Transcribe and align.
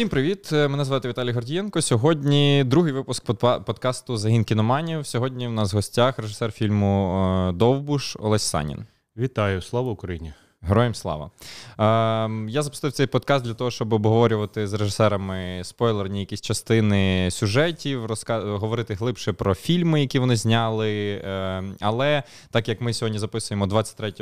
Всім 0.00 0.08
привіт! 0.08 0.52
Мене 0.52 0.84
звати 0.84 1.08
Віталій 1.08 1.32
Гордієнко. 1.32 1.82
Сьогодні 1.82 2.64
другий 2.64 2.92
випуск 2.92 3.24
подкасту 3.66 4.16
Загін 4.16 4.44
кіноманів. 4.44 5.06
Сьогодні 5.06 5.48
в 5.48 5.52
нас 5.52 5.72
в 5.72 5.76
гостях 5.76 6.18
режисер 6.18 6.52
фільму 6.52 7.22
е, 7.48 7.52
Довбуш 7.52 8.16
Олесь 8.20 8.42
Санін. 8.42 8.84
Вітаю, 9.16 9.62
слава 9.62 9.90
Україні! 9.90 10.32
Героям 10.62 10.94
слава. 10.94 11.30
Е, 11.78 11.82
Я 12.48 12.62
запустив 12.62 12.92
цей 12.92 13.06
подкаст 13.06 13.44
для 13.44 13.54
того, 13.54 13.70
щоб 13.70 13.92
обговорювати 13.92 14.66
з 14.66 14.72
режисерами 14.72 15.60
спойлерні 15.64 16.20
якісь 16.20 16.40
частини 16.40 17.28
сюжетів, 17.30 18.06
розка... 18.06 18.40
говорити 18.40 18.94
глибше 18.94 19.32
про 19.32 19.54
фільми, 19.54 20.00
які 20.00 20.18
вони 20.18 20.36
зняли. 20.36 21.22
Е, 21.24 21.62
Але 21.80 22.22
так 22.50 22.68
як 22.68 22.80
ми 22.80 22.92
сьогодні 22.92 23.18
записуємо 23.18 23.66
23 23.66 24.14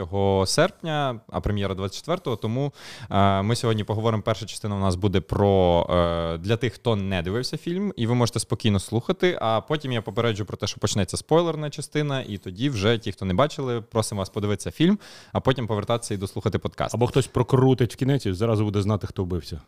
серпня, 0.46 1.20
а 1.30 1.40
прем'єра 1.40 1.74
24-го, 1.74 2.36
тому 2.36 2.72
е, 3.10 3.42
ми 3.42 3.56
сьогодні 3.56 3.84
поговоримо. 3.84 4.22
Перша 4.22 4.46
частина 4.46 4.76
у 4.76 4.80
нас 4.80 4.94
буде 4.94 5.20
про 5.20 5.86
е, 5.90 6.38
для 6.38 6.56
тих, 6.56 6.72
хто 6.72 6.96
не 6.96 7.22
дивився 7.22 7.56
фільм, 7.56 7.92
і 7.96 8.06
ви 8.06 8.14
можете 8.14 8.40
спокійно 8.40 8.80
слухати. 8.80 9.38
А 9.40 9.60
потім 9.60 9.92
я 9.92 10.02
попереджу 10.02 10.44
про 10.44 10.56
те, 10.56 10.66
що 10.66 10.80
почнеться 10.80 11.16
спойлерна 11.16 11.70
частина, 11.70 12.20
і 12.20 12.38
тоді 12.38 12.70
вже 12.70 12.98
ті, 12.98 13.12
хто 13.12 13.24
не 13.24 13.34
бачили, 13.34 13.80
просимо 13.80 14.18
вас 14.18 14.28
подивитися 14.28 14.70
фільм, 14.70 14.98
а 15.32 15.40
потім 15.40 15.66
повертатися 15.66 16.14
і 16.14 16.16
до 16.16 16.27
слухати 16.28 16.58
подкаст. 16.58 16.94
Або 16.94 17.06
хтось 17.06 17.26
прокрутить 17.26 17.94
в 17.94 17.96
кінець 17.96 18.26
і 18.26 18.32
зразу 18.32 18.64
буде 18.64 18.82
знати, 18.82 19.06
хто 19.06 19.24
вбився. 19.24 19.60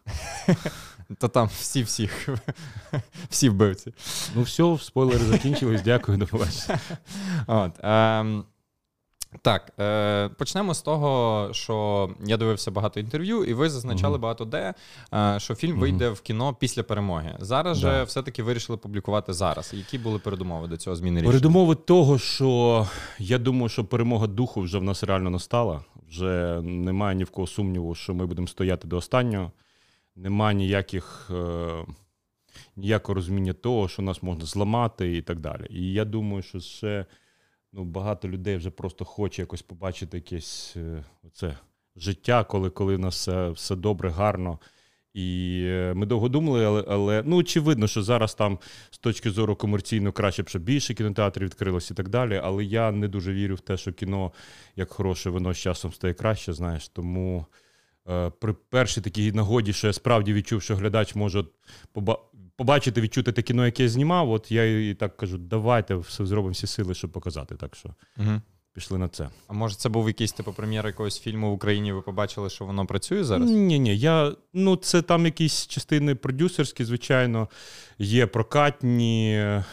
Та 1.18 1.28
там 1.28 1.48
всі 1.58 1.82
всіх 1.82 2.28
всі 3.30 3.48
вбивці. 3.48 3.92
Ну, 4.34 4.42
все, 4.42 4.78
спойлери 4.80 5.24
закінчились. 5.24 5.82
Дякую, 5.82 6.18
до 6.18 6.26
побачення. 6.26 6.78
От, 7.46 7.72
ем, 7.82 8.44
так, 9.42 9.72
е, 9.80 10.28
почнемо 10.28 10.74
з 10.74 10.82
того, 10.82 11.48
що 11.52 12.08
я 12.24 12.36
дивився 12.36 12.70
багато 12.70 13.00
інтерв'ю, 13.00 13.44
і 13.44 13.54
ви 13.54 13.70
зазначали 13.70 14.16
mm-hmm. 14.16 14.20
багато 14.20 14.44
де, 14.44 14.74
е, 15.14 15.40
що 15.40 15.54
фільм 15.54 15.76
mm-hmm. 15.76 15.80
вийде 15.80 16.08
в 16.08 16.20
кіно 16.20 16.54
після 16.54 16.82
перемоги. 16.82 17.36
Зараз 17.38 17.80
да. 17.80 17.90
же 17.90 18.04
все-таки 18.04 18.42
вирішили 18.42 18.78
публікувати 18.78 19.32
зараз. 19.32 19.72
Які 19.74 19.98
були 19.98 20.18
передумови 20.18 20.68
до 20.68 20.76
цього 20.76 20.96
зміни 20.96 21.20
рішення? 21.20 21.32
Передумови 21.32 21.74
того, 21.74 22.18
що 22.18 22.86
я 23.18 23.38
думаю, 23.38 23.68
що 23.68 23.84
перемога 23.84 24.26
духу 24.26 24.60
вже 24.60 24.78
в 24.78 24.82
нас 24.82 25.04
реально 25.04 25.30
настала. 25.30 25.80
Вже 26.10 26.60
немає 26.62 27.16
ні 27.16 27.24
в 27.24 27.30
кого 27.30 27.46
сумніву, 27.46 27.94
що 27.94 28.14
ми 28.14 28.26
будемо 28.26 28.48
стояти 28.48 28.88
до 28.88 28.96
останнього. 28.96 29.52
Немає 30.16 30.54
ніяких. 30.54 31.30
Е- 31.30 31.84
Ніякого 32.76 33.14
розуміння 33.14 33.52
того, 33.52 33.88
що 33.88 34.02
нас 34.02 34.22
можна 34.22 34.44
зламати 34.44 35.16
і 35.16 35.22
так 35.22 35.40
далі. 35.40 35.66
І 35.70 35.92
я 35.92 36.04
думаю, 36.04 36.42
що 36.42 36.60
ще 36.60 37.06
ну, 37.72 37.84
багато 37.84 38.28
людей 38.28 38.56
вже 38.56 38.70
просто 38.70 39.04
хоче 39.04 39.42
якось 39.42 39.62
побачити 39.62 40.16
якесь 40.16 40.74
е, 40.76 41.04
оце 41.22 41.56
життя, 41.96 42.44
коли 42.44 42.70
коли 42.70 42.98
нас 42.98 43.14
все 43.14 43.50
все 43.50 43.76
добре, 43.76 44.10
гарно. 44.10 44.58
І 45.14 45.60
е, 45.66 45.94
ми 45.94 46.06
довго 46.06 46.28
думали, 46.28 46.64
але 46.64 46.84
але 46.88 47.22
ну 47.26 47.36
очевидно, 47.36 47.86
що 47.86 48.02
зараз 48.02 48.34
там 48.34 48.58
з 48.90 48.98
точки 48.98 49.30
зору 49.30 49.56
комерційно 49.56 50.12
краще 50.12 50.42
б 50.42 50.48
щоб 50.48 50.62
більше 50.62 50.94
кінотеатрів 50.94 51.46
відкрилось 51.46 51.90
і 51.90 51.94
так 51.94 52.08
далі. 52.08 52.40
Але 52.44 52.64
я 52.64 52.92
не 52.92 53.08
дуже 53.08 53.32
вірю 53.32 53.54
в 53.54 53.60
те, 53.60 53.76
що 53.76 53.92
кіно 53.92 54.32
як 54.76 54.90
хороше 54.90 55.30
вино 55.30 55.54
з 55.54 55.58
часом 55.58 55.92
стає 55.92 56.14
краще. 56.14 56.52
Знаєш, 56.52 56.88
тому 56.88 57.46
е, 58.08 58.30
при 58.30 58.52
першій 58.52 59.00
такій 59.00 59.32
нагоді, 59.32 59.72
що 59.72 59.86
я 59.86 59.92
справді 59.92 60.32
відчув, 60.32 60.62
що 60.62 60.76
глядач 60.76 61.14
може 61.14 61.44
побачити, 62.56 63.00
відчути 63.00 63.32
те 63.32 63.42
кіно, 63.42 63.66
яке 63.66 63.82
я 63.82 63.88
знімав, 63.88 64.30
от 64.30 64.50
я 64.50 64.90
і 64.90 64.94
так 64.94 65.16
кажу, 65.16 65.38
давайте 65.38 65.94
все 65.94 66.26
зробимо 66.26 66.52
всі 66.52 66.66
сили, 66.66 66.94
щоб 66.94 67.12
показати. 67.12 67.56
Так 67.56 67.76
що 67.76 67.94
угу. 68.18 68.40
Пішли 68.74 68.98
на 68.98 69.08
це. 69.08 69.28
А 69.48 69.52
може, 69.52 69.76
це 69.76 69.88
був 69.88 70.08
якийсь 70.08 70.32
типу 70.32 70.52
прем'єр 70.52 70.86
якогось 70.86 71.20
фільму 71.20 71.50
в 71.50 71.52
Україні? 71.52 71.92
Ви 71.92 72.02
побачили, 72.02 72.50
що 72.50 72.64
воно 72.64 72.86
працює 72.86 73.24
зараз? 73.24 73.50
Ні, 73.50 73.78
ні, 73.78 73.96
я 73.96 74.32
ну 74.54 74.76
це 74.76 75.02
там 75.02 75.24
якісь 75.24 75.66
частини 75.66 76.14
продюсерські, 76.14 76.84
звичайно, 76.84 77.48
є 77.98 78.26
прокатні 78.26 79.34
е, 79.34 79.64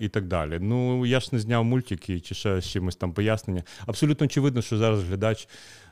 і 0.00 0.08
так 0.08 0.26
далі. 0.26 0.58
Ну 0.60 1.06
я 1.06 1.20
ж 1.20 1.28
не 1.32 1.38
зняв 1.38 1.64
мультики 1.64 2.20
чи 2.20 2.34
ще 2.34 2.60
з 2.60 2.68
чимось 2.68 2.96
там 2.96 3.12
пояснення. 3.12 3.62
Абсолютно 3.86 4.24
очевидно, 4.24 4.62
що 4.62 4.78
зараз 4.78 5.02
глядач 5.02 5.48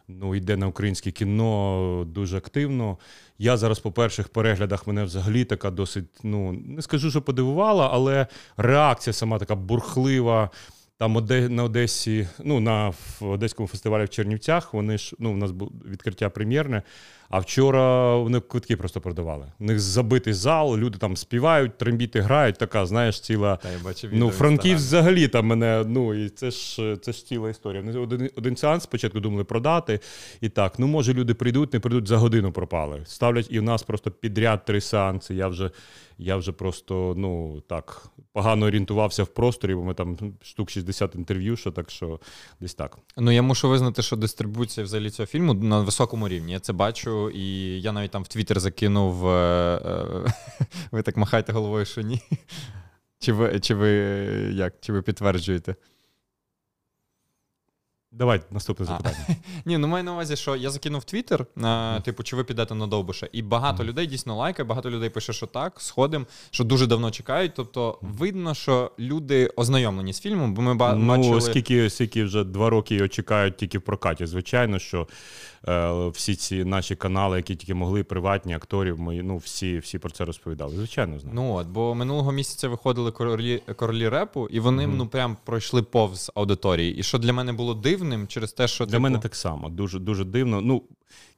ну, 0.08 0.34
йде 0.34 0.56
на 0.56 0.66
українське 0.66 1.10
кіно 1.10 2.04
дуже 2.08 2.36
активно. 2.36 2.98
Я 3.38 3.56
зараз, 3.56 3.78
по 3.78 3.92
перших 3.92 4.28
переглядах, 4.28 4.86
мене 4.86 5.04
взагалі 5.04 5.44
така 5.44 5.70
досить, 5.70 6.04
ну 6.22 6.52
не 6.52 6.82
скажу, 6.82 7.10
що 7.10 7.22
подивувала, 7.22 7.90
але 7.92 8.26
реакція 8.56 9.14
сама 9.14 9.38
така 9.38 9.54
бурхлива. 9.54 10.50
Там 10.98 11.16
Оде, 11.16 11.48
на 11.48 11.64
Одесі, 11.64 12.28
ну 12.44 12.60
на 12.60 12.92
Одеському 13.20 13.69
фестивалі 13.69 14.04
в 14.04 14.09
Чернівцях. 14.09 14.75
Вони 14.75 14.98
ж 14.98 15.16
ну, 15.19 15.32
у 15.32 15.36
нас 15.36 15.50
було 15.50 15.72
відкриття 15.91 16.31
прем'єрне. 16.31 16.82
А 17.30 17.38
вчора 17.38 18.16
вони 18.16 18.40
квитки 18.40 18.76
просто 18.76 19.00
продавали. 19.00 19.52
У 19.60 19.64
них 19.64 19.80
забитий 19.80 20.32
зал, 20.32 20.76
люди 20.76 20.98
там 20.98 21.16
співають, 21.16 21.78
трембіти 21.78 22.20
грають. 22.20 22.58
Така, 22.58 22.86
знаєш, 22.86 23.20
ціла 23.20 23.56
Та, 23.56 23.70
я 23.70 23.78
бачу 23.84 24.08
ну, 24.12 24.30
Франків 24.30 24.76
взагалі 24.76 25.28
там 25.28 25.46
мене. 25.46 25.84
Ну 25.86 26.14
і 26.14 26.28
це 26.28 26.50
ж 26.50 26.96
це 27.02 27.12
ж 27.12 27.26
ціла 27.26 27.50
історія. 27.50 27.82
Вони 27.82 27.98
один 27.98 28.30
один 28.36 28.56
сеанс 28.56 28.82
спочатку 28.82 29.20
думали 29.20 29.44
продати. 29.44 30.00
І 30.40 30.48
так, 30.48 30.78
ну 30.78 30.86
може 30.86 31.14
люди 31.14 31.34
прийдуть, 31.34 31.72
не 31.72 31.80
прийдуть 31.80 32.08
за 32.08 32.16
годину 32.16 32.52
пропали. 32.52 33.00
Ставлять 33.04 33.46
і 33.50 33.58
в 33.58 33.62
нас 33.62 33.82
просто 33.82 34.10
підряд 34.10 34.64
три 34.64 34.80
сеанси. 34.80 35.34
Я 35.34 35.48
вже 35.48 35.70
я 36.18 36.36
вже 36.36 36.52
просто 36.52 37.14
ну 37.16 37.60
так 37.60 38.10
погано 38.32 38.66
орієнтувався 38.66 39.22
в 39.22 39.26
просторі, 39.26 39.74
бо 39.74 39.82
ми 39.82 39.94
там 39.94 40.16
штук 40.42 40.70
60 40.70 41.14
інтерв'ю, 41.14 41.56
що 41.56 41.70
так 41.70 41.90
що 41.90 42.20
десь 42.60 42.74
так. 42.74 42.98
Ну 43.16 43.30
я 43.30 43.42
мушу 43.42 43.68
визнати, 43.68 44.02
що 44.02 44.16
дистрибуція 44.16 44.84
взагалі 44.84 45.10
цього 45.10 45.26
фільму 45.26 45.54
на 45.54 45.80
високому 45.80 46.28
рівні. 46.28 46.52
Я 46.52 46.60
це 46.60 46.72
бачу, 46.72 47.17
і 47.30 47.80
я 47.80 47.92
навіть 47.92 48.10
там 48.10 48.22
в 48.22 48.28
Твіттер 48.28 48.60
закинув. 48.60 49.28
Е, 49.28 49.80
е, 49.84 50.32
ви 50.90 51.02
так 51.02 51.16
махаєте 51.16 51.52
головою, 51.52 51.84
що 51.84 52.00
ні. 52.00 52.22
Чи 53.18 53.32
ви 53.32 53.60
чи 53.60 53.74
ви 53.74 53.90
як? 54.54 54.74
Чи 54.80 54.92
ви 54.92 55.02
підтверджуєте? 55.02 55.74
Давай 58.12 58.40
наступне 58.50 58.86
запитання. 58.86 59.16
Ні, 59.64 59.78
ну 59.78 59.88
маю 59.88 60.04
на 60.04 60.12
увазі, 60.12 60.36
що 60.36 60.56
я 60.56 60.70
закинув 60.70 61.04
Твіттер, 61.04 61.46
типу, 62.04 62.22
чи 62.22 62.36
ви 62.36 62.44
підете 62.44 62.74
на 62.74 62.86
Довбуша, 62.86 63.28
і 63.32 63.42
багато 63.42 63.84
людей 63.84 64.06
дійсно 64.06 64.36
лайкає, 64.36 64.66
багато 64.68 64.90
людей 64.90 65.10
пише, 65.10 65.32
що 65.32 65.46
так, 65.46 65.80
сходимо, 65.80 66.26
що 66.50 66.64
дуже 66.64 66.86
давно 66.86 67.10
чекають. 67.10 67.52
Тобто 67.56 67.98
видно, 68.02 68.54
що 68.54 68.90
люди 68.98 69.50
ознайомлені 69.56 70.12
з 70.12 70.20
фільмом, 70.20 70.54
бо 70.54 70.62
ми 70.62 70.74
ну, 70.74 71.06
бачили... 71.06 71.36
оскільки, 71.36 71.90
скільки 71.90 72.24
вже 72.24 72.44
два 72.44 72.70
роки 72.70 72.94
його 72.94 73.08
чекають 73.08 73.56
тільки 73.56 73.78
в 73.78 73.82
прокаті. 73.82 74.26
Звичайно, 74.26 74.78
що 74.78 75.00
е, 75.00 75.06
всі 76.08 76.34
ці 76.34 76.64
наші 76.64 76.96
канали, 76.96 77.36
які 77.36 77.56
тільки 77.56 77.74
могли, 77.74 78.04
приватні 78.04 78.54
акторів, 78.54 79.00
мої, 79.00 79.22
ну 79.22 79.36
всі 79.36 79.78
всі 79.78 79.98
про 79.98 80.10
це 80.10 80.24
розповідали. 80.24 80.76
Звичайно, 80.76 81.18
знаю. 81.18 81.34
Ну 81.34 81.54
от, 81.54 81.66
бо 81.66 81.94
минулого 81.94 82.32
місяця 82.32 82.68
виходили 82.68 83.10
королі 83.12 83.62
королі 83.76 84.08
репу, 84.08 84.48
і 84.50 84.60
вони 84.60 84.86
mm-hmm. 84.86 84.96
ну 84.96 85.06
прям 85.06 85.36
пройшли 85.44 85.82
повз 85.82 86.32
аудиторії. 86.34 86.96
І 86.96 87.02
що 87.02 87.18
для 87.18 87.32
мене 87.32 87.52
було 87.52 87.74
дивним 87.74 88.26
через 88.26 88.52
те, 88.52 88.68
що 88.68 88.86
для 88.86 88.90
типу... 88.90 89.02
мене 89.02 89.18
так 89.18 89.34
само 89.34 89.68
дуже 89.68 89.98
дуже 89.98 90.24
дивно. 90.24 90.60
Ну 90.60 90.82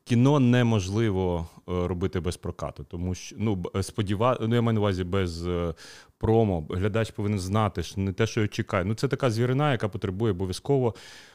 кіно 0.05 0.41
неможливо 0.41 1.49
е, 1.57 1.63
робити 1.67 2.21
без 2.21 2.37
прокату, 2.37 2.85
тому 2.85 3.15
що 3.15 3.37
ну 3.39 3.63
сподіва... 3.83 4.39
ну 4.41 4.55
я 4.55 4.63
маю 4.63 4.75
на 4.75 4.81
увазі 4.81 5.05
без 5.05 5.47
е, 5.47 5.75
промо. 6.19 6.67
Глядач 6.71 7.11
повинен 7.11 7.39
знати, 7.39 7.83
що 7.83 8.01
не 8.01 8.13
те, 8.13 8.27
що 8.27 8.41
я 8.41 8.49
чекаю. 8.49 8.85
Ну 8.85 8.95
це 8.95 9.09
така 9.09 9.31
звірина, 9.31 9.73
яка 9.73 9.89
потребує 9.89 10.33
обов'язково, 10.33 10.95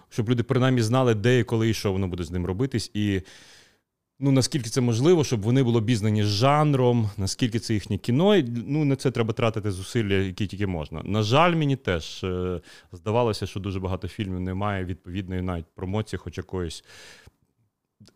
щоб 0.10 0.30
люди 0.30 0.44
принаймні 0.44 0.82
знали, 0.82 1.16
де 1.16 1.40
і 1.40 1.44
коли 1.44 1.70
і 1.70 1.74
що 1.74 1.92
воно 1.92 2.08
буде 2.08 2.24
з 2.24 2.32
ним 2.32 2.46
робитись. 2.46 2.92
І 2.94 3.22
ну 4.20 4.32
наскільки 4.32 4.70
це 4.70 4.82
можливо, 4.82 5.24
щоб 5.24 5.42
вони 5.42 5.64
були 5.64 5.78
обізнані 5.78 6.24
з 6.24 6.28
жанром, 6.28 7.10
наскільки 7.18 7.60
це 7.60 7.74
їхнє 7.74 7.98
кіно. 7.98 8.42
Ну 8.68 8.86
на 8.86 8.96
це 8.96 9.12
треба 9.12 9.34
тратити 9.34 9.72
зусилля, 9.72 10.14
які 10.14 10.48
тільки 10.48 10.68
можна. 10.68 11.02
На 11.04 11.24
жаль, 11.24 11.56
мені 11.56 11.76
теж 11.76 12.24
е, 12.24 12.62
здавалося, 12.92 13.48
що 13.48 13.60
дуже 13.60 13.80
багато 13.80 14.08
фільмів 14.08 14.40
немає 14.40 14.86
відповідної 14.86 15.42
навіть 15.42 15.66
промоції, 15.76 16.20
хоч 16.20 16.38
якоїсь. 16.38 16.84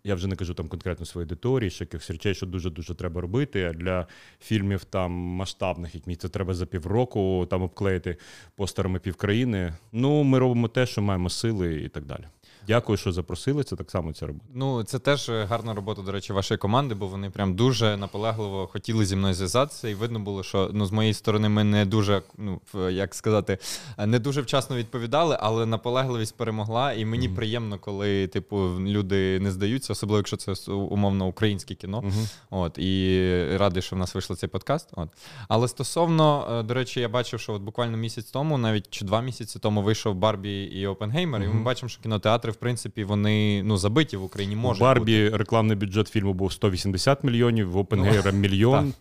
Я 0.03 0.15
вже 0.15 0.27
не 0.27 0.35
кажу 0.35 0.53
там 0.53 0.67
конкретно 0.67 1.05
своїй 1.05 1.23
аудиторії, 1.23 1.69
що 1.69 1.83
якихось 1.83 2.09
речей, 2.09 2.35
що 2.35 2.45
дуже-дуже 2.45 2.95
треба 2.95 3.21
робити. 3.21 3.63
А 3.63 3.73
для 3.73 4.07
фільмів 4.39 4.83
там 4.83 5.11
масштабних, 5.11 5.95
як 5.95 6.07
мені 6.07 6.17
це 6.17 6.29
треба 6.29 6.53
за 6.53 6.65
півроку 6.65 7.47
там 7.49 7.61
обклеїти 7.61 8.17
постерами 8.55 8.99
півкраїни. 8.99 9.73
Ну, 9.91 10.23
ми 10.23 10.39
робимо 10.39 10.67
те, 10.67 10.85
що 10.85 11.01
маємо 11.01 11.29
сили 11.29 11.81
і 11.81 11.89
так 11.89 12.05
далі. 12.05 12.25
Дякую, 12.69 12.97
що 12.97 13.11
запросили. 13.11 13.63
Це 13.63 13.75
так 13.75 13.91
само 13.91 14.13
це 14.13 14.25
робити. 14.25 14.45
Ну 14.53 14.83
це 14.83 14.99
теж 14.99 15.29
гарна 15.29 15.73
робота, 15.73 16.01
до 16.01 16.11
речі, 16.11 16.33
вашої 16.33 16.57
команди, 16.57 16.95
бо 16.95 17.07
вони 17.07 17.29
прям 17.29 17.55
дуже 17.55 17.97
наполегливо 17.97 18.67
хотіли 18.67 19.05
зі 19.05 19.15
мною 19.15 19.33
зв'язатися, 19.33 19.89
і 19.89 19.93
видно 19.93 20.19
було, 20.19 20.43
що 20.43 20.69
ну 20.73 20.85
з 20.85 20.91
моєї 20.91 21.13
сторони 21.13 21.49
ми 21.49 21.63
не 21.63 21.85
дуже, 21.85 22.21
ну 22.37 22.61
як 22.89 23.15
сказати, 23.15 23.57
не 24.05 24.19
дуже 24.19 24.41
вчасно 24.41 24.75
відповідали, 24.75 25.37
але 25.39 25.65
наполегливість 25.65 26.37
перемогла. 26.37 26.93
І 26.93 27.05
мені 27.05 27.29
mm-hmm. 27.29 27.35
приємно, 27.35 27.79
коли 27.79 28.27
типу 28.27 28.57
люди 28.79 29.39
не 29.39 29.51
здаються, 29.51 29.93
особливо 29.93 30.17
якщо 30.17 30.37
це 30.37 30.71
умовно 30.71 31.27
українське 31.27 31.75
кіно. 31.75 32.01
Mm-hmm. 32.01 32.29
От 32.49 32.77
і 32.77 33.57
радий, 33.57 33.81
що 33.81 33.95
в 33.95 33.99
нас 33.99 34.15
вийшло 34.15 34.35
цей 34.35 34.49
подкаст. 34.49 34.89
От 34.91 35.09
але 35.47 35.67
стосовно, 35.67 36.47
е, 36.51 36.63
до 36.63 36.73
речі, 36.73 36.99
я 36.99 37.09
бачив, 37.09 37.39
що 37.39 37.53
от 37.53 37.61
буквально 37.61 37.97
місяць 37.97 38.25
тому, 38.25 38.57
навіть 38.57 38.89
чи 38.89 39.05
два 39.05 39.21
місяці 39.21 39.59
тому 39.59 39.81
вийшов 39.81 40.15
Барбі 40.15 40.63
і 40.63 40.87
Опенгеймер, 40.87 41.41
mm-hmm. 41.41 41.51
і 41.51 41.53
ми 41.53 41.63
бачимо, 41.63 41.89
що 41.89 42.01
кінотеатри 42.01 42.51
принципі, 42.59 43.03
вони 43.03 43.63
ну, 43.63 43.77
забиті 43.77 44.17
в 44.17 44.23
Україні 44.23 44.55
можуть. 44.55 44.81
У 44.81 44.85
Барбі 44.85 45.23
бути. 45.23 45.37
рекламний 45.37 45.77
бюджет 45.77 46.07
фільму 46.07 46.33
був 46.33 46.53
180 46.53 47.23
мільйонів, 47.23 47.71
в 47.71 47.77
Опенгейра 47.77 48.31
ну, 48.31 48.37
мільйон, 48.39 48.93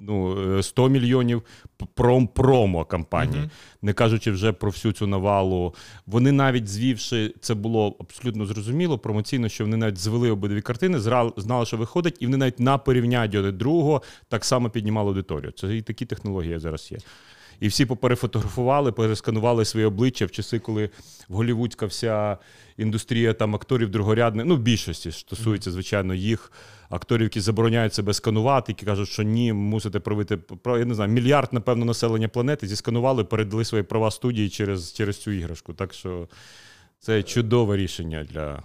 ну, 0.00 0.62
100 0.62 0.88
мільйонів 0.88 1.42
пром 1.94 2.26
промо 2.26 2.84
кампанії. 2.84 3.40
Угу. 3.40 3.50
Не 3.82 3.92
кажучи 3.92 4.30
вже 4.30 4.52
про 4.52 4.70
всю 4.70 4.92
цю 4.92 5.06
навалу. 5.06 5.74
Вони 6.06 6.32
навіть 6.32 6.68
звівши, 6.68 7.34
це 7.40 7.54
було 7.54 7.96
абсолютно 8.00 8.46
зрозуміло, 8.46 8.98
промоційно, 8.98 9.48
що 9.48 9.64
вони 9.64 9.76
навіть 9.76 9.98
звели 9.98 10.30
обидві 10.30 10.60
картини, 10.60 10.98
знали, 11.36 11.66
що 11.66 11.76
виходить, 11.76 12.16
і 12.20 12.26
вони 12.26 12.36
навіть 12.36 12.60
на 12.60 12.78
порівняння 12.78 13.38
один 13.38 13.58
другого 13.58 14.02
так 14.28 14.44
само 14.44 14.70
піднімали 14.70 15.08
аудиторію. 15.08 15.52
Це 15.52 15.76
і 15.76 15.82
такі 15.82 16.06
технології 16.06 16.58
зараз 16.58 16.92
є. 16.92 16.98
І 17.60 17.68
всі 17.68 17.86
поперефотографували, 17.86 18.92
пересканували 18.92 19.64
свої 19.64 19.86
обличчя 19.86 20.26
в 20.26 20.30
часи, 20.30 20.58
коли 20.58 20.90
в 21.28 21.34
голівудська 21.34 21.86
вся 21.86 22.38
індустрія 22.76 23.32
там 23.32 23.54
акторів 23.54 23.90
другорядних, 23.90 24.46
ну 24.46 24.56
в 24.56 24.58
більшості 24.58 25.12
стосується, 25.12 25.70
звичайно, 25.70 26.14
їх 26.14 26.52
акторів, 26.88 27.22
які 27.22 27.40
забороняють 27.40 27.94
себе 27.94 28.14
сканувати, 28.14 28.72
які 28.72 28.86
кажуть, 28.86 29.08
що 29.08 29.22
ні, 29.22 29.52
мусите 29.52 30.00
провити 30.00 30.38
я 30.66 30.84
не 30.84 30.94
знаю, 30.94 31.10
мільярд, 31.10 31.48
напевно, 31.52 31.84
населення 31.84 32.28
планети 32.28 32.66
зісканували, 32.66 33.24
передали 33.24 33.64
свої 33.64 33.84
права 33.84 34.10
студії 34.10 34.48
через, 34.48 34.92
через 34.92 35.22
цю 35.22 35.30
іграшку. 35.30 35.72
Так 35.72 35.94
що 35.94 36.28
це 36.98 37.22
чудове 37.22 37.76
рішення 37.76 38.24
для. 38.24 38.62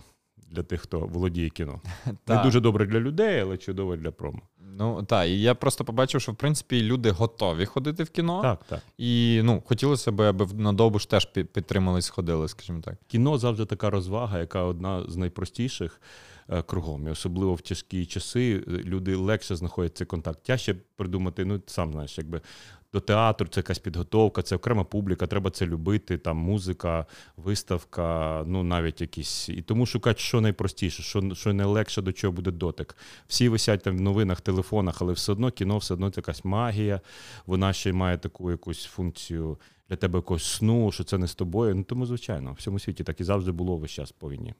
Для 0.52 0.64
тих, 0.64 0.82
хто 0.82 1.00
володіє 1.00 1.50
кіно. 1.50 1.82
Не 2.28 2.44
дуже 2.44 2.60
добре 2.60 2.86
для 2.86 3.00
людей, 3.00 3.40
але 3.40 3.58
чудове 3.58 3.98
для 3.98 4.12
промо. 4.12 4.42
Ну 4.78 5.04
так, 5.04 5.28
і 5.28 5.42
я 5.42 5.56
просто 5.56 5.86
побачив, 5.86 6.22
що 6.22 6.32
в 6.32 6.36
принципі 6.36 6.84
люди 6.84 7.12
готові 7.12 7.66
ходити 7.66 8.04
в 8.04 8.10
кіно. 8.10 8.42
Так, 8.42 8.60
так. 8.68 8.82
І 8.98 9.42
ну, 9.44 9.64
хотілося 9.66 10.12
б, 10.12 10.22
аби 10.22 10.46
на 10.54 10.74
довбу 10.74 11.00
ж 11.00 11.10
теж 11.10 11.26
підтримались, 11.26 12.06
сходили, 12.06 12.48
скажімо 12.48 12.82
так. 12.82 12.96
Кіно 13.08 13.38
завжди 13.38 13.66
така 13.66 13.90
розвага, 13.90 14.40
яка 14.40 14.64
одна 14.64 15.04
з 15.08 15.16
найпростіших 15.16 16.02
е, 16.50 16.62
кругом. 16.62 17.08
І 17.08 17.12
особливо 17.12 17.54
в 17.54 17.62
тяжкі 17.62 18.06
часи 18.06 18.64
люди 18.68 19.16
легше 19.16 19.56
знаходять 19.56 19.98
цей 19.98 20.08
контакт. 20.08 20.44
Тяжче 20.44 20.76
придумати, 20.96 21.46
ну 21.46 21.62
сам 21.66 21.92
знаєш, 21.92 22.18
якби 22.18 22.42
до 22.94 23.00
театру, 23.00 23.48
це 23.48 23.60
якась 23.60 23.80
підготовка, 23.80 24.42
це 24.42 24.56
окрема 24.56 24.84
публіка, 24.84 25.28
треба 25.28 25.52
це 25.52 25.66
любити. 25.66 26.18
Там 26.18 26.38
музика, 26.38 27.06
виставка, 27.38 28.44
ну 28.48 28.64
навіть 28.64 29.02
якісь. 29.02 29.50
І 29.50 29.62
тому 29.62 29.86
шукати, 29.86 30.20
що 30.20 30.42
найпростіше, 30.42 31.04
що 31.04 31.36
що 31.36 31.54
найлегше 31.54 32.02
до 32.02 32.12
чого 32.12 32.34
буде 32.34 32.52
дотик. 32.52 32.96
Всі 33.28 33.50
висять 33.50 33.84
там 33.84 33.98
в 33.98 34.02
новинах, 34.02 34.42
телефонах, 34.42 35.02
але 35.02 35.14
все 35.14 35.32
одно 35.32 35.52
кіно, 35.52 35.78
все 35.78 35.94
одно 35.94 36.10
це 36.10 36.20
якась 36.20 36.46
магія. 36.46 37.02
Вона 37.46 37.74
ще 37.74 37.90
й 37.90 37.94
має 37.94 38.18
таку 38.18 38.52
якусь 38.52 38.86
функцію 38.86 39.58
для 39.90 39.96
тебе 39.96 40.18
якогось 40.20 40.44
сну, 40.44 40.92
що 40.92 41.04
це 41.04 41.18
не 41.18 41.28
з 41.28 41.36
тобою. 41.36 41.76
Ну 41.76 41.84
тому, 41.84 42.06
звичайно, 42.06 42.52
в 42.52 42.56
всьому 42.56 42.80
світі 42.80 43.04
так 43.04 43.22
і 43.22 43.24
завжди 43.24 43.52
було 43.52 43.78
весь 43.78 43.92
час 43.92 44.12
по 44.12 44.30
війні. 44.30 44.54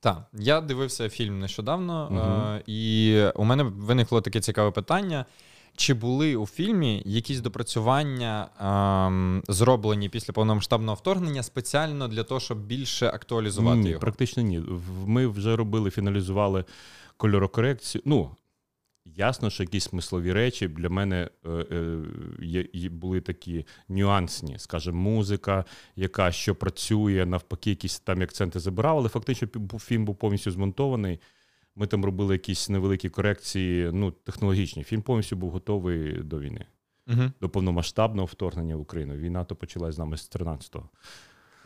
Так, 0.00 0.26
я 0.32 0.60
дивився 0.60 1.08
фільм 1.08 1.38
нещодавно, 1.40 2.08
угу. 2.10 2.62
і 2.66 3.22
у 3.34 3.44
мене 3.44 3.62
виникло 3.62 4.20
таке 4.20 4.40
цікаве 4.40 4.70
питання. 4.70 5.26
Чи 5.76 5.94
були 5.94 6.36
у 6.36 6.46
фільмі 6.46 7.02
якісь 7.06 7.40
допрацювання 7.40 8.48
ем, 8.60 9.42
зроблені 9.48 10.08
після 10.08 10.32
повномасштабного 10.32 10.94
вторгнення 10.94 11.42
спеціально 11.42 12.08
для 12.08 12.24
того, 12.24 12.40
щоб 12.40 12.66
більше 12.66 13.06
актуалізувати 13.06 13.80
ні, 13.80 13.88
його? 13.88 14.00
Практично 14.00 14.42
ні. 14.42 14.62
Ми 15.06 15.26
вже 15.26 15.56
робили, 15.56 15.90
фіналізували 15.90 16.64
кольорокорекцію. 17.16 18.02
Ну, 18.04 18.30
ясно, 19.16 19.50
що 19.50 19.62
якісь 19.62 19.84
смислові 19.84 20.32
речі 20.32 20.68
для 20.68 20.88
мене 20.88 21.30
е, 21.46 21.50
е, 22.74 22.88
були 22.88 23.20
такі 23.20 23.66
нюансні, 23.88 24.58
скажімо, 24.58 24.98
музика, 24.98 25.64
яка 25.96 26.32
що 26.32 26.54
працює, 26.54 27.26
навпаки, 27.26 27.70
якісь 27.70 28.00
там 28.00 28.22
акценти 28.22 28.60
забирав, 28.60 28.98
але 28.98 29.08
фактично 29.08 29.48
фільм 29.78 30.04
був 30.04 30.16
повністю 30.16 30.50
змонтований. 30.50 31.20
Ми 31.76 31.86
там 31.86 32.04
робили 32.04 32.34
якісь 32.34 32.68
невеликі 32.68 33.08
корекції, 33.08 33.90
ну, 33.92 34.10
технологічні. 34.10 34.84
Фільм 34.84 35.02
повністю 35.02 35.36
був 35.36 35.50
готовий 35.50 36.22
до 36.22 36.40
війни, 36.40 36.66
угу. 37.08 37.22
до 37.40 37.48
повномасштабного 37.48 38.26
вторгнення 38.26 38.76
в 38.76 38.80
Україну. 38.80 39.16
Війна 39.16 39.44
то 39.44 39.56
почалась 39.56 39.94
з 39.94 39.98
нами 39.98 40.16
з 40.16 40.30
13-го. 40.30 40.88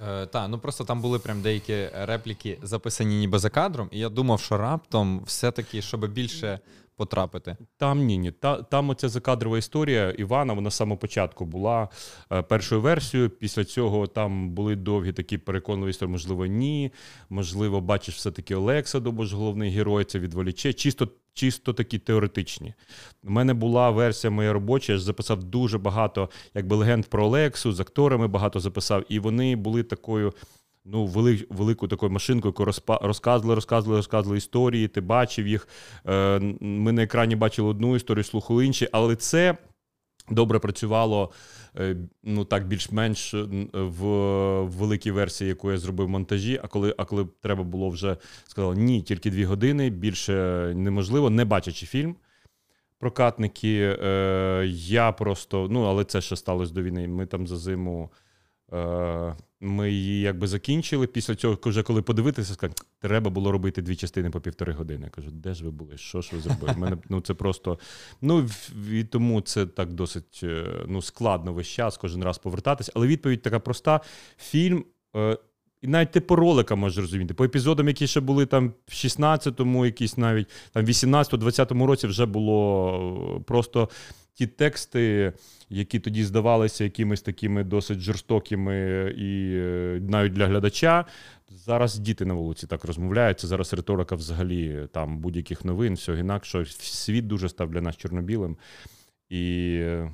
Е, 0.09 0.27
Так, 0.27 0.49
ну 0.51 0.59
просто 0.59 0.85
там 0.85 1.01
були 1.01 1.19
прям 1.19 1.43
деякі 1.43 1.89
репліки 1.95 2.59
записані 2.63 3.19
ніби 3.19 3.39
за 3.39 3.51
кадром, 3.51 3.89
і 3.93 3.99
я 3.99 4.09
думав, 4.09 4.41
що 4.41 4.57
раптом 4.57 5.23
все-таки, 5.25 5.83
щоб 5.83 6.13
більше 6.13 6.61
потрапити. 7.01 7.57
Там 7.77 7.99
ні, 8.05 8.19
ні. 8.19 8.31
Та, 8.31 8.63
там 8.63 8.91
оця 8.91 9.09
закадрова 9.09 9.59
історія 9.59 10.11
Івана, 10.11 10.53
вона 10.53 10.71
з 10.71 10.75
самого 10.75 10.99
початку 10.99 11.45
була 11.45 11.89
е, 12.33 12.43
першою 12.43 12.81
версією. 12.81 13.31
Після 13.31 13.65
цього 13.65 14.07
там 14.07 14.51
були 14.51 14.77
довгі 14.77 15.13
такі 15.13 15.39
переконливі 15.39 15.91
історії, 15.91 16.13
можливо, 16.13 16.47
ні. 16.47 16.93
Можливо, 17.31 17.81
бачиш, 17.81 18.15
все-таки 18.17 18.55
Олекса, 18.55 19.01
бо 19.01 19.25
ж 19.25 19.37
головний 19.37 19.71
герой, 19.71 20.05
це 20.05 20.19
відволіче. 20.19 20.73
Чисто 20.73 21.09
чисто 21.35 21.73
такі 21.73 21.99
теоретичні. 21.99 22.75
У 23.25 23.31
мене 23.31 23.55
була 23.55 23.91
версія 23.91 24.31
моя 24.31 24.53
робоча, 24.53 24.93
я 24.93 24.99
ж 24.99 25.05
записав 25.05 25.45
дуже 25.45 25.79
багато 25.79 26.31
якби 26.55 26.77
легенд 26.77 27.07
про 27.07 27.25
Олексу, 27.25 27.73
з 27.73 27.81
акторами 27.81 28.29
багато 28.29 28.61
записав, 28.61 29.05
і 29.09 29.19
вони 29.19 29.57
були 29.57 29.83
такою 29.83 30.33
ну, 30.85 31.07
вели, 31.07 31.47
велику 31.51 31.89
такою 31.89 32.13
машинкою, 32.13 32.55
яку 32.59 32.65
розказували, 33.07 33.55
розказували, 33.55 33.99
розказували 33.99 34.39
історії, 34.39 34.89
ти 34.89 35.01
бачив 35.01 35.47
їх. 35.47 35.69
Е, 36.07 36.39
ми 36.61 36.93
на 36.93 37.03
екрані 37.03 37.37
бачили 37.37 37.69
одну 37.69 37.97
історію, 37.97 38.25
слухали 38.25 38.67
інші, 38.67 38.89
але 38.93 39.17
це. 39.17 39.57
Добре 40.31 40.59
працювало 40.59 41.33
е, 41.79 41.97
ну 42.23 42.45
так 42.45 42.67
більш-менш 42.67 43.35
в 43.73 44.07
великій 44.63 45.11
версії, 45.11 45.49
яку 45.49 45.71
я 45.71 45.79
зробив 45.79 46.07
в 46.07 46.11
монтажі. 46.11 46.61
А 46.63 46.67
коли 46.67 46.95
а 46.99 47.05
коли 47.05 47.27
треба 47.41 47.65
було 47.65 47.89
вже 47.89 48.17
сказали, 48.47 48.77
ні, 48.77 49.03
тільки 49.03 49.31
дві 49.31 49.45
години, 49.45 49.91
більше 49.91 50.33
неможливо, 50.77 51.31
не 51.31 51.45
бачачи 51.45 51.87
фільм. 51.87 52.17
Прокатники, 52.99 53.99
е, 54.03 54.65
я 54.75 55.13
просто, 55.13 55.69
ну 55.71 55.83
але 55.83 56.05
це 56.05 56.21
ще 56.21 56.37
сталося 56.37 56.73
до 56.75 56.83
війни. 56.83 57.09
Ми 57.09 57.27
там 57.27 57.47
за 57.47 57.57
зиму 57.57 58.11
Е, 58.73 59.37
ми 59.61 59.91
її 59.91 60.21
якби 60.21 60.47
закінчили. 60.47 61.07
Після 61.07 61.35
цього, 61.35 61.59
вже 61.63 61.83
коли 61.83 62.03
подивитися, 62.03 62.55
сказати, 62.55 62.83
треба 63.01 63.31
було 63.31 63.53
робити 63.53 63.83
дві 63.83 63.97
частини 63.97 64.31
по 64.31 64.41
півтори 64.41 64.73
години. 64.73 65.05
Я 65.05 65.11
кажу, 65.11 65.31
де 65.31 65.55
ж 65.55 65.65
ви 65.65 65.71
були? 65.71 65.99
Що 65.99 66.21
ж 66.21 66.31
ви 66.33 66.41
зробили? 66.43 66.75
Мене 66.77 66.97
ну 67.09 67.21
це 67.21 67.35
просто 67.35 67.79
ну 68.21 68.49
і 68.93 69.05
тому 69.05 69.41
це 69.41 69.67
так 69.67 69.93
досить 69.93 70.41
е, 70.43 70.85
ну, 70.89 71.03
складно 71.03 71.53
весь 71.53 71.69
час, 71.69 71.97
кожен 71.97 72.25
раз 72.25 72.39
повертатись. 72.39 72.91
Але 72.95 73.07
відповідь 73.07 73.43
така 73.43 73.61
проста: 73.61 74.01
фільм. 74.39 74.85
Е, 75.83 75.87
і 75.87 75.89
навіть 75.89 76.11
ти 76.11 76.21
по 76.21 76.37
роликам 76.37 76.79
можеш 76.79 76.99
розуміти. 76.99 77.35
По 77.35 77.45
епізодам, 77.45 77.89
які 77.89 78.07
ще 78.07 78.21
були 78.21 78.47
там 78.47 78.73
в 78.87 78.93
16-му, 78.93 79.87
якісь 79.87 80.17
навіть 80.17 80.49
там 80.73 80.85
18-20 80.85 81.87
році 81.87 82.07
вже 82.07 82.27
було 82.27 83.43
просто 83.47 83.89
ті 84.35 84.47
тексти, 84.47 85.33
які 85.71 85.99
тоді 85.99 86.25
здавалися 86.25 86.85
якимись 86.85 87.23
такими 87.23 87.65
досить 87.65 88.01
жорстокими 88.01 88.75
і 89.19 89.53
е, 89.57 90.01
навіть 90.03 90.33
для 90.33 90.47
глядача. 90.47 91.05
Зараз 91.51 91.99
діти 91.99 92.25
на 92.25 92.35
вулиці 92.35 92.67
так 92.67 92.85
розмовляють. 92.85 93.41
Це 93.41 93.47
зараз 93.47 93.73
риторика 93.73 94.15
взагалі 94.15 94.89
там 94.93 95.19
будь-яких 95.19 95.65
новин, 95.65 95.95
всього 95.95 96.19
інакше. 96.19 96.65
Світ 96.81 97.27
дуже 97.27 97.49
став 97.49 97.71
для 97.71 97.81
нас 97.81 97.97
чорнобілим. 97.97 98.57
І 99.29 99.77
е, 99.81 100.11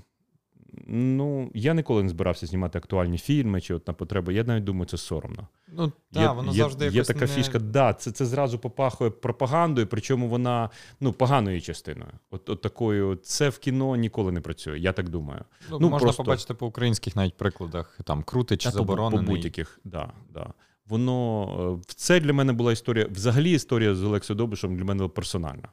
Ну, 0.87 1.51
я 1.55 1.75
ніколи 1.75 2.03
не 2.03 2.09
збирався 2.09 2.47
знімати 2.47 2.79
актуальні 2.79 3.19
фільми 3.19 3.61
чи 3.61 3.75
от 3.75 3.89
на 3.89 3.95
потреби. 3.95 4.35
Я 4.35 4.45
навіть 4.45 4.65
думаю, 4.65 4.87
це 4.87 4.97
соромно. 4.97 5.49
Ну, 5.69 5.93
та, 6.13 6.23
є, 6.23 6.29
воно 6.29 6.53
є, 6.53 6.59
завжди 6.59 6.85
є 6.85 6.91
якось 6.91 7.07
така 7.09 7.21
не... 7.21 7.27
фішка, 7.27 7.59
да, 7.59 7.95
це 7.95 8.11
це 8.11 8.27
зразу 8.27 8.59
попахує 8.59 9.11
пропагандою, 9.11 9.87
причому 9.87 10.29
вона 10.29 10.71
ну, 11.01 11.13
поганою 11.13 11.61
частиною. 11.61 12.13
От, 12.31 12.51
от 12.51 12.61
такою, 12.61 13.17
це 13.17 13.49
в 13.49 13.59
кіно 13.59 13.97
ніколи 13.97 14.33
не 14.33 14.41
працює, 14.41 14.79
я 14.79 14.93
так 14.93 15.09
думаю. 15.09 15.45
Ну, 15.71 15.79
ну 15.81 15.89
Можна 15.89 16.07
просто... 16.07 16.25
побачити 16.25 16.55
по 16.55 16.67
українських 16.67 17.17
навіть 17.17 17.37
прикладах, 17.37 17.99
там 18.05 18.23
крути 18.23 18.57
чи 18.57 18.71
заборонений. 18.71 19.27
По 19.27 19.33
будь-яких, 19.33 19.81
да, 19.85 20.13
да. 20.31 20.53
Воно 20.87 21.79
е, 21.81 21.85
це 21.97 22.21
для 22.21 22.33
мене 22.33 22.53
була 22.53 22.73
історія. 22.73 23.07
Взагалі, 23.11 23.51
історія 23.51 23.95
з 23.95 24.03
Олексою 24.03 24.37
Добишем 24.37 24.77
для 24.77 24.85
мене 24.85 25.09
персональна. 25.09 25.69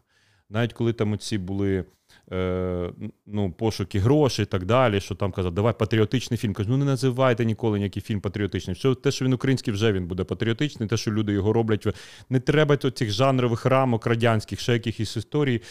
Навіть 0.49 0.73
коли 0.73 0.93
там 0.93 1.13
оці 1.13 1.37
були 1.37 1.85
е, 2.31 2.91
ну, 3.27 3.51
пошуки 3.51 3.99
грошей 3.99 4.43
і 4.43 4.45
так 4.45 4.65
далі, 4.65 4.99
що 4.99 5.15
там 5.15 5.31
казав, 5.31 5.51
давай 5.51 5.73
патріотичний 5.79 6.37
фільм. 6.37 6.53
Кажу, 6.53 6.69
ну 6.69 6.77
не 6.77 6.85
називайте 6.85 7.45
ніколи 7.45 7.77
ніякий 7.77 8.01
фільм 8.01 8.21
патріотичний. 8.21 8.75
Що 8.75 8.95
те, 8.95 9.11
що 9.11 9.25
він 9.25 9.33
український, 9.33 9.73
вже 9.73 9.91
він 9.91 10.07
буде 10.07 10.23
патріотичний, 10.23 10.89
те, 10.89 10.97
що 10.97 11.11
люди 11.11 11.33
його 11.33 11.53
роблять. 11.53 11.87
Не 12.29 12.39
треба 12.39 12.77
цих 12.77 13.11
жанрових 13.11 13.65
рамок 13.65 14.05
радянських, 14.05 14.59
ще 14.59 14.73
якихось 14.73 15.17
історій. 15.17 15.61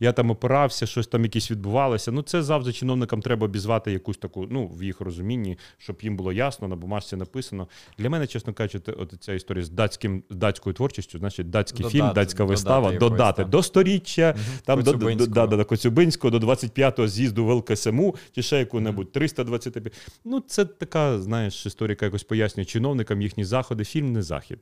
Я 0.00 0.12
там 0.12 0.30
опирався, 0.30 0.86
щось 0.86 1.06
там 1.06 1.22
якісь 1.22 1.50
відбувалося. 1.50 2.12
Ну, 2.12 2.22
це 2.22 2.42
завжди 2.42 2.72
чиновникам 2.72 3.22
треба 3.22 3.44
обізвати 3.44 3.92
якусь 3.92 4.16
таку, 4.16 4.46
ну, 4.50 4.66
в 4.66 4.82
їх 4.82 5.00
розумінні, 5.00 5.58
щоб 5.78 5.98
їм 6.02 6.16
було 6.16 6.32
ясно, 6.32 6.68
на 6.68 6.76
бумажці 6.76 7.16
написано. 7.16 7.68
Для 7.98 8.10
мене, 8.10 8.26
чесно 8.26 8.52
кажучи, 8.52 8.92
от 8.92 9.14
ця 9.20 9.32
історія 9.32 9.64
з 9.64 9.70
датським 9.70 10.22
з 10.30 10.36
датською 10.36 10.74
творчістю, 10.74 11.18
значить, 11.18 11.50
датський 11.50 11.82
додати, 11.82 11.98
фільм, 11.98 12.12
датська 12.14 12.44
вистава, 12.44 12.92
додати, 12.92 12.98
додати 12.98 13.44
до 13.44 13.62
сторіччя, 13.62 14.34
угу. 14.36 14.44
там 14.64 14.82
до, 14.82 14.92
до, 14.92 15.14
до, 15.14 15.26
до, 15.26 15.46
до 15.46 15.64
Коцюбинського, 15.64 16.38
до 16.38 16.46
25-го 16.46 17.08
з'їзду 17.08 17.44
в 17.44 17.50
ЛКСМУ, 17.50 18.16
чи 18.34 18.42
ще 18.42 18.58
яку-небудь 18.58 19.12
325. 19.12 19.92
Ну, 20.24 20.40
це 20.40 20.64
така, 20.64 21.20
знаєш, 21.20 21.66
історика 21.66 22.04
якось 22.04 22.24
пояснює 22.24 22.64
чиновникам 22.64 23.22
їхні 23.22 23.44
заходи. 23.44 23.84
Фільм 23.84 24.12
не 24.12 24.22
захід. 24.22 24.58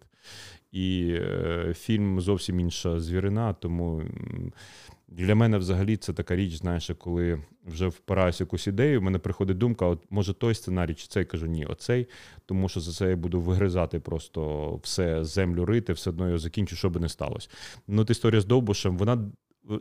І 0.72 1.16
е, 1.20 1.74
фільм 1.78 2.20
зовсім 2.20 2.60
інша 2.60 3.00
звірина, 3.00 3.52
тому. 3.52 4.02
Для 5.08 5.34
мене 5.34 5.58
взагалі 5.58 5.96
це 5.96 6.12
така 6.12 6.36
річ, 6.36 6.54
знаєш, 6.54 6.90
коли 6.98 7.42
вже 7.64 7.88
впираюся 7.88 8.44
якусь 8.44 8.66
ідею, 8.66 9.00
в 9.00 9.02
мене 9.02 9.18
приходить 9.18 9.58
думка: 9.58 9.86
от 9.86 10.04
може 10.10 10.34
той 10.34 10.54
сценарій, 10.54 10.94
чи 10.94 11.06
цей 11.06 11.24
кажу, 11.24 11.46
ні, 11.46 11.66
оцей, 11.66 12.06
тому 12.46 12.68
що 12.68 12.80
за 12.80 12.92
це 12.92 13.10
я 13.10 13.16
буду 13.16 13.40
вигризати 13.40 14.00
просто 14.00 14.74
все 14.82 15.24
землю 15.24 15.64
рити, 15.64 15.92
все 15.92 16.10
одно 16.10 16.26
його 16.26 16.38
закінчу, 16.38 16.76
що 16.76 16.90
би 16.90 17.00
не 17.00 17.08
сталося. 17.08 17.48
Ну, 17.88 18.02
от 18.02 18.10
історія 18.10 18.40
з 18.40 18.44
Довбушем, 18.44 18.98
вона 18.98 19.30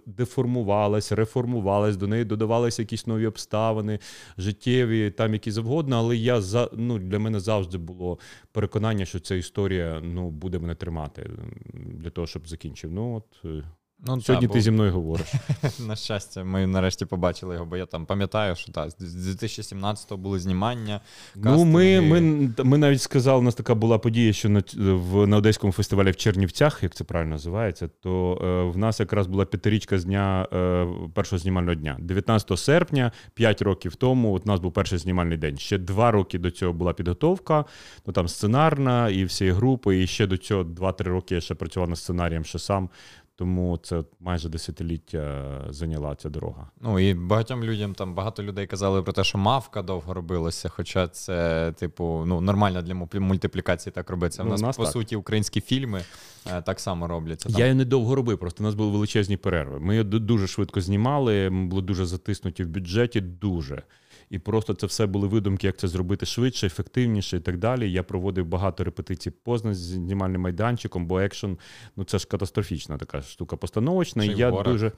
деформувалась, 0.06 1.12
реформувалась, 1.12 1.98
до 1.98 2.08
неї 2.08 2.26
додавалися 2.26 2.82
якісь 2.82 3.08
нові 3.08 3.28
обставини, 3.28 4.00
життєві, 4.38 5.12
там 5.12 5.34
які 5.34 5.52
завгодно. 5.52 5.96
Але 5.96 6.18
я 6.18 6.42
за 6.42 6.70
ну 6.74 7.00
для 7.00 7.20
мене 7.20 7.40
завжди 7.40 7.78
було 7.78 8.20
переконання, 8.52 9.06
що 9.06 9.20
ця 9.20 9.36
історія 9.36 10.02
ну 10.04 10.30
буде 10.30 10.60
мене 10.60 10.76
тримати 10.76 11.30
для 11.74 12.10
того, 12.10 12.28
щоб 12.28 12.48
закінчив. 12.48 12.92
Ну 12.92 13.16
от 13.16 13.46
е, 13.46 13.64
Ну, 14.08 14.22
Сьогодні 14.22 14.48
та, 14.48 14.54
ти 14.54 14.60
бо... 14.60 14.64
зі 14.64 14.72
мною 14.72 14.92
говориш. 14.92 15.28
На 15.88 15.96
щастя, 15.96 16.44
ми 16.44 16.68
нарешті 16.68 17.06
побачили 17.06 17.54
його, 17.54 17.66
бо 17.66 17.78
я 17.78 17.86
там 17.86 18.06
пам'ятаю, 18.06 18.56
що 18.56 18.72
так, 18.72 18.90
з 19.00 19.36
2017-го 19.44 20.18
були 20.18 20.40
знімання. 20.40 21.02
Ну, 21.36 21.66
ми 21.66 22.02
ми, 22.02 22.22
ми 22.64 22.78
навіть 22.78 23.02
сказали, 23.02 23.40
у 23.40 23.42
нас 23.42 23.56
така 23.56 23.76
була 23.76 23.98
подія, 23.98 24.34
що 24.34 24.50
на 24.50 24.64
в, 24.76 25.28
на 25.28 25.38
Одеському 25.38 25.74
фестивалі 25.74 26.12
в 26.12 26.16
Чернівцях, 26.16 26.84
як 26.84 26.96
це 26.96 27.04
правильно 27.04 27.32
називається, 27.32 27.90
то 28.00 28.42
е, 28.44 28.72
в 28.72 28.78
нас 28.78 29.00
якраз 29.00 29.28
була 29.28 29.46
п'ятирічка 29.46 30.00
з 30.00 30.06
дня 30.06 30.48
е, 30.54 30.88
першого 31.14 31.40
знімального 31.40 31.76
дня. 31.76 31.98
19 32.00 32.60
серпня, 32.60 33.12
5 33.34 33.62
років 33.62 33.96
тому, 33.96 34.34
от 34.34 34.46
у 34.46 34.50
нас 34.50 34.60
був 34.60 34.74
перший 34.74 35.00
знімальний 35.00 35.38
день. 35.38 35.58
Ще 35.58 35.78
два 35.78 36.12
роки 36.12 36.40
до 36.40 36.52
цього 36.52 36.74
була 36.74 36.94
підготовка, 36.94 37.66
ну 38.08 38.14
там 38.14 38.28
сценарна 38.28 39.10
і 39.10 39.26
всі 39.26 39.52
групи, 39.52 40.04
і 40.04 40.08
ще 40.08 40.28
до 40.28 40.38
цього 40.38 40.64
2-3 40.64 41.04
роки 41.04 41.36
я 41.36 41.42
ще 41.42 41.56
працював 41.56 41.90
над 41.90 41.98
сценарієм 41.98 42.46
ще 42.46 42.60
сам. 42.60 42.90
Тому 43.38 43.78
це 43.78 44.04
майже 44.20 44.50
десятиліття 44.50 45.46
зайняла 45.70 46.16
ця 46.16 46.30
дорога. 46.30 46.70
Ну 46.82 47.00
і 47.00 47.14
багатьом 47.14 47.64
людям 47.64 47.94
там 47.94 48.14
багато 48.14 48.44
людей 48.44 48.68
казали 48.68 49.04
про 49.04 49.14
те, 49.14 49.24
що 49.24 49.38
мавка 49.38 49.82
довго 49.82 50.14
робилася. 50.14 50.70
Хоча 50.70 51.08
це, 51.08 51.72
типу, 51.72 52.24
ну 52.28 52.42
нормально 52.42 52.82
для 52.82 53.20
мультиплікації 53.20 53.94
так 53.94 54.10
робиться. 54.10 54.42
У 54.42 54.46
ну, 54.46 54.52
нас, 54.52 54.62
нас 54.62 54.78
по 54.78 54.84
так. 54.84 54.94
суті 54.94 55.16
українські 55.16 55.62
фільми 55.62 56.02
е, 56.48 56.62
так 56.62 56.80
само 56.80 57.08
робляться. 57.08 57.50
Там. 57.50 57.60
Я 57.60 57.66
її 57.66 57.76
недовго 57.76 58.16
робив, 58.16 58.38
просто 58.38 58.64
у 58.64 58.66
нас 58.66 58.76
були 58.76 58.92
величезні 58.92 59.38
перерви. 59.38 59.80
Ми 59.80 60.04
дуже 60.04 60.48
швидко 60.48 60.82
знімали, 60.82 61.50
ми 61.50 61.68
були 61.68 61.82
дуже 61.82 62.06
затиснуті 62.06 62.64
в 62.64 62.68
бюджеті. 62.68 63.22
Дуже 63.22 63.84
і 64.30 64.40
просто 64.40 64.74
це 64.74 64.88
все 64.88 65.06
були 65.06 65.28
видумки, 65.28 65.68
як 65.68 65.78
це 65.78 65.88
зробити 65.88 66.26
швидше, 66.26 66.68
ефективніше 66.68 67.38
і 67.38 67.40
так 67.40 67.58
далі. 67.58 67.92
Я 67.92 68.04
проводив 68.04 68.46
багато 68.46 68.84
репетицій 68.84 69.32
позна 69.32 69.74
з 69.74 69.78
знімальним 69.78 70.42
майданчиком, 70.42 71.06
бо 71.06 71.20
екшн 71.20 71.52
ну 71.96 72.04
це 72.04 72.20
ж 72.20 72.28
катастрофічна 72.28 72.98
така 72.98 73.22
штука 73.22 73.58
постановочна. 73.58 74.24
і 74.24 74.28
я 74.38 74.52
дуже 74.52 74.92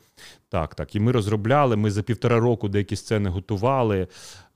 так, 0.49 0.75
так. 0.75 0.95
І 0.95 0.99
ми 0.99 1.11
розробляли. 1.11 1.75
Ми 1.75 1.91
за 1.91 2.03
півтора 2.03 2.39
року 2.39 2.69
деякі 2.69 2.95
сцени 2.95 3.29
готували. 3.29 4.07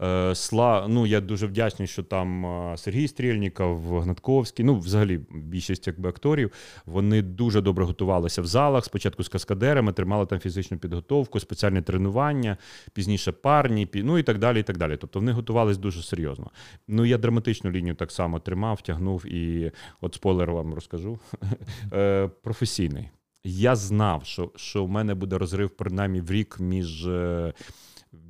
Е, 0.01 0.35
Сла, 0.35 0.85
ну 0.89 1.05
я 1.05 1.21
дуже 1.21 1.47
вдячний, 1.47 1.87
що 1.87 2.03
там 2.03 2.45
е, 2.45 2.77
Сергій 2.77 3.07
Стрільніков, 3.07 3.99
Гнатковський, 3.99 4.65
ну 4.65 4.79
взагалі 4.79 5.19
більшість 5.31 5.87
якби 5.87 6.09
акторів, 6.09 6.51
вони 6.85 7.21
дуже 7.21 7.61
добре 7.61 7.85
готувалися 7.85 8.41
в 8.41 8.45
залах. 8.45 8.85
Спочатку 8.85 9.23
з 9.23 9.29
каскадерами, 9.29 9.93
тримали 9.93 10.25
там 10.25 10.39
фізичну 10.39 10.77
підготовку, 10.77 11.39
спеціальні 11.39 11.81
тренування, 11.81 12.57
пізніше 12.93 13.31
парні, 13.31 13.87
ну 13.93 14.17
і 14.17 14.23
так 14.23 14.37
далі. 14.37 14.60
І 14.61 14.63
так 14.63 14.77
далі. 14.77 14.97
Тобто 14.97 15.19
вони 15.19 15.31
готувалися 15.31 15.79
дуже 15.79 16.03
серйозно. 16.03 16.51
Ну 16.87 17.05
я 17.05 17.17
драматичну 17.17 17.71
лінію 17.71 17.95
так 17.95 18.11
само 18.11 18.39
тримав, 18.39 18.81
тягнув 18.81 19.25
і 19.25 19.71
от 20.01 20.13
спойлер 20.13 20.51
вам 20.51 20.73
розкажу 20.73 21.19
е, 21.93 22.29
професійний. 22.43 23.09
Я 23.43 23.75
знав, 23.75 24.25
що 24.25 24.51
що 24.55 24.85
в 24.85 24.89
мене 24.89 25.15
буде 25.15 25.37
розрив 25.37 25.69
принаймні 25.69 26.21
в 26.21 26.31
рік 26.31 26.59
між 26.59 27.07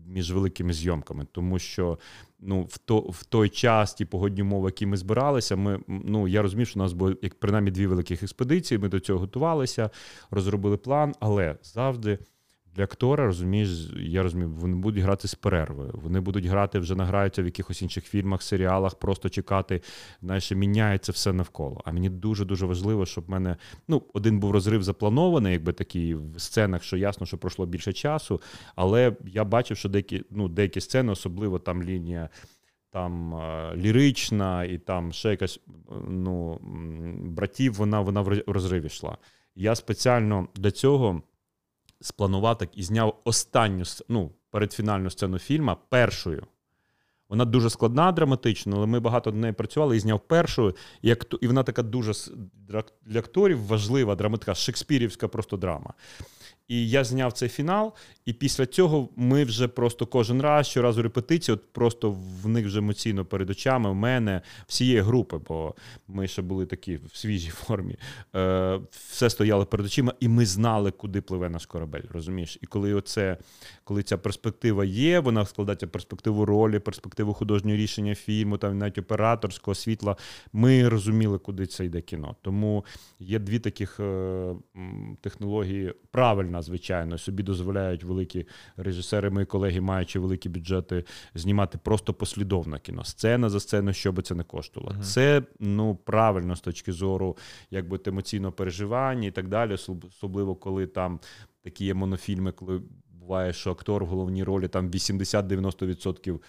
між 0.08 0.32
великими 0.32 0.74
зйомками, 0.74 1.28
тому 1.32 1.60
що 1.60 2.00
ну, 2.40 2.64
в 2.64 2.78
то, 2.78 3.00
в 3.00 3.24
той 3.24 3.50
час 3.50 3.94
ті 3.94 4.06
погодні 4.06 4.42
умови, 4.42 4.68
які 4.68 4.86
ми 4.86 4.98
збиралися, 4.98 5.56
ми 5.56 5.80
ну 5.88 6.28
я 6.28 6.42
розумів, 6.42 6.68
що 6.68 6.80
у 6.80 6.84
нас 6.84 6.94
було 6.94 7.16
як 7.22 7.40
принаймні 7.40 7.72
дві 7.72 7.88
великих 7.88 8.24
експедиції. 8.24 8.78
Ми 8.78 8.90
до 8.90 9.00
цього 9.00 9.20
готувалися, 9.20 9.90
розробили 10.32 10.78
план, 10.78 11.14
але 11.20 11.56
завжди 11.64 12.20
для 12.76 12.84
актора, 12.84 13.26
розумієш, 13.26 13.70
я 13.98 14.24
розумію, 14.24 14.50
вони 14.50 14.76
будуть 14.76 15.04
грати 15.04 15.28
з 15.28 15.36
перерви. 15.36 15.90
Вони 15.94 16.20
будуть 16.20 16.46
грати, 16.46 16.80
вже 16.80 16.96
награються 16.96 17.42
в 17.42 17.46
якихось 17.46 17.82
інших 17.82 18.06
фільмах, 18.06 18.42
серіалах, 18.42 18.96
просто 18.96 19.30
чекати. 19.30 19.82
Знаєш, 20.22 20.52
міняється 20.52 21.12
все 21.12 21.34
навколо. 21.34 21.82
А 21.86 21.92
мені 21.92 22.10
дуже-дуже 22.10 22.66
важливо, 22.66 23.06
щоб 23.06 23.26
в 23.26 23.30
мене 23.30 23.58
ну, 23.88 24.04
один 24.14 24.40
був 24.40 24.52
розрив 24.52 24.84
запланований, 24.84 25.54
якби 25.54 25.74
такий 25.74 26.16
в 26.16 26.40
сценах, 26.42 26.84
що 26.84 26.98
ясно, 26.98 27.26
що 27.26 27.38
пройшло 27.38 27.66
більше 27.66 27.94
часу. 27.94 28.42
Але 28.76 29.16
я 29.26 29.44
бачив, 29.44 29.78
що 29.78 29.90
деякі 29.90 30.24
ну, 30.30 30.48
деякі 30.48 30.82
сцени, 30.82 31.12
особливо 31.12 31.60
там 31.60 31.84
лінія. 31.84 32.30
Там 32.94 33.42
лірична 33.76 34.64
і 34.64 34.78
там 34.78 35.12
ще 35.12 35.30
якась 35.30 35.60
ну, 36.08 36.60
братів, 37.24 37.74
вона 37.74 38.02
вона 38.02 38.22
в 38.22 38.44
розриві 38.48 38.86
йшла. 38.86 39.18
Я 39.56 39.76
спеціально 39.76 40.48
для 40.56 40.72
цього 40.72 41.22
спланував 42.02 42.58
так 42.58 42.70
і 42.74 42.84
зняв 42.84 43.22
останню 43.24 43.84
ну, 44.10 44.32
передфінальну 44.52 45.10
сцену 45.10 45.40
фільму 45.40 45.78
першою. 45.90 46.44
Вона 47.30 47.46
дуже 47.46 47.70
складна, 47.70 48.12
драматична, 48.12 48.78
але 48.78 48.86
ми 48.86 49.00
багато 49.00 49.32
до 49.32 49.38
неї 49.38 49.54
працювали 49.54 49.98
і 49.98 50.00
зняв 50.00 50.20
першу. 50.20 50.76
І 51.42 51.48
вона 51.48 51.64
така 51.64 51.84
дуже 51.84 52.14
для 53.06 53.20
акторів 53.20 53.66
важлива, 53.66 54.16
драматика, 54.16 54.56
шекспірівська 54.56 55.28
просто 55.28 55.58
драма. 55.58 55.94
І 56.72 56.90
я 56.90 57.04
зняв 57.04 57.34
цей 57.34 57.50
фінал, 57.50 57.94
і 58.26 58.34
після 58.34 58.66
цього 58.66 59.10
ми 59.16 59.44
вже 59.44 59.68
просто 59.68 60.06
кожен 60.06 60.42
раз, 60.42 60.68
щоразу 60.68 61.02
репетицію, 61.02 61.56
от 61.56 61.74
просто 61.74 62.18
в 62.44 62.48
них 62.48 62.66
вже 62.66 62.80
емоційно 62.80 63.26
перед 63.26 63.50
очами, 63.50 63.92
в 63.92 63.96
мене, 63.96 64.42
всієї 64.68 65.02
групи, 65.02 65.40
бо 65.48 65.76
ми 66.08 66.28
ще 66.28 66.42
були 66.42 66.66
такі 66.66 67.00
в 67.14 67.18
свіжій 67.18 67.50
формі. 67.54 67.96
Е, 68.36 68.80
Все 68.92 69.30
стояло 69.30 69.66
перед 69.66 69.86
очима, 69.86 70.14
і 70.20 70.28
ми 70.28 70.46
знали, 70.46 70.92
куди 70.92 71.22
пливе 71.22 71.50
наш 71.50 71.66
корабель. 71.66 72.02
Розумієш? 72.10 72.58
І 72.62 72.66
коли 72.66 72.94
оце, 72.94 73.38
коли 73.84 74.04
ця 74.04 74.18
перспектива 74.18 74.86
є, 74.86 75.20
вона 75.20 75.46
складається 75.46 75.88
перспективу 75.88 76.46
ролі, 76.46 76.80
перспективу 76.80 77.34
художнього 77.34 77.78
рішення 77.78 78.16
фільму, 78.16 78.58
там 78.58 78.78
навіть 78.78 78.98
операторського 78.98 79.76
світла, 79.76 80.16
ми 80.54 80.90
розуміли, 80.90 81.38
куди 81.38 81.66
це 81.66 81.86
йде 81.86 82.02
кіно. 82.02 82.36
Тому 82.42 82.86
є 83.20 83.40
дві 83.40 83.60
таких 83.60 84.00
е, 84.00 84.56
технології 85.22 85.94
звичайно, 86.62 87.18
собі 87.18 87.44
дозволяють 87.44 88.04
великі 88.04 88.48
режисери, 88.78 89.30
мої 89.30 89.46
колеги, 89.46 89.82
маючи 89.82 90.20
великі 90.20 90.50
бюджети, 90.50 91.04
знімати 91.36 91.78
просто 91.78 92.14
послідовно 92.14 92.80
кіно, 92.80 93.04
сцена 93.04 93.50
за 93.50 93.60
сценою, 93.60 93.94
що 93.94 94.12
би 94.12 94.22
це 94.22 94.36
не 94.36 94.44
коштувало. 94.44 94.96
Uh-huh. 94.98 95.04
Це 95.04 95.42
ну 95.60 95.96
правильно 95.96 96.56
з 96.56 96.62
точки 96.62 96.92
зору 96.92 97.38
якби 97.72 98.00
емоційного 98.06 98.52
переживання 98.52 99.28
і 99.28 99.32
так 99.32 99.48
далі, 99.48 99.74
особливо 99.74 100.56
коли 100.56 100.88
там 100.88 101.20
такі 101.64 101.86
є 101.86 101.94
монофільми, 101.94 102.52
коли 102.52 102.82
буває, 103.10 103.54
що 103.54 103.72
актор 103.72 104.06
в 104.06 104.08
головній 104.08 104.44
ролі 104.44 104.68
там 104.68 104.90
80-90% 104.90 106.32
Е, 106.34 106.40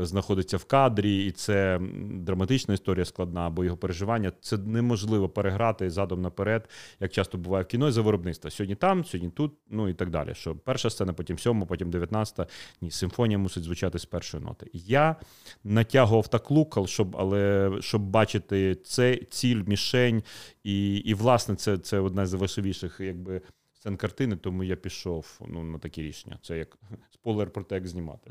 знаходиться 0.00 0.56
в 0.56 0.64
кадрі, 0.64 1.26
і 1.26 1.30
це 1.30 1.80
драматична 2.10 2.74
історія 2.74 3.04
складна, 3.04 3.50
бо 3.50 3.64
його 3.64 3.76
переживання 3.76 4.32
це 4.40 4.58
неможливо 4.58 5.28
переграти 5.28 5.90
задом 5.90 6.22
наперед, 6.22 6.68
як 7.00 7.12
часто 7.12 7.38
буває 7.38 7.64
в 7.64 7.66
кіно 7.66 7.92
за 7.92 8.02
виробництва. 8.02 8.50
Сьогодні 8.50 8.74
там, 8.74 9.04
сьогодні 9.04 9.30
тут, 9.30 9.52
ну 9.70 9.88
і 9.88 9.94
так 9.94 10.10
далі. 10.10 10.34
Що 10.34 10.56
перша 10.56 10.90
сцена, 10.90 11.12
потім 11.12 11.38
сьома, 11.38 11.66
потім 11.66 11.90
дев'ятнадцята. 11.90 12.46
Ні, 12.80 12.90
симфонія 12.90 13.38
мусить 13.38 13.64
звучати 13.64 13.98
з 13.98 14.04
першої 14.04 14.44
ноти. 14.44 14.70
Я 14.72 15.16
натягував 15.64 16.28
так 16.28 16.50
лукал, 16.50 16.86
щоб 16.86 17.16
але 17.16 17.70
щоб 17.80 18.02
бачити 18.02 18.74
це 18.74 19.16
ціль, 19.16 19.62
мішень, 19.66 20.22
і, 20.64 20.96
і 20.96 21.14
власне, 21.14 21.56
це 21.56 21.78
це 21.78 21.98
одна 21.98 22.26
з 22.26 22.34
важливіших, 22.34 22.96
якби. 23.00 23.42
Сцен 23.72 23.96
картини, 23.96 24.36
тому 24.36 24.64
я 24.64 24.76
пішов 24.76 25.40
ну, 25.48 25.64
на 25.64 25.78
такі 25.78 26.02
рішення. 26.02 26.38
Це 26.42 26.58
як 26.58 26.78
спойлер 27.10 27.50
про 27.50 27.64
те, 27.64 27.74
як 27.74 27.86
знімати. 27.86 28.30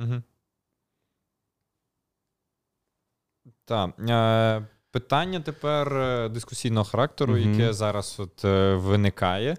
Так. 3.66 3.90
Е, 4.10 4.68
Питання 4.92 5.40
тепер 5.40 5.98
е, 5.98 6.30
дискусійного 6.30 6.86
характеру, 6.86 7.34
mm-hmm. 7.34 7.52
яке 7.52 7.74
зараз 7.74 8.16
от 8.20 8.46
е, 8.46 8.76
виникає. 8.76 9.58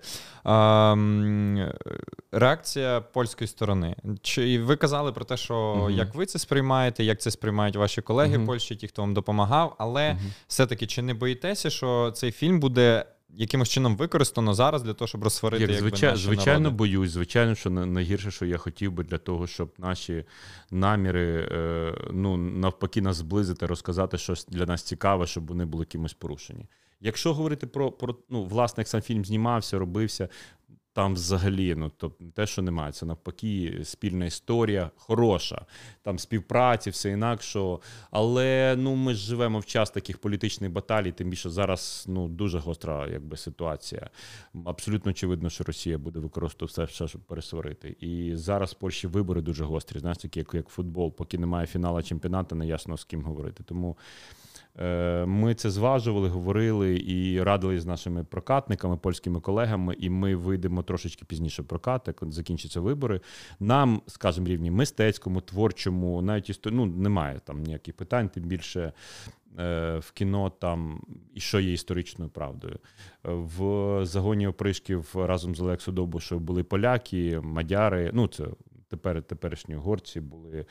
Реакція 2.32 3.00
польської 3.00 3.48
сторони. 3.48 3.96
Чи 4.22 4.62
ви 4.62 4.76
казали 4.76 5.12
про 5.12 5.24
те, 5.24 5.36
що 5.36 5.54
mm-hmm. 5.54 5.90
як 5.90 6.14
ви 6.14 6.26
це 6.26 6.38
сприймаєте, 6.38 7.04
як 7.04 7.20
це 7.20 7.30
сприймають 7.30 7.76
ваші 7.76 8.02
колеги 8.02 8.36
mm-hmm. 8.36 8.46
Польщі, 8.46 8.76
ті, 8.76 8.88
хто 8.88 9.02
вам 9.02 9.14
допомагав, 9.14 9.74
але 9.78 10.16
все-таки 10.46 10.86
чи 10.86 11.02
не 11.02 11.14
боїтеся, 11.14 11.70
що 11.70 12.10
цей 12.10 12.32
фільм 12.32 12.60
буде 12.60 13.04
якимось 13.34 13.68
чином 13.68 13.96
використано 13.96 14.54
зараз 14.54 14.82
для 14.82 14.94
того, 14.94 15.08
щоб 15.08 15.24
розсварити 15.24 15.62
Як, 15.62 15.70
як 15.70 15.80
звичай, 15.80 16.10
наші 16.10 16.22
звичайно, 16.22 16.60
народи? 16.60 16.76
боюсь. 16.76 17.10
Звичайно, 17.10 17.54
що 17.54 17.70
найгірше, 17.70 18.30
що 18.30 18.46
я 18.46 18.58
хотів 18.58 18.92
би 18.92 19.04
для 19.04 19.18
того, 19.18 19.46
щоб 19.46 19.72
наші 19.78 20.24
наміри 20.70 21.48
е, 21.52 21.94
ну 22.12 22.36
навпаки 22.36 23.02
нас 23.02 23.16
зблизити, 23.16 23.66
розказати 23.66 24.18
щось 24.18 24.46
для 24.46 24.66
нас 24.66 24.82
цікаве, 24.82 25.26
щоб 25.26 25.46
вони 25.46 25.64
були 25.64 25.84
кимось 25.84 26.14
порушені. 26.14 26.66
Якщо 27.00 27.34
говорити 27.34 27.66
про 27.66 27.92
про 27.92 28.16
ну, 28.30 28.44
власне, 28.44 28.80
як 28.80 28.88
сам 28.88 29.00
фільм 29.00 29.24
знімався, 29.24 29.78
робився, 29.78 30.28
там 30.96 31.14
взагалі, 31.14 31.74
ну 31.74 31.92
тобто 31.96 32.24
те, 32.34 32.46
що 32.46 32.62
немає, 32.62 32.92
це 32.92 33.06
навпаки, 33.06 33.80
спільна 33.84 34.24
історія, 34.24 34.90
хороша, 34.96 35.66
там 36.02 36.18
співпраці, 36.18 36.90
все 36.90 37.10
інакше. 37.10 37.60
Але 38.10 38.74
ну 38.78 38.94
ми 38.94 39.14
ж 39.14 39.26
живемо 39.26 39.58
в 39.58 39.66
час 39.66 39.90
таких 39.90 40.18
політичних 40.18 40.72
баталій, 40.72 41.12
тим 41.12 41.30
більше 41.30 41.50
зараз 41.50 42.04
ну 42.08 42.28
дуже 42.28 42.58
гостра 42.58 43.08
якби 43.08 43.36
ситуація. 43.36 44.10
Абсолютно 44.64 45.10
очевидно, 45.10 45.50
що 45.50 45.64
Росія 45.64 45.98
буде 45.98 46.18
використовувати 46.18 46.92
все, 46.92 47.08
щоб 47.08 47.20
пересварити. 47.20 47.96
І 48.00 48.36
зараз 48.36 48.72
в 48.72 48.74
Польщі 48.74 49.06
вибори 49.06 49.40
дуже 49.40 49.64
гострі. 49.64 49.98
Знаєте, 49.98 50.28
як 50.34 50.54
як 50.54 50.68
футбол, 50.68 51.12
поки 51.12 51.38
немає 51.38 51.66
фіналу 51.66 52.02
чемпіонату, 52.02 52.54
не 52.54 52.66
ясно 52.66 52.96
з 52.96 53.04
ким 53.04 53.22
говорити. 53.22 53.64
Тому. 53.64 53.96
Е, 54.78 55.26
ми 55.26 55.54
це 55.54 55.70
зважували, 55.70 56.28
говорили 56.28 56.96
і 57.06 57.42
радили 57.42 57.80
з 57.80 57.86
нашими 57.86 58.24
прокатниками, 58.24 58.96
польськими 58.96 59.40
колегами, 59.40 59.96
і 59.98 60.10
ми 60.10 60.36
вийдемо 60.36 60.82
трошечки 60.82 61.24
пізніше 61.24 61.62
в 61.62 61.64
прокат, 61.64 62.02
як 62.06 62.32
закінчаться 62.32 62.80
вибори. 62.80 63.20
Нам, 63.60 64.02
скажімо, 64.06 64.46
рівні 64.46 64.70
мистецькому, 64.70 65.40
творчому, 65.40 66.22
навіть 66.22 66.50
істо... 66.50 66.70
ну, 66.70 66.86
немає 66.86 67.40
там 67.44 67.62
ніяких 67.62 67.94
питань, 67.94 68.28
тим 68.28 68.44
більше. 68.44 68.92
Е, 69.58 69.98
в 69.98 70.12
кіно 70.12 70.50
там 70.50 71.00
і 71.34 71.40
що 71.40 71.60
є 71.60 71.72
історичною 71.72 72.30
правдою. 72.30 72.78
В 73.24 74.04
загоні 74.04 74.46
опришків 74.46 75.12
разом 75.14 75.54
з 75.54 75.60
Олексою 75.60 75.94
Довбушою 75.94 76.40
були 76.40 76.64
поляки, 76.64 77.40
мадяри. 77.42 78.10
Ну, 78.14 78.28
це 78.28 78.44
тепер 78.88 79.22
теперішні 79.22 79.74
горці 79.74 80.20
були 80.20 80.66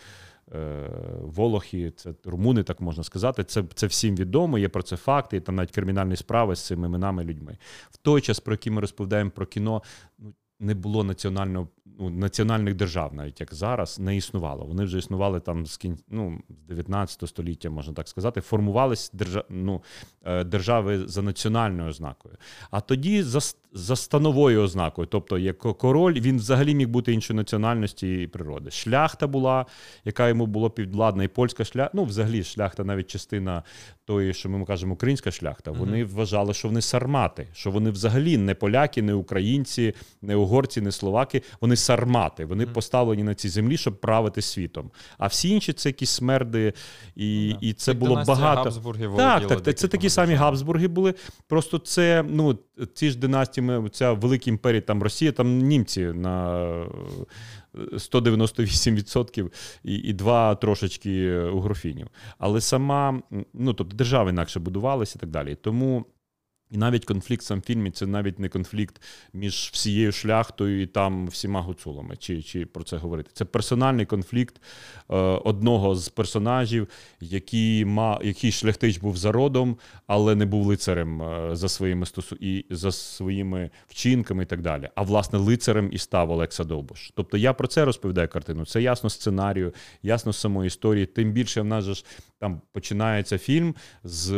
волохи, 1.22 1.92
це 1.96 2.14
румуни, 2.26 2.64
так 2.64 2.82
можна 2.82 3.04
сказати. 3.04 3.44
Це 3.44 3.64
це 3.74 3.88
всім 3.88 4.16
відомо. 4.16 4.58
Є 4.58 4.70
про 4.70 4.84
це 4.84 4.98
факти, 4.98 5.40
там 5.40 5.56
навіть 5.56 5.72
кримінальні 5.72 6.16
справи 6.16 6.56
з 6.56 6.66
цими 6.66 6.88
іменами 6.88 7.24
людьми. 7.24 7.58
В 7.92 7.98
той 7.98 8.22
час, 8.22 8.40
про 8.40 8.54
який 8.54 8.72
ми 8.72 8.82
розповідаємо 8.82 9.30
про 9.30 9.46
кіно, 9.46 9.84
ну 10.20 10.34
не 10.60 10.74
було 10.74 11.04
національного 11.04 11.68
ну, 12.00 12.10
національних 12.10 12.76
держав, 12.76 13.14
навіть 13.14 13.40
як 13.40 13.54
зараз, 13.54 14.00
не 14.00 14.18
існувало. 14.18 14.66
Вони 14.66 14.84
вже 14.84 14.98
існували 14.98 15.40
там 15.40 15.66
з 15.66 15.78
кін... 15.78 15.98
ну, 16.10 16.42
з 16.50 16.68
19 16.68 17.30
століття, 17.30 17.70
можна 17.70 17.94
так 17.94 18.08
сказати, 18.08 18.42
формувались 18.42 19.12
держа... 19.14 19.44
ну, 19.50 19.84
е, 20.24 20.44
держави 20.44 21.08
за 21.08 21.22
національною 21.22 21.90
ознакою. 21.90 22.36
А 22.72 22.82
тоді 22.82 23.24
за 23.24 23.40
за 23.76 23.96
становою 23.96 24.62
ознакою, 24.62 25.08
тобто 25.12 25.38
як 25.38 25.58
король, 25.58 26.14
він 26.14 26.38
взагалі 26.38 26.76
міг 26.76 26.88
бути 26.88 27.14
іншої 27.14 27.38
національності 27.38 28.22
і 28.22 28.28
природи. 28.28 28.72
Шляхта 28.72 29.28
була, 29.28 29.66
яка 30.06 30.28
йому 30.28 30.46
було 30.46 30.70
підвладна, 30.70 31.24
і 31.24 31.28
польська 31.28 31.66
шляхта, 31.66 31.92
ну 31.94 32.04
взагалі 32.04 32.44
шляхта, 32.44 32.84
навіть 32.84 33.08
частина 33.08 33.64
тої, 34.06 34.34
що 34.34 34.50
ми 34.50 34.66
кажемо, 34.66 34.94
українська 34.94 35.32
шляхта, 35.32 35.72
вони 35.72 36.04
mm-hmm. 36.04 36.14
вважали, 36.14 36.54
що 36.54 36.68
вони 36.68 36.82
сармати, 36.82 37.48
що 37.54 37.72
вони 37.72 37.90
взагалі 37.90 38.38
не 38.38 38.56
поляки, 38.56 39.02
не 39.02 39.14
українці, 39.14 39.94
не 40.22 40.36
угорці, 40.36 40.82
не 40.82 40.92
словаки. 40.92 41.42
Вони 41.62 41.76
сармати. 41.76 42.46
Вони 42.46 42.66
mm-hmm. 42.66 42.74
поставлені 42.74 43.24
на 43.24 43.36
цій 43.36 43.50
землі, 43.50 43.78
щоб 43.78 44.02
правити 44.02 44.42
світом. 44.42 44.92
А 45.18 45.28
всі 45.28 45.50
інші 45.50 45.74
це 45.74 45.90
якісь 45.90 46.10
смерди, 46.10 46.74
і 47.16 47.24
mm-hmm. 47.24 47.58
і 47.62 47.74
це 47.74 47.92
так 47.92 48.00
було 48.00 48.24
багато. 48.28 48.72
Так, 49.18 49.48
так, 49.48 49.62
так 49.62 49.78
це 49.78 49.88
такі 49.88 50.10
самі 50.10 50.34
Габсбурги 50.34 50.88
були. 50.88 51.14
Просто 51.48 51.78
це 51.78 52.26
ну 52.30 52.58
ці 52.94 53.10
ж 53.10 53.18
династії, 53.18 53.65
ця 53.92 54.14
велика 54.14 54.50
імперія, 54.50 54.82
там 54.82 55.04
Росія, 55.04 55.32
там 55.32 55.60
німці 55.60 56.02
на. 56.02 56.86
198% 57.76 59.52
і 59.84 59.96
і 59.96 60.14
два 60.14 60.56
трошечки 60.56 61.36
угрофінів. 61.40 62.08
Але 62.38 62.62
сама, 62.62 63.22
ну 63.54 63.74
тобто 63.74 63.96
держави 63.96 64.30
інакше 64.30 64.60
будувалися 64.60 65.14
і 65.18 65.20
так 65.20 65.30
далі. 65.30 65.56
Тому. 65.56 66.06
І 66.76 66.78
навіть 66.78 67.06
конфлікт 67.06 67.44
в 67.44 67.46
сам 67.46 67.62
фільмі 67.62 67.92
це 67.92 68.08
навіть 68.08 68.40
не 68.40 68.50
конфлікт 68.50 69.02
між 69.34 69.70
всією 69.74 70.12
шляхтою 70.12 70.82
і 70.82 70.86
там 70.86 71.28
всіма 71.28 71.62
гуцулами, 71.62 72.18
чи 72.18 72.42
чи 72.42 72.66
про 72.66 72.84
це 72.84 72.98
говорити. 72.98 73.30
Це 73.34 73.46
персональний 73.46 74.06
конфлікт 74.06 74.62
е, 75.10 75.16
одного 75.18 75.96
з 75.96 76.10
персонажів, 76.10 76.88
який 77.22 77.86
ма, 77.86 78.20
який 78.24 78.52
шляхтич 78.52 78.98
був 78.98 79.18
за 79.18 79.32
родом, 79.32 79.78
але 80.08 80.36
не 80.36 80.46
був 80.46 80.66
лицарем 80.66 81.22
е, 81.22 81.56
за 81.56 81.70
своїми 81.70 82.06
стосу 82.06 82.38
і 82.40 82.66
за 82.70 82.92
своїми 82.92 83.70
вчинками 83.88 84.44
і 84.44 84.46
так 84.46 84.62
далі. 84.62 84.90
А 84.96 85.02
власне 85.02 85.40
лицарем 85.40 85.90
і 85.92 85.98
став 85.98 86.32
Олекса 86.32 86.64
Довбуш. 86.64 87.12
Тобто 87.16 87.38
я 87.38 87.54
про 87.54 87.68
це 87.68 87.86
розповідаю 87.86 88.28
картину. 88.28 88.66
Це 88.66 88.82
ясно 88.82 89.10
сценарію, 89.10 89.74
ясно 90.04 90.34
самої 90.34 90.68
історії. 90.68 91.06
Тим 91.06 91.32
більше 91.32 91.62
в 91.62 91.66
нас 91.66 91.86
же 91.86 91.94
ж 91.94 92.06
там 92.40 92.62
починається 92.72 93.38
фільм 93.38 93.76
з. 94.04 94.34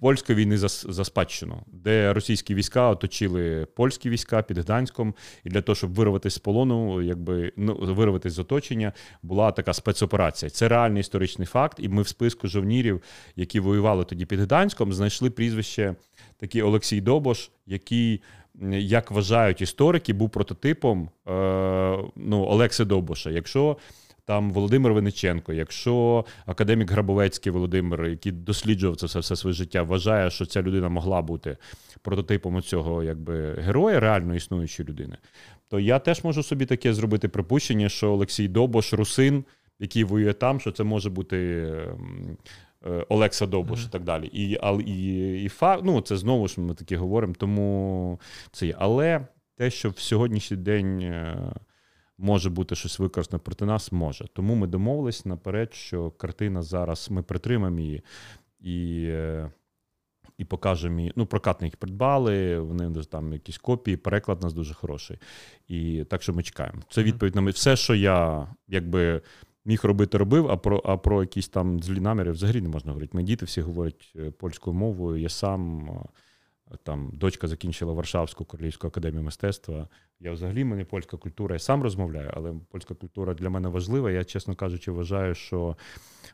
Польської 0.00 0.38
війни 0.38 0.58
за 0.58 0.68
за 0.68 1.04
спадщину, 1.04 1.62
де 1.66 2.12
російські 2.12 2.54
війська 2.54 2.88
оточили 2.88 3.66
польські 3.76 4.10
війська 4.10 4.42
під 4.42 4.58
Гданськом, 4.58 5.14
і 5.44 5.48
для 5.48 5.62
того, 5.62 5.76
щоб 5.76 5.94
вирватися 5.94 6.36
з 6.36 6.38
полону, 6.38 7.02
якби 7.02 7.52
ну 7.56 7.74
вирватися 7.74 8.36
з 8.36 8.38
оточення, 8.38 8.92
була 9.22 9.52
така 9.52 9.72
спецоперація. 9.72 10.50
Це 10.50 10.68
реальний 10.68 11.00
історичний 11.00 11.46
факт. 11.46 11.78
І 11.80 11.88
ми 11.88 12.02
в 12.02 12.08
списку 12.08 12.48
жовнірів, 12.48 13.02
які 13.36 13.60
воювали 13.60 14.04
тоді 14.04 14.26
під 14.26 14.40
Гданськом, 14.40 14.92
знайшли 14.92 15.30
прізвище 15.30 15.94
такий 16.36 16.62
Олексій 16.62 17.00
Добош, 17.00 17.50
який. 17.66 18.22
Як 18.72 19.10
вважають 19.10 19.60
історики, 19.60 20.12
був 20.12 20.30
прототипом 20.30 21.10
е, 21.28 21.30
ну, 22.16 22.44
Олекси 22.44 22.84
Довбоша. 22.84 23.30
Якщо 23.30 23.76
там 24.30 24.52
Володимир 24.52 24.92
Вениченко, 24.92 25.52
якщо 25.52 26.24
академік 26.46 26.90
Грабовецький 26.90 27.52
Володимир, 27.52 28.06
який 28.06 28.32
досліджував 28.32 28.96
це 28.96 29.06
все, 29.06 29.18
все 29.18 29.36
своє 29.36 29.54
життя, 29.54 29.82
вважає, 29.82 30.30
що 30.30 30.46
ця 30.46 30.62
людина 30.62 30.88
могла 30.88 31.22
бути 31.22 31.56
прототипом 32.02 32.62
цього 32.62 33.02
якби 33.02 33.54
героя, 33.54 34.00
реально 34.00 34.34
існуючої 34.34 34.88
людини, 34.88 35.16
то 35.68 35.80
я 35.80 35.98
теж 35.98 36.24
можу 36.24 36.42
собі 36.42 36.66
таке 36.66 36.94
зробити 36.94 37.28
припущення, 37.28 37.88
що 37.88 38.12
Олексій 38.12 38.48
Добош, 38.48 38.92
Русин, 38.92 39.44
який 39.78 40.04
воює 40.04 40.32
там, 40.32 40.60
що 40.60 40.72
це 40.72 40.84
може 40.84 41.10
бути. 41.10 41.66
Ем, 41.90 42.36
е, 42.86 43.06
Олекса 43.08 43.46
Довбуш 43.46 43.80
mm-hmm. 43.80 43.88
і 43.88 43.90
так 43.90 44.04
далі. 44.04 44.26
І 44.26 44.58
і, 44.86 45.42
і 45.44 45.48
факт, 45.48 45.82
ну 45.84 46.00
це 46.00 46.16
знову 46.16 46.48
ж 46.48 46.60
ми 46.60 46.74
таке 46.74 46.96
говоримо, 46.96 47.34
тому 47.38 48.20
це 48.52 48.66
є. 48.66 48.74
Але 48.78 49.26
те, 49.56 49.70
що 49.70 49.90
в 49.90 49.98
сьогоднішній 49.98 50.56
день 50.56 51.00
е, 51.00 51.52
може 52.20 52.50
бути 52.50 52.74
щось 52.74 52.98
використано 52.98 53.40
проти 53.40 53.64
нас, 53.64 53.92
може. 53.92 54.24
Тому 54.32 54.54
ми 54.54 54.66
домовились 54.66 55.26
наперед, 55.26 55.74
що 55.74 56.10
картина 56.10 56.62
зараз 56.62 57.10
ми 57.10 57.22
притримаємо 57.22 57.80
її 57.80 58.02
і 58.60 59.04
е, 59.08 59.50
і 60.38 60.44
покажемо 60.44 60.98
її. 61.00 61.12
Ну, 61.16 61.26
прокатник 61.26 61.76
придбали, 61.76 62.58
вони 62.58 63.04
там 63.04 63.32
якісь 63.32 63.58
копії, 63.58 63.96
переклад 63.96 64.38
у 64.40 64.44
нас 64.44 64.52
дуже 64.52 64.74
хороший. 64.74 65.18
І 65.68 66.04
так 66.10 66.22
що 66.22 66.32
ми 66.32 66.42
чекаємо. 66.42 66.82
Це 66.90 67.02
відповідь 67.02 67.34
на 67.34 67.50
все, 67.50 67.76
що 67.76 67.94
я 67.94 68.46
якби. 68.68 69.22
Міг 69.64 69.80
робити, 69.84 70.18
робив, 70.18 70.50
а 70.50 70.56
про 70.56 70.82
а 70.84 70.96
про 70.96 71.22
якісь 71.22 71.48
там 71.48 71.82
злі 71.82 72.00
наміри 72.00 72.32
взагалі 72.32 72.60
не 72.60 72.68
можна 72.68 72.92
говорити. 72.92 73.10
Мої 73.14 73.26
діти 73.26 73.46
всі 73.46 73.60
говорять 73.60 74.12
е, 74.16 74.30
польською 74.30 74.74
мовою. 74.74 75.22
Я 75.22 75.28
сам 75.28 75.88
там 76.76 77.10
дочка 77.12 77.48
закінчила 77.48 77.92
Варшавську 77.92 78.44
королівську 78.44 78.86
академію 78.86 79.22
мистецтва. 79.22 79.88
Я 80.20 80.32
взагалі 80.32 80.64
мене 80.64 80.84
польська 80.84 81.16
культура, 81.16 81.54
я 81.54 81.58
сам 81.58 81.82
розмовляю, 81.82 82.30
але 82.34 82.54
польська 82.70 82.94
культура 82.94 83.34
для 83.34 83.50
мене 83.50 83.68
важлива. 83.68 84.10
Я, 84.10 84.24
чесно 84.24 84.54
кажучи, 84.54 84.92
вважаю, 84.92 85.34
що 85.34 85.76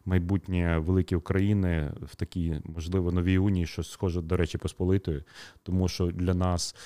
майбутнє 0.05 0.79
великі 0.79 1.17
України 1.17 1.93
в 2.03 2.15
такій, 2.17 2.61
можливо, 2.65 3.13
новій 3.13 3.39
унії, 3.39 3.67
що 3.67 3.83
схоже, 3.83 4.23
до 4.23 4.37
речі, 4.37 4.59
посполитою, 4.59 5.25
тому 5.63 5.89
що 5.89 6.07
для 6.07 6.35
нас 6.35 6.77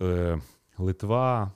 е, 0.00 0.40
Литва, 0.78 1.52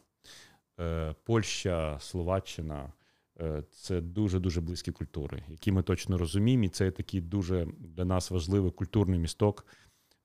е, 0.81 1.15
Польща, 1.25 1.99
Словаччина. 2.01 2.93
Е, 3.41 3.63
це 3.71 4.01
дуже 4.01 4.41
дуже 4.41 4.61
близькі 4.61 4.93
культури, 4.93 5.43
які 5.49 5.73
ми 5.73 5.83
точно 5.83 6.19
розуміємо, 6.19 6.65
і 6.65 6.69
це 6.69 6.91
такий 6.91 7.21
дуже 7.21 7.67
для 7.79 8.05
нас 8.05 8.31
важливий 8.31 8.71
культурний 8.71 9.21
місток. 9.21 9.67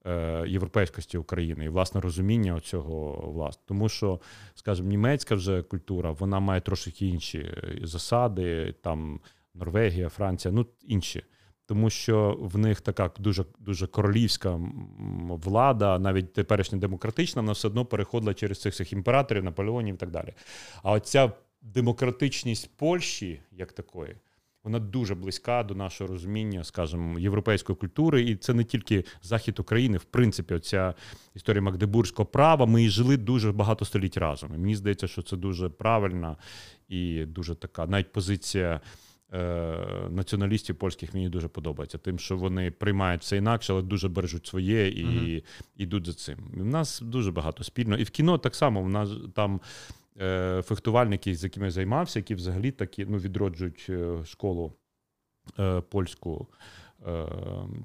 Е, 0.05 0.43
європейськості 0.47 1.17
України 1.17 1.65
і 1.65 1.69
власне 1.69 2.01
розуміння 2.01 2.59
цього 2.59 3.31
власне. 3.31 3.63
Тому 3.65 3.89
що, 3.89 4.19
скажімо, 4.55 4.89
німецька 4.89 5.35
вже 5.35 5.61
культура 5.61 6.11
вона 6.11 6.39
має 6.39 6.61
трошки 6.61 7.07
інші 7.07 7.53
засади, 7.83 8.75
там 8.81 9.19
Норвегія, 9.53 10.09
Франція, 10.09 10.51
ну 10.51 10.65
інші. 10.81 11.23
тому 11.65 11.89
що 11.89 12.37
в 12.39 12.57
них 12.57 12.81
така 12.81 13.11
дуже 13.19 13.45
дуже 13.59 13.87
королівська 13.87 14.59
влада, 15.29 15.99
навіть 15.99 16.33
теперішня 16.33 16.77
демократична, 16.79 17.41
вона 17.41 17.51
все 17.51 17.67
одно 17.67 17.85
переходила 17.85 18.33
через 18.33 18.61
цих 18.61 18.73
всіх 18.73 18.93
імператорів, 18.93 19.43
Наполеонів 19.43 19.95
і 19.95 19.97
так 19.97 20.11
далі. 20.11 20.33
А 20.83 20.91
оця 20.91 21.31
демократичність 21.61 22.77
Польщі, 22.77 23.41
як 23.51 23.73
такої, 23.73 24.15
вона 24.63 24.79
дуже 24.79 25.15
близька 25.15 25.63
до 25.63 25.75
нашого 25.75 26.07
розуміння, 26.07 26.63
скажімо, 26.63 27.19
європейської 27.19 27.75
культури, 27.75 28.21
і 28.21 28.35
це 28.35 28.53
не 28.53 28.63
тільки 28.63 29.03
захід 29.21 29.59
України. 29.59 29.97
В 29.97 30.03
принципі, 30.03 30.53
оця 30.53 30.93
історія 31.35 31.61
Магдебурзького 31.61 32.25
права. 32.25 32.65
Ми 32.65 32.89
жили 32.89 33.17
дуже 33.17 33.51
багато 33.51 33.85
століть 33.85 34.17
разом. 34.17 34.49
І 34.55 34.57
Мені 34.57 34.75
здається, 34.75 35.07
що 35.07 35.21
це 35.21 35.37
дуже 35.37 35.69
правильна 35.69 36.37
і 36.89 37.25
дуже 37.25 37.55
така, 37.55 37.85
навіть 37.87 38.11
позиція. 38.11 38.81
Е, 39.33 40.09
націоналістів 40.09 40.75
польських 40.75 41.13
мені 41.13 41.29
дуже 41.29 41.47
подобається, 41.47 41.97
тим, 41.97 42.19
що 42.19 42.37
вони 42.37 42.71
приймають 42.71 43.21
все 43.21 43.37
інакше, 43.37 43.73
але 43.73 43.81
дуже 43.81 44.09
бережуть 44.09 44.47
своє 44.47 44.87
і 44.87 45.05
uh-huh. 45.05 45.43
йдуть 45.77 46.05
за 46.05 46.13
цим. 46.13 46.37
У 46.53 46.63
нас 46.63 47.01
дуже 47.01 47.31
багато 47.31 47.63
спільно. 47.63 47.97
І 47.97 48.03
в 48.03 48.09
кіно 48.09 48.37
так 48.37 48.55
само. 48.55 48.81
У 48.81 48.89
нас 48.89 49.09
там 49.35 49.61
фехтувальники, 50.63 51.35
з 51.35 51.43
якими 51.43 51.65
я 51.65 51.71
займався, 51.71 52.19
які 52.19 52.35
взагалі 52.35 52.71
такі 52.71 53.05
ну, 53.05 53.17
відроджують 53.17 53.85
е, 53.89 54.25
школу 54.25 54.73
е, 55.59 55.81
польську, 55.81 56.47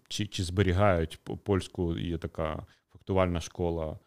чи 0.09 0.27
чи 0.27 0.45
зберігають 0.45 1.21
польську 1.45 1.99
є 1.99 2.19
така 2.19 2.67
фехтувальна 2.93 3.41
школа 3.41 3.99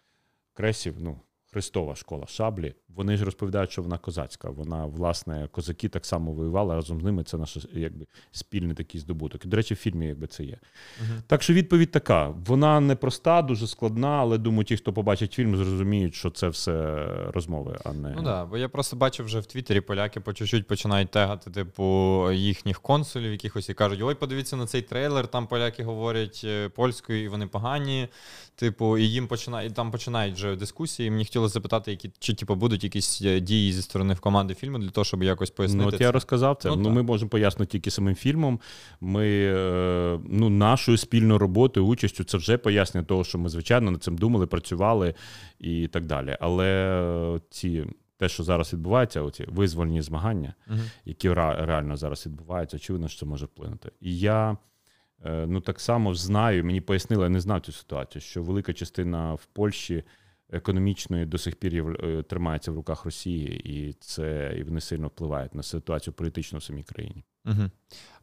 кресів. 0.54 0.96
ну, 1.00 1.22
Христова 1.54 1.96
школа 1.96 2.28
шаблі. 2.28 2.74
Вони 2.96 3.18
ж 3.18 3.26
розповідають, 3.26 3.72
що 3.72 3.82
вона 3.82 3.98
козацька. 3.98 4.50
Вона, 4.50 4.86
власне, 4.86 5.48
козаки 5.52 5.90
так 5.90 6.06
само 6.06 6.32
воювали 6.32 6.76
разом 6.76 7.02
з 7.02 7.04
ними. 7.04 7.24
Це 7.24 7.38
наш 7.38 7.58
якби 7.74 8.06
спільний 8.32 8.76
такий 8.76 9.02
здобуток. 9.02 9.46
І, 9.46 9.48
до 9.48 9.58
речі, 9.58 9.74
в 9.74 9.78
фільмі 9.78 10.08
якби 10.08 10.28
це 10.28 10.44
є. 10.44 10.58
uh 11.04 11.22
Так 11.28 11.44
що 11.44 11.54
відповідь 11.54 11.92
така: 11.92 12.28
вона 12.28 12.80
не 12.80 12.96
проста, 12.96 13.42
дуже 13.42 13.68
складна, 13.68 14.08
але 14.08 14.38
думаю, 14.38 14.64
ті, 14.64 14.78
хто 14.78 14.94
побачить 14.94 15.34
фільм, 15.34 15.58
зрозуміють, 15.58 16.16
що 16.16 16.30
це 16.30 16.48
все 16.48 17.06
розмови, 17.34 17.80
а 17.84 17.94
не 17.94 18.14
ну 18.16 18.22
да. 18.22 18.46
Бо 18.46 18.58
я 18.58 18.70
просто 18.70 18.96
бачив 18.96 19.26
вже 19.26 19.40
в 19.40 19.46
Твіттері 19.46 19.82
поляки 19.82 20.20
по 20.20 20.34
чуть-чуть 20.34 20.68
починають 20.68 21.12
тегати, 21.12 21.52
типу, 21.52 21.84
їхніх 22.32 22.82
консулів, 22.82 23.32
якихось 23.32 23.70
і 23.70 23.74
кажуть: 23.74 24.02
ой, 24.04 24.16
подивіться 24.16 24.56
на 24.56 24.66
цей 24.66 24.82
трейлер. 24.82 25.28
Там 25.28 25.48
поляки 25.48 25.84
говорять 25.84 26.42
е, 26.44 26.70
польською, 26.70 27.24
і 27.24 27.28
вони 27.28 27.48
погані. 27.48 28.08
Типу, 28.56 28.98
і 28.98 29.04
їм 29.04 29.28
починають 29.28 29.74
там 29.74 29.92
починають 29.92 30.36
вже 30.36 30.56
дискусії. 30.56 31.12
Мені 31.12 31.26
хотілося 31.40 31.54
запитати, 31.54 31.92
які 31.92 32.12
чи 32.20 32.34
типу 32.34 32.56
будуть 32.56 32.84
якісь 32.84 33.22
е, 33.22 33.40
дії 33.40 33.74
зі 33.74 33.82
сторони 33.82 34.14
в 34.14 34.20
команди 34.20 34.54
фільму 34.54 34.80
для 34.80 34.90
того, 34.90 35.06
щоб 35.06 35.24
якось 35.24 35.50
пояснити. 35.50 35.84
Ну, 35.84 35.88
от 35.88 35.98
це. 35.98 36.04
я 36.04 36.12
розказав 36.12 36.58
це. 36.62 36.70
Ну, 36.70 36.76
ну 36.76 36.90
Ми 36.90 37.04
можемо 37.04 37.30
пояснити 37.30 37.72
тільки 37.72 37.92
самим 37.92 38.16
фільмом. 38.16 38.60
Ми 39.02 39.28
е, 39.28 40.20
ну, 40.30 40.50
нашою 40.50 40.98
спільною 40.98 41.38
роботою, 41.40 41.86
участю, 41.86 42.24
це 42.24 42.38
вже 42.38 42.58
пояснення 42.58 43.06
того, 43.06 43.24
що 43.24 43.38
ми, 43.38 43.50
звичайно, 43.50 43.92
над 43.92 44.04
цим 44.04 44.18
думали, 44.18 44.48
працювали 44.48 45.14
і 45.60 45.88
так 45.88 46.06
далі. 46.06 46.38
Але 46.40 47.40
ці. 47.50 47.86
Те, 48.18 48.30
що 48.30 48.44
зараз 48.44 48.74
відбувається, 48.74 49.22
оці 49.22 49.46
визвольні 49.48 50.02
змагання, 50.02 50.54
uh-huh. 50.68 50.90
які 51.06 51.34
реально 51.34 51.98
зараз 51.98 52.26
відбуваються, 52.26 52.78
очевидно, 52.78 53.08
що 53.08 53.20
це 53.20 53.26
може 53.26 53.46
вплинути. 53.46 53.92
І 54.02 54.20
я 54.20 54.58
е, 55.26 55.46
ну 55.48 55.62
так 55.62 55.80
само 55.80 56.16
знаю, 56.16 56.66
мені 56.66 56.82
пояснили, 56.82 57.24
я 57.24 57.30
не 57.30 57.40
знав 57.40 57.62
цю 57.62 57.72
ситуацію, 57.72 58.22
що 58.22 58.44
велика 58.44 58.74
частина 58.74 59.34
в 59.34 59.46
Польщі 59.46 60.04
економічної 60.52 61.26
до 61.26 61.38
сих 61.38 61.56
пір 61.56 61.98
е, 62.04 62.24
тримається 62.24 62.72
в 62.72 62.76
руках 62.76 63.06
Росії, 63.06 63.62
і 63.66 63.94
це 63.94 64.56
і 64.58 64.64
вони 64.64 64.82
сильно 64.82 65.08
впливають 65.08 65.56
на 65.56 65.64
ситуацію 65.64 66.14
політичну 66.14 66.60
в 66.60 66.64
самій 66.64 66.84
країні. 66.84 67.24
Угу. 67.46 67.70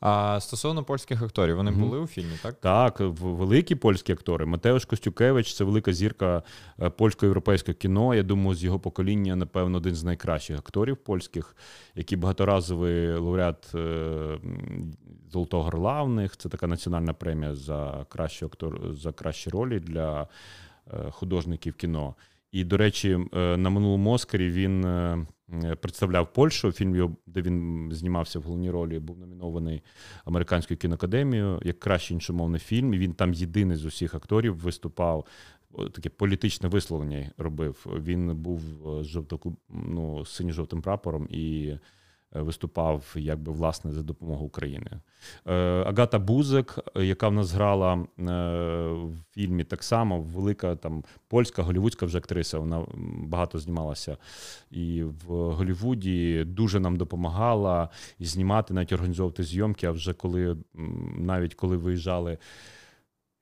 А 0.01 0.41
стосовно 0.41 0.85
польських 0.85 1.23
акторів, 1.23 1.57
вони 1.57 1.71
угу. 1.71 1.81
були 1.81 1.99
у 1.99 2.07
фільмі, 2.07 2.33
так? 2.43 2.55
Так, 2.55 3.01
великі 3.21 3.75
польські 3.75 4.13
актори. 4.13 4.47
Матеуш 4.47 4.85
Костюкевич 4.85 5.55
це 5.55 5.65
велика 5.65 5.93
зірка 5.93 6.43
е, 6.83 6.91
польсько-європейського 6.91 7.75
кіно. 7.75 8.15
Я 8.15 8.23
думаю, 8.23 8.55
з 8.55 8.65
його 8.65 8.79
покоління, 8.79 9.37
напевно, 9.37 9.79
один 9.79 9.95
з 9.95 10.05
найкращих 10.05 10.59
акторів 10.59 10.97
польських, 10.97 11.57
який 11.95 12.19
багаторазовий 12.19 13.13
лауреат 13.13 13.75
е, 13.75 14.39
Золотого 15.33 15.63
Горла 15.63 16.03
в 16.03 16.09
них. 16.09 16.37
Це 16.37 16.49
така 16.49 16.67
національна 16.67 17.13
премія 17.13 17.55
за 17.55 18.07
кращі 18.09 18.45
актор 18.45 18.95
за 18.95 19.13
кращі 19.13 19.51
ролі 19.51 19.81
для 19.81 20.29
художників 21.11 21.75
кіно. 21.75 22.15
І, 22.53 22.65
до 22.65 22.77
речі, 22.77 23.19
е, 23.35 23.57
на 23.57 23.71
минулому 23.71 24.11
Оскарі 24.11 24.51
він 24.51 24.85
е, 24.85 25.27
представляв 25.81 26.33
Польщу. 26.33 26.73
Фільм, 26.73 27.17
де 27.27 27.43
він 27.43 27.89
знімався 27.93 28.39
в 28.39 28.43
головній 28.43 28.71
ролі, 28.71 28.99
був 28.99 29.19
номінований 29.19 29.83
американською 30.25 30.79
кіноакадемією 30.79 31.61
як 31.65 31.81
кращий 31.81 32.15
іншомовний 32.15 32.61
фільм. 32.61 32.95
І 32.95 32.99
Він 32.99 33.13
там 33.13 33.35
єдиний 33.35 33.77
з 33.77 33.85
усіх 33.85 34.15
акторів 34.15 34.57
виступав. 34.57 35.27
Таке 35.93 36.09
політичне 36.09 36.69
висловлення 36.69 37.31
робив. 37.39 37.87
Він 38.05 38.37
був 38.37 38.61
з 39.03 39.07
жовто, 39.07 39.41
ну, 39.69 40.25
синьо-жовтим 40.25 40.83
прапором 40.83 41.29
і 41.31 41.73
Е, 41.73 41.79
виступав 42.43 43.15
якби 43.17 43.53
власне 43.53 43.93
за 43.93 44.03
допомогою 44.03 44.47
України. 44.47 44.91
Е, 45.47 45.55
Агата 45.87 46.19
Бузик, 46.19 46.79
яка 46.95 47.29
в 47.29 47.33
нас 47.33 47.53
грала 47.53 47.95
е, 47.95 48.07
в 48.93 49.13
фільмі, 49.35 49.65
так 49.65 49.85
само 49.85 50.21
велика 50.21 50.77
там 50.77 51.05
польська 51.29 51.63
голівудська 51.63 52.07
вже 52.07 52.19
актриса. 52.19 52.59
Вона 52.59 52.87
багато 53.19 53.59
знімалася 53.59 54.17
і 54.71 55.03
в 55.03 55.33
Голівуді 55.33 56.45
дуже 56.45 56.81
нам 56.81 56.97
допомагала 56.97 57.89
і 58.19 58.25
знімати, 58.25 58.75
навіть 58.75 58.93
організовувати 58.93 59.43
зйомки. 59.43 59.87
А 59.87 59.91
вже 59.91 60.13
коли 60.13 60.57
навіть 61.17 61.55
коли 61.55 61.77
виїжджали 61.77 62.39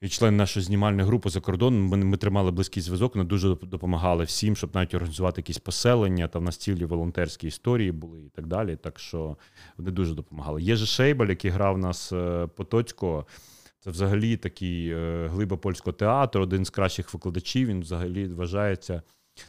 і 0.01 0.09
член 0.09 0.37
нашої 0.37 0.67
знімальної 0.67 1.07
групи 1.07 1.31
за 1.31 1.41
кордоном. 1.41 1.83
Ми, 1.83 1.97
ми 1.97 2.17
тримали 2.17 2.51
близький 2.51 2.83
зв'язок, 2.83 3.17
ми 3.17 3.25
дуже 3.25 3.49
допомагали 3.49 4.25
всім, 4.25 4.57
щоб 4.57 4.75
навіть 4.75 4.95
організувати 4.95 5.41
якісь 5.41 5.59
поселення. 5.59 6.29
Там 6.29 6.45
на 6.45 6.53
цілі 6.53 6.85
волонтерські 6.85 7.47
історії 7.47 7.93
були 7.93 8.21
і 8.23 8.29
так 8.29 8.47
далі. 8.47 8.77
Так 8.77 8.99
що 8.99 9.37
вони 9.77 9.91
дуже 9.91 10.15
допомагали. 10.15 10.63
Є 10.63 10.77
же 10.77 10.87
Шейбаль, 10.87 11.29
який 11.29 11.51
грав 11.51 11.79
нас 11.79 12.09
Потоцько. 12.09 12.49
Потоцького. 12.57 13.27
Це 13.85 13.91
взагалі 13.91 14.37
такий 14.37 14.91
е, 14.91 15.29
глиба 15.29 15.57
польського 15.57 15.93
театру, 15.93 16.43
один 16.43 16.65
з 16.65 16.71
кращих 16.71 17.15
викладачів. 17.15 17.69
Він 17.69 17.81
взагалі 17.81 18.27
вважається. 18.27 19.03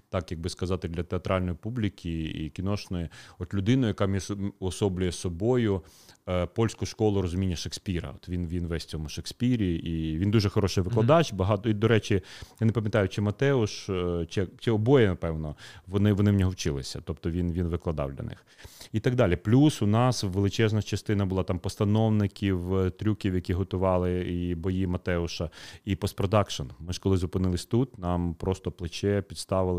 Так, 0.10 0.32
як 0.32 0.39
би 0.39 0.50
сказати, 0.50 0.88
для 0.88 1.04
театральної 1.04 1.58
публіки 1.62 2.24
і 2.24 2.50
кіношної, 2.50 3.10
от 3.39 3.54
людиною, 3.54 3.88
яка 3.88 4.19
особлює 4.60 5.12
собою 5.12 5.82
Е, 6.30 6.45
польську 6.45 6.86
школу 6.86 7.21
розуміння 7.21 7.56
Шекспіра. 7.56 8.13
От 8.15 8.30
Він 8.30 8.48
він 8.48 8.67
весь 8.67 8.84
в 8.84 8.88
цьому 8.88 9.10
Шекспірі, 9.10 9.76
і 9.76 10.17
він 10.17 10.32
дуже 10.32 10.50
хороший 10.50 10.84
викладач. 10.84 11.34
Багато 11.34 11.69
і, 11.69 11.74
до 11.74 11.88
речі, 11.88 12.21
я 12.62 12.67
не 12.67 12.74
пам'ятаю, 12.74 13.10
чи 13.10 13.21
Матеуш, 13.21 13.89
е, 13.89 14.26
чи 14.30 14.48
чи 14.60 14.71
обоє, 14.71 15.08
напевно, 15.08 15.56
вони 15.88 16.13
вони 16.13 16.32
в 16.32 16.34
нього 16.34 16.52
вчилися. 16.52 17.02
Тобто 17.04 17.32
він 17.32 17.52
він 17.52 17.67
викладав 17.67 18.13
для 18.13 18.24
них. 18.24 18.45
І 18.91 19.00
так 19.00 19.15
далі. 19.15 19.36
Плюс 19.36 19.82
у 19.82 19.88
нас 19.88 20.24
величезна 20.24 20.82
частина 20.82 21.26
була 21.26 21.43
там 21.43 21.60
постановників, 21.60 22.76
е, 22.78 22.89
трюків, 22.89 23.36
які 23.36 23.54
готували 23.54 24.19
і 24.19 24.56
бої 24.56 24.88
Матеуша, 24.88 25.50
і 25.86 25.95
постпродакшн. 25.95 26.63
Ми 26.80 26.93
ж 26.93 27.00
коли 27.00 27.17
зупинились 27.17 27.65
тут, 27.65 27.98
нам 28.00 28.34
просто 28.34 28.71
плече 28.71 29.21
підставили. 29.21 29.74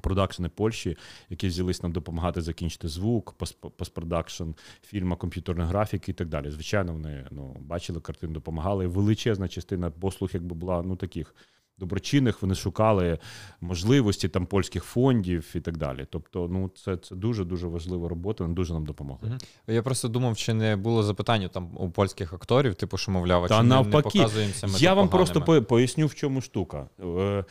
Продакшени 0.00 0.48
Польщі, 0.48 0.96
які 1.30 1.48
взялись 1.48 1.82
нам 1.82 1.92
допомагати 1.92 2.40
закінчити 2.40 2.88
звук, 2.88 3.34
постпродакшн, 3.76 4.50
фільма, 4.82 5.16
комп'ютерної 5.16 5.68
графіки 5.68 6.10
і 6.10 6.14
так 6.14 6.28
далі. 6.28 6.50
Звичайно, 6.50 6.92
вони 6.92 7.26
ну, 7.30 7.56
бачили 7.60 8.00
картину, 8.00 8.32
допомагали. 8.32 8.86
Величезна 8.86 9.48
частина 9.48 9.90
послуг, 9.90 10.30
якби 10.32 10.54
була 10.54 10.82
ну 10.82 10.96
таких 10.96 11.34
доброчинних, 11.78 12.42
вони 12.42 12.54
шукали 12.54 13.18
можливості 13.60 14.28
там 14.28 14.46
польських 14.46 14.84
фондів 14.84 15.52
і 15.54 15.60
так 15.60 15.76
далі. 15.76 16.06
Тобто, 16.10 16.48
ну 16.52 16.70
це 16.74 16.96
це 16.96 17.14
дуже 17.14 17.44
дуже 17.44 17.66
важлива 17.66 18.08
робота, 18.08 18.44
дуже 18.44 18.72
нам 18.72 18.86
допомогли. 18.86 19.38
Я 19.66 19.82
просто 19.82 20.08
думав, 20.08 20.36
чи 20.36 20.54
не 20.54 20.76
було 20.76 21.02
запитання 21.02 21.48
там 21.48 21.70
у 21.76 21.90
польських 21.90 22.32
акторів, 22.32 22.74
типу, 22.74 22.96
що 22.96 23.12
мовляв, 23.12 23.48
Та 23.48 23.58
чи 23.58 23.62
навпаки, 23.62 24.18
не 24.18 24.24
показуємося. 24.24 24.66
Ми 24.66 24.72
Я 24.78 24.94
вам 24.94 25.08
просто 25.08 25.62
поясню, 25.62 26.06
в 26.06 26.14
чому 26.14 26.40
штука. 26.40 26.86
Е, 27.00 27.44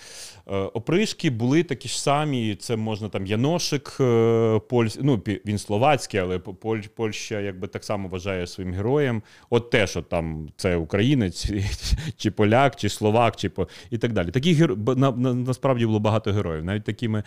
е, 0.48 0.58
опришки 0.58 1.30
були 1.30 1.64
такі 1.64 1.88
ж 1.88 2.02
самі. 2.02 2.56
Це 2.56 2.76
можна 2.76 3.10
там 3.10 3.26
Яношик, 3.26 3.98
е, 4.00 4.62
Поль... 4.70 4.88
ну 5.02 5.16
він 5.46 5.58
словацький, 5.58 6.20
але 6.20 6.40
Поль... 6.40 6.80
Польща 6.96 7.40
якби 7.40 7.68
так 7.68 7.84
само 7.84 8.08
вважає 8.08 8.48
своїм 8.48 8.74
героєм. 8.74 9.22
От 9.50 9.70
те, 9.70 9.88
що 9.88 10.02
там 10.02 10.50
це 10.58 10.76
українець, 10.76 11.52
чи 12.18 12.32
поляк, 12.32 12.76
чи 12.76 12.90
словак, 12.90 13.36
чи 13.36 13.50
по 13.50 13.68
і 13.90 13.98
так 13.98 14.13
далі. 14.14 14.32
Таких 14.32 14.58
геро... 14.58 14.76
на, 14.76 15.12
на, 15.12 15.34
насправді 15.34 15.86
було 15.86 16.00
багато 16.00 16.34
героїв. 16.34 16.66
Навіть 16.66 16.84
такими 16.84 17.24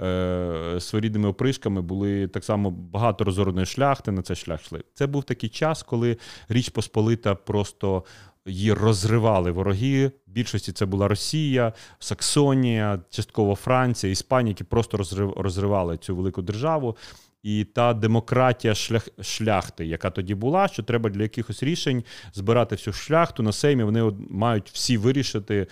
е, 0.00 0.76
своєрідними 0.80 1.28
опришками 1.28 1.82
були 1.82 2.28
так 2.28 2.44
само 2.44 2.70
багато 2.70 3.24
розорної 3.24 3.66
шляхти 3.66 4.12
на 4.12 4.22
цей 4.22 4.36
шлях 4.36 4.62
йшли. 4.62 4.84
Це 4.94 5.06
був 5.06 5.24
такий 5.24 5.48
час, 5.50 5.82
коли 5.82 6.16
Річ 6.48 6.68
Посполита 6.68 7.34
просто. 7.34 8.04
Її 8.48 8.72
розривали 8.72 9.50
вороги. 9.50 10.06
В 10.26 10.30
більшості 10.30 10.72
це 10.72 10.86
була 10.86 11.08
Росія, 11.08 11.72
Саксонія, 11.98 13.00
частково 13.10 13.54
Франція, 13.54 14.12
Іспанія, 14.12 14.50
які 14.50 14.64
просто 14.64 14.98
розривали 15.36 15.98
цю 15.98 16.16
велику 16.16 16.42
державу. 16.42 16.96
і 17.46 17.64
та 17.64 17.94
демократія 17.94 18.74
шлях, 18.74 19.08
шляхти, 19.20 19.86
яка 19.86 20.10
тоді 20.10 20.34
була, 20.34 20.68
що 20.68 20.82
треба 20.82 21.10
для 21.10 21.22
якихось 21.22 21.62
рішень 21.62 22.04
збирати 22.32 22.74
всю 22.74 22.94
шляхту 22.94 23.42
на 23.42 23.52
сеймі. 23.52 23.82
Вони 23.82 24.12
мають 24.30 24.70
всі 24.72 24.98
вирішити. 24.98 25.66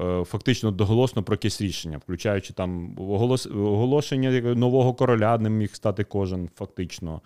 Е, 0.00 0.24
фактично 0.24 0.70
доголосно 0.70 1.22
про 1.22 1.34
якесь 1.34 1.60
рішення, 1.60 1.98
включаючи 1.98 2.52
там 2.52 2.94
оголошення 2.98 4.30
нового 4.54 4.94
короля, 4.94 5.38
ним 5.38 5.56
міг 5.56 5.74
стати 5.74 6.04
кожен, 6.04 6.48
фактично. 6.56 7.20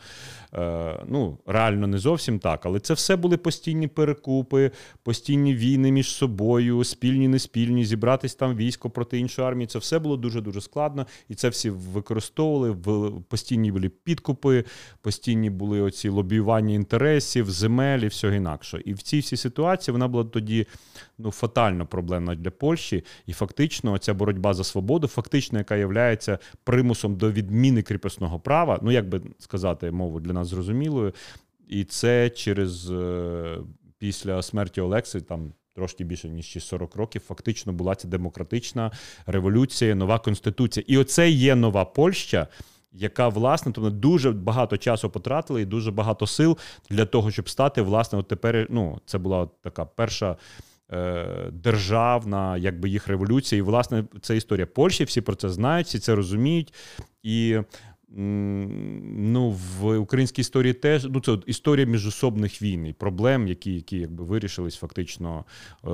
Е, 0.55 1.05
ну, 1.09 1.39
реально 1.47 1.87
не 1.87 1.99
зовсім 1.99 2.39
так, 2.39 2.67
але 2.67 2.81
це 2.81 2.95
все 2.95 3.17
були 3.17 3.37
постійні 3.37 3.89
перекупи, 3.89 4.71
постійні 5.03 5.55
війни 5.55 5.93
між 5.93 6.09
собою, 6.09 6.85
спільні, 6.85 7.29
неспільні, 7.29 7.85
зібратись 7.85 8.35
там 8.35 8.57
військо 8.57 8.91
проти 8.91 9.19
іншої 9.19 9.49
армії. 9.49 9.67
Це 9.67 9.79
все 9.79 9.99
було 9.99 10.17
дуже 10.17 10.41
дуже 10.41 10.61
складно, 10.61 11.07
і 11.29 11.35
це 11.35 11.49
всі 11.49 11.71
використовували. 11.71 12.77
Постійні 13.29 13.73
були 13.73 13.89
підкупи, 13.89 14.65
постійні 15.01 15.51
були 15.51 15.81
оці 15.81 16.09
лобіювання 16.09 16.75
інтересів, 16.75 17.51
земель 17.51 17.99
і 17.99 18.07
всього 18.07 18.35
інакше. 18.35 18.83
І 18.85 18.93
в 18.95 19.03
цій 19.03 19.19
всій 19.19 19.37
ситуації 19.37 19.93
вона 19.93 20.09
була 20.09 20.25
тоді 20.25 20.67
ну, 21.19 21.31
фатально 21.31 21.87
проблемна 21.87 22.35
для 22.35 22.51
Польщі. 22.64 23.05
І 23.27 23.33
фактично 23.33 23.98
ця 23.98 24.14
боротьба 24.14 24.55
за 24.55 24.64
свободу, 24.64 25.07
фактично, 25.07 25.59
яка 25.59 25.77
є 25.77 26.18
примусом 26.64 27.16
до 27.16 27.33
відміни 27.33 27.83
кріпосного 27.83 28.40
права, 28.40 28.79
ну 28.83 28.90
як 28.90 29.09
би 29.09 29.20
сказати, 29.38 29.90
мову 29.90 30.20
для 30.20 30.33
нас 30.33 30.48
зрозумілою. 30.48 31.12
І 31.68 31.85
це 31.85 32.31
через 32.31 32.90
е, 32.90 33.59
після 33.98 34.42
смерті 34.42 34.81
Олекси 34.81 35.20
там. 35.20 35.53
Трошки 35.77 36.05
більше 36.05 36.29
ніж 36.29 36.64
40 36.64 36.96
років, 36.96 37.22
фактично 37.27 37.72
була 37.72 37.94
ця 37.94 38.09
демократична 38.09 38.92
революція, 39.27 39.94
нова 39.94 40.18
конституція. 40.18 40.85
І 40.88 40.98
оце 40.98 41.31
є 41.31 41.55
нова 41.55 41.85
Польща, 41.85 42.48
яка 42.92 43.29
власне 43.29 43.72
тобто 43.72 43.90
дуже 43.90 44.33
багато 44.33 44.77
часу 44.77 45.11
потратила 45.11 45.61
і 45.61 45.64
дуже 45.64 45.90
багато 45.90 46.27
сил 46.27 46.59
для 46.90 47.07
того, 47.07 47.31
щоб 47.31 47.48
стати 47.48 47.83
власне. 47.83 48.18
От 48.18 48.29
тепер 48.29 48.66
ну 48.70 49.00
це 49.07 49.18
була 49.18 49.48
така 49.62 49.85
перша 49.85 50.37
державна, 51.53 52.57
якби 52.57 52.88
їх 52.88 53.09
революція. 53.09 53.59
І, 53.59 53.62
власне, 53.62 54.05
це 54.20 54.37
історія 54.37 54.66
Польщі, 54.66 55.05
всі 55.05 55.20
про 55.20 55.35
це 55.35 55.49
знають, 55.49 55.87
всі 55.87 55.99
це 55.99 56.14
розуміють. 56.14 56.75
І 57.23 57.59
ну, 58.16 59.50
в 59.50 59.98
українській 59.98 60.40
історії 60.40 60.72
теж 60.72 61.05
ну, 61.05 61.20
це 61.20 61.38
історія 61.46 61.87
міжособних 61.87 62.62
війн 62.62 62.87
і 62.87 62.92
проблем, 62.92 63.48
які 63.48 63.74
які 63.74 63.98
якби 63.98 64.24
вирішились 64.24 64.77
фактично 64.77 65.44
е, 65.85 65.88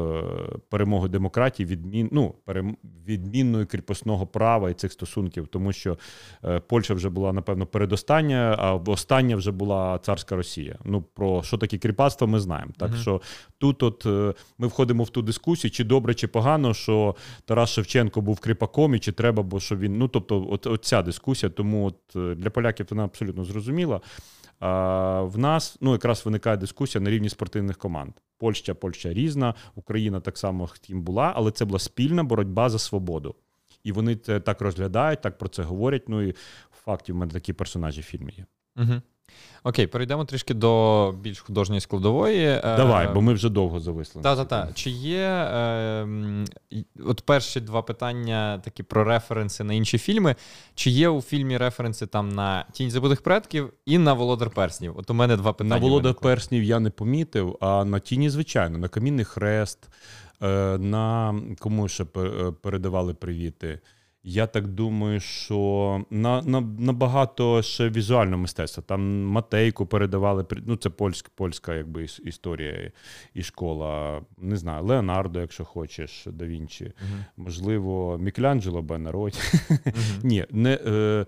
перемоги 0.69 1.09
демократії, 1.09 1.67
відмін, 1.67 2.09
ну, 2.13 2.35
перем, 2.45 2.77
відмінної 3.07 3.67
кріпосного 3.67 4.27
права 4.27 4.71
і 4.71 4.75
цих 4.75 4.93
стосунків, 4.93 5.47
тому 5.47 5.73
що 5.73 5.99
е, 6.45 6.61
Польща 6.61 6.95
вже 6.95 7.09
була, 7.09 7.33
напевно, 7.33 7.67
передостання, 7.67 8.57
а 8.59 8.75
остання 8.75 9.37
вже 9.37 9.51
була 9.51 9.99
царська 9.99 10.37
Росія. 10.37 10.79
Ну, 10.85 11.03
про 11.03 11.43
що 11.43 11.59
таке 11.59 11.79
кріпацтво, 11.79 12.27
ми 12.27 12.41
знаємо. 12.41 12.73
Так 12.79 12.91
uh 12.91 12.97
що 13.01 13.21
тут 13.59 13.83
от 13.83 14.07
е, 14.07 14.35
ми 14.59 14.67
входимо 14.67 15.03
в 15.05 15.09
ту 15.09 15.23
дискусію, 15.23 15.71
чи 15.71 15.85
добре, 15.85 16.15
чи 16.15 16.29
погано, 16.29 16.75
що 16.75 17.17
Тарас 17.45 17.71
Шевченко 17.71 18.21
був 18.21 18.41
кріпаком, 18.41 18.95
і 18.95 18.99
чи 18.99 19.13
треба, 19.13 19.43
бо 19.43 19.61
що 19.61 19.77
він. 19.77 19.99
Ну, 19.99 20.09
тобто, 20.09 20.47
от, 20.51 20.67
от 20.67 20.85
ця 20.85 21.03
дискусія, 21.03 21.51
тому 21.51 21.87
от. 21.87 22.10
Е, 22.17 22.35
для 22.35 22.51
поляків 22.51 22.87
вона 22.91 23.05
абсолютно 23.05 23.45
зрозуміла. 23.45 24.01
А 24.61 25.23
в 25.23 25.39
нас 25.39 25.77
ну 25.81 25.93
якраз 25.93 26.27
виникає 26.27 26.57
дискусія 26.57 27.03
на 27.03 27.11
рівні 27.11 27.29
спортивних 27.29 27.79
команд. 27.79 28.13
Польща, 28.39 28.75
Польща 28.75 29.13
різна, 29.13 29.55
Україна 29.75 30.21
так 30.21 30.39
само 30.39 30.65
втім 30.65 31.03
була, 31.03 31.33
але 31.37 31.51
це 31.51 31.65
була 31.65 31.79
спільна 31.79 32.25
боротьба 32.25 32.69
за 32.69 32.79
свободу. 32.79 33.35
І 33.85 33.93
вони 33.93 34.17
це 34.17 34.41
так 34.41 34.61
розглядають, 34.61 35.21
так 35.21 35.39
про 35.39 35.49
це 35.49 35.63
говорять. 35.63 36.09
Ну 36.09 36.23
і 36.23 36.33
фактів 36.71 36.85
факті 36.85 37.13
в 37.13 37.17
мене 37.17 37.33
такі 37.33 37.53
персонажі 37.53 38.01
в 38.01 38.05
фільмі 38.05 38.33
є. 38.39 38.47
Угу. 38.77 39.03
Окей, 39.65 39.87
перейдемо 39.87 40.25
трішки 40.25 40.55
до 40.55 41.15
більш 41.21 41.41
художньої 41.41 41.81
складової. 41.81 42.47
Е, 42.47 42.61
Давай, 42.63 43.09
бо 43.15 43.21
ми 43.21 43.35
вже 43.35 43.49
довго 43.49 43.81
зависли. 43.81 44.23
Так, 44.23 44.37
так, 44.37 44.49
так. 44.49 44.75
Чи 44.75 44.91
є 44.91 45.27
е, 45.29 46.09
от 47.07 47.21
перші 47.21 47.61
два 47.61 47.83
питання 47.83 48.61
такі 48.65 48.83
про 48.83 49.05
референси 49.05 49.65
на 49.65 49.75
інші 49.75 49.99
фільми? 49.99 50.37
Чи 50.75 50.91
є 50.91 51.09
у 51.09 51.23
фільмі 51.23 51.57
референси 51.57 52.07
там 52.07 52.29
на 52.29 52.65
Тінь 52.73 52.91
забутих 52.91 53.23
предків 53.23 53.73
і 53.87 53.99
на 53.99 54.13
Володар 54.13 54.51
Перснів? 54.51 54.99
От 54.99 55.11
у 55.11 55.15
мене 55.15 55.37
два 55.37 55.53
питання. 55.53 55.75
На 55.75 55.81
Володар 55.81 56.15
Перснів 56.15 56.63
я 56.63 56.81
не 56.81 56.91
помітив, 56.91 57.57
а 57.61 57.85
на 57.85 57.99
тіні, 57.99 58.31
звичайно, 58.31 58.79
на 58.79 58.89
Камінний 58.89 59.25
Хрест, 59.25 59.89
е, 60.43 60.79
на 60.79 61.35
кому 61.59 61.89
ще 61.89 62.05
е, 62.17 62.53
передавали 62.63 63.15
привіти. 63.15 63.81
Я 64.23 64.47
так 64.47 64.67
думаю, 64.67 65.21
що 65.21 66.05
на, 66.11 66.43
на, 66.43 66.61
набагато 66.61 67.63
ще 67.63 67.89
візуального 67.89 68.43
мистецтва. 68.43 68.83
Там 68.87 69.23
Матейку 69.25 69.87
передавали, 69.87 70.47
ну 70.67 70.77
це 70.77 70.91
польська 70.91 71.31
польська 71.35 71.75
якби, 71.75 72.07
історія 72.25 72.93
і 73.35 73.43
школа. 73.43 74.21
Не 74.39 74.57
знаю, 74.57 74.85
Леонардо, 74.85 75.41
якщо 75.41 75.65
хочеш, 75.65 76.27
да 76.27 76.47
Вінчі. 76.47 76.85
uh 76.85 77.25
Можливо, 77.37 78.19
Мікеланджело 78.19 78.83
Бенероті. 78.83 79.41
uh 79.41 79.91
Ні, 80.23 80.47
не. 80.51 80.79
Е, 80.87 81.27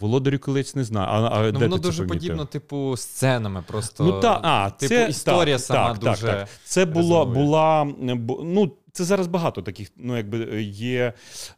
Володарю 0.00 0.38
колець 0.38 0.74
не 0.74 0.84
знаю. 0.84 1.08
А, 1.10 1.28
а 1.28 1.42
ну, 1.42 1.52
де 1.52 1.58
Воно 1.58 1.78
ти 1.78 1.82
дуже 1.82 2.04
подібно, 2.04 2.44
типу, 2.44 2.96
сценами. 2.96 3.64
Просто 3.66 4.04
ну, 4.04 4.20
та, 4.20 4.40
а, 4.42 4.70
типу, 4.70 4.94
це, 4.94 5.08
історія 5.08 5.56
так, 5.56 5.66
сама 5.66 5.88
так, 5.88 5.98
дуже. 5.98 6.26
Так, 6.26 6.48
Це 6.64 6.84
була, 6.84 7.24
була. 7.24 7.88
ну, 8.44 8.72
це 8.92 9.04
зараз 9.04 9.26
багато 9.26 9.62
таких, 9.62 9.88
ну 9.96 10.16
якби 10.16 10.62
є 10.62 11.12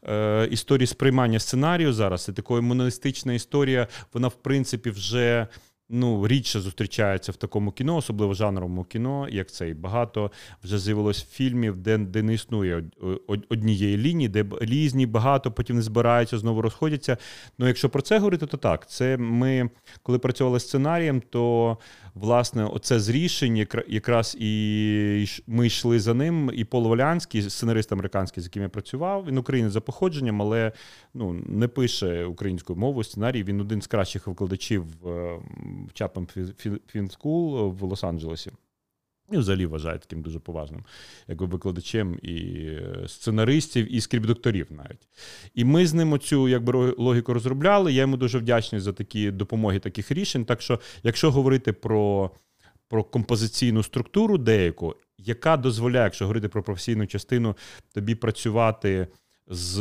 е, 0.08 0.48
історії 0.50 0.86
сприймання 0.86 1.38
сценарію 1.38 1.92
зараз. 1.92 2.28
І 2.28 2.32
такої 2.32 2.62
монолістична 2.62 3.32
історія, 3.32 3.86
вона 4.12 4.28
в 4.28 4.34
принципі 4.34 4.90
вже 4.90 5.46
ну, 5.92 6.28
рідше 6.28 6.60
зустрічається 6.60 7.32
в 7.32 7.36
такому 7.36 7.72
кіно, 7.72 7.96
особливо 7.96 8.34
жанровому 8.34 8.84
кіно, 8.84 9.28
як 9.30 9.50
цей. 9.50 9.74
Багато 9.74 10.30
вже 10.64 10.78
з'явилось 10.78 11.24
фільмів, 11.24 11.76
де 11.76 11.98
де 11.98 12.22
не 12.22 12.34
існує 12.34 12.84
однієї 13.48 13.96
лінії, 13.96 14.28
де 14.28 14.44
різні, 14.60 15.06
багато 15.06 15.52
потім 15.52 15.76
не 15.76 15.82
збираються, 15.82 16.38
знову 16.38 16.62
розходяться. 16.62 17.16
Ну, 17.58 17.66
якщо 17.66 17.88
про 17.88 18.02
це 18.02 18.18
говорити, 18.18 18.46
то 18.46 18.56
так. 18.56 18.90
Це 18.90 19.16
ми, 19.16 19.70
коли 20.02 20.18
працювали 20.18 20.60
сценарієм, 20.60 21.22
то 21.30 21.78
власне 22.14 22.64
оце 22.64 23.00
з 23.00 23.08
рішень, 23.08 23.66
якраз 23.88 24.36
і 24.40 25.26
ми 25.46 25.66
йшли 25.66 26.00
за 26.00 26.14
ним. 26.14 26.50
І 26.54 26.64
Пол 26.64 26.88
Волянський, 26.88 27.42
сценарист 27.42 27.92
американський, 27.92 28.42
з 28.42 28.46
яким 28.46 28.62
я 28.62 28.68
працював, 28.68 29.24
він 29.26 29.38
українець 29.38 29.72
за 29.72 29.80
походженням, 29.80 30.42
але 30.42 30.72
ну, 31.14 31.32
не 31.32 31.68
пише 31.68 32.24
українською 32.24 32.78
мовою 32.78 33.04
сценарій. 33.04 33.42
Він 33.42 33.60
один 33.60 33.82
з 33.82 33.86
кращих 33.86 34.26
викладачів 34.26 34.84
в 35.02 35.06
Chapman 35.94 36.52
Film 36.94 37.18
School 37.18 37.70
в 37.70 37.82
Лос-Анджелесі. 37.82 38.50
І 39.32 39.36
взагалі 39.36 39.66
вважає 39.66 39.98
таким 39.98 40.22
дуже 40.22 40.38
поважним, 40.38 40.84
якби 41.28 41.46
викладачем 41.46 42.18
і 42.22 42.36
е, 42.66 43.04
сценаристів, 43.08 43.94
і 43.94 44.00
скріпдокторів 44.00 44.66
навіть. 44.70 45.08
І 45.54 45.64
ми 45.64 45.86
з 45.86 45.94
ним 45.94 46.12
оцю 46.12 46.48
якби 46.48 46.94
логіку 46.98 47.34
розробляли. 47.34 47.92
Я 47.92 48.00
йому 48.00 48.16
дуже 48.16 48.38
вдячний 48.38 48.80
за 48.80 48.92
такі 48.92 49.30
допомоги 49.30 49.78
таких 49.78 50.12
рішень. 50.12 50.44
Так 50.44 50.62
що, 50.62 50.80
якщо 51.02 51.30
говорити 51.30 51.72
про 51.72 52.30
про 52.88 53.04
композиційну 53.04 53.82
структуру 53.82 54.38
деяку, 54.38 54.94
яка 55.18 55.56
дозволяє, 55.56 56.04
якщо 56.04 56.24
говорити 56.24 56.48
про 56.48 56.62
професійну 56.62 57.06
частину, 57.06 57.56
тобі 57.94 58.14
працювати 58.14 59.06
з 59.48 59.78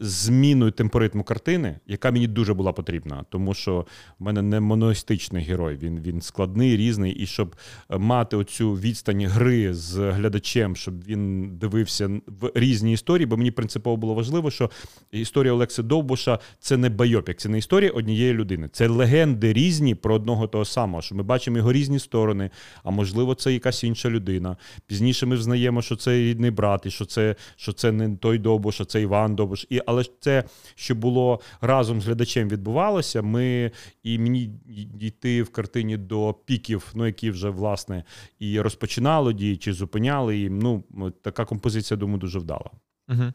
зміною 0.00 0.70
темпоритму 0.70 1.24
картини, 1.24 1.76
яка 1.86 2.10
мені 2.10 2.26
дуже 2.26 2.54
була 2.54 2.72
потрібна, 2.72 3.24
тому 3.28 3.54
що 3.54 3.86
в 4.18 4.22
мене 4.24 4.42
не 4.42 4.60
моностичний 4.60 5.44
герой, 5.44 5.78
він 5.82 6.00
він 6.00 6.20
складний, 6.20 6.76
різний. 6.76 7.12
І 7.12 7.26
щоб 7.26 7.56
мати 7.90 8.36
оцю 8.36 8.72
відстань 8.72 9.26
гри 9.26 9.74
з 9.74 10.10
глядачем, 10.10 10.76
щоб 10.76 11.04
він 11.04 11.50
дивився 11.58 12.10
в 12.26 12.50
різні 12.54 12.92
історії, 12.92 13.26
бо 13.26 13.36
мені 13.36 13.50
принципово 13.50 13.96
було 13.96 14.14
важливо, 14.14 14.50
що 14.50 14.70
історія 15.12 15.52
Олекси 15.52 15.82
Довбуша 15.82 16.38
це 16.58 16.76
не 16.76 16.88
байопік, 16.88 17.36
це 17.36 17.48
не 17.48 17.58
історія 17.58 17.90
однієї 17.90 18.32
людини. 18.32 18.68
Це 18.72 18.88
легенди 18.88 19.52
різні 19.52 19.94
про 19.94 20.14
одного 20.14 20.46
того 20.46 20.64
самого, 20.64 21.02
що 21.02 21.14
ми 21.14 21.22
бачимо 21.22 21.56
його 21.56 21.72
різні 21.72 21.98
сторони, 21.98 22.50
а 22.84 22.90
можливо, 22.90 23.34
це 23.34 23.52
якась 23.52 23.84
інша 23.84 24.10
людина. 24.10 24.56
Пізніше 24.86 25.26
ми 25.26 25.36
взнаємо, 25.36 25.82
що 25.82 25.96
це 25.96 26.18
рідний 26.18 26.50
брат, 26.50 26.86
і 26.86 26.90
що 26.90 27.04
це 27.04 27.36
що 27.56 27.72
це 27.72 27.92
не 27.92 28.16
той 28.16 28.38
Довбуш, 28.38 28.80
а 28.80 28.84
це 28.84 29.02
Іван 29.02 29.34
Довбуш. 29.34 29.66
І 29.70 29.80
але 29.90 30.04
це, 30.20 30.44
що 30.74 30.94
було 30.94 31.40
разом 31.60 32.00
з 32.00 32.06
глядачем, 32.06 32.48
відбувалося. 32.48 33.22
Ми 33.22 33.70
і 34.02 34.18
мені 34.18 34.46
дійти 34.94 35.42
в 35.42 35.50
картині 35.50 35.96
до 35.96 36.34
піків, 36.44 36.92
ну 36.94 37.06
які 37.06 37.30
вже 37.30 37.50
власне 37.50 38.04
і 38.38 38.60
розпочинали 38.60 39.34
дії, 39.34 39.56
чи 39.56 39.72
зупиняли 39.72 40.38
їм. 40.38 40.58
Ну 40.58 40.84
така 41.22 41.44
композиція, 41.44 41.98
думаю, 41.98 42.18
дуже 42.18 42.38
вдала. 42.38 42.70
Угу. 43.08 43.32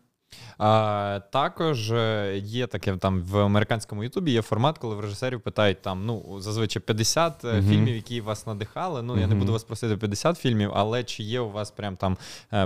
А, 0.58 1.19
Також 1.32 1.91
е, 1.91 2.34
є 2.43 2.67
таке 2.67 2.98
там 2.98 3.21
в 3.21 3.38
американському 3.38 4.04
Ютубі 4.04 4.32
є 4.32 4.41
формат, 4.41 4.78
коли 4.78 4.95
в 4.95 5.00
режисерів 5.00 5.41
питають 5.41 5.82
там 5.82 6.06
ну 6.06 6.41
зазвичай 6.41 6.82
50 6.82 7.43
uh-huh. 7.43 7.69
фільмів, 7.69 7.95
які 7.95 8.21
вас 8.21 8.48
надихали. 8.48 9.02
Ну 9.02 9.13
uh-huh. 9.13 9.19
я 9.19 9.28
не 9.28 9.36
буду 9.36 9.52
вас 9.52 9.63
просити 9.63 9.98
50 9.98 10.38
фільмів, 10.38 10.71
але 10.74 11.04
чи 11.04 11.24
є 11.24 11.39
у 11.39 11.52
вас 11.52 11.71
прям 11.71 11.95
там 11.95 12.17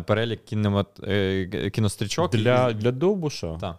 перелік 0.06 0.46
кінемат... 0.46 0.88
кінострічок 1.74 2.32
для, 2.32 2.70
і... 2.70 2.74
для 2.74 2.92
Довбуша? 2.92 3.58
Так. 3.62 3.76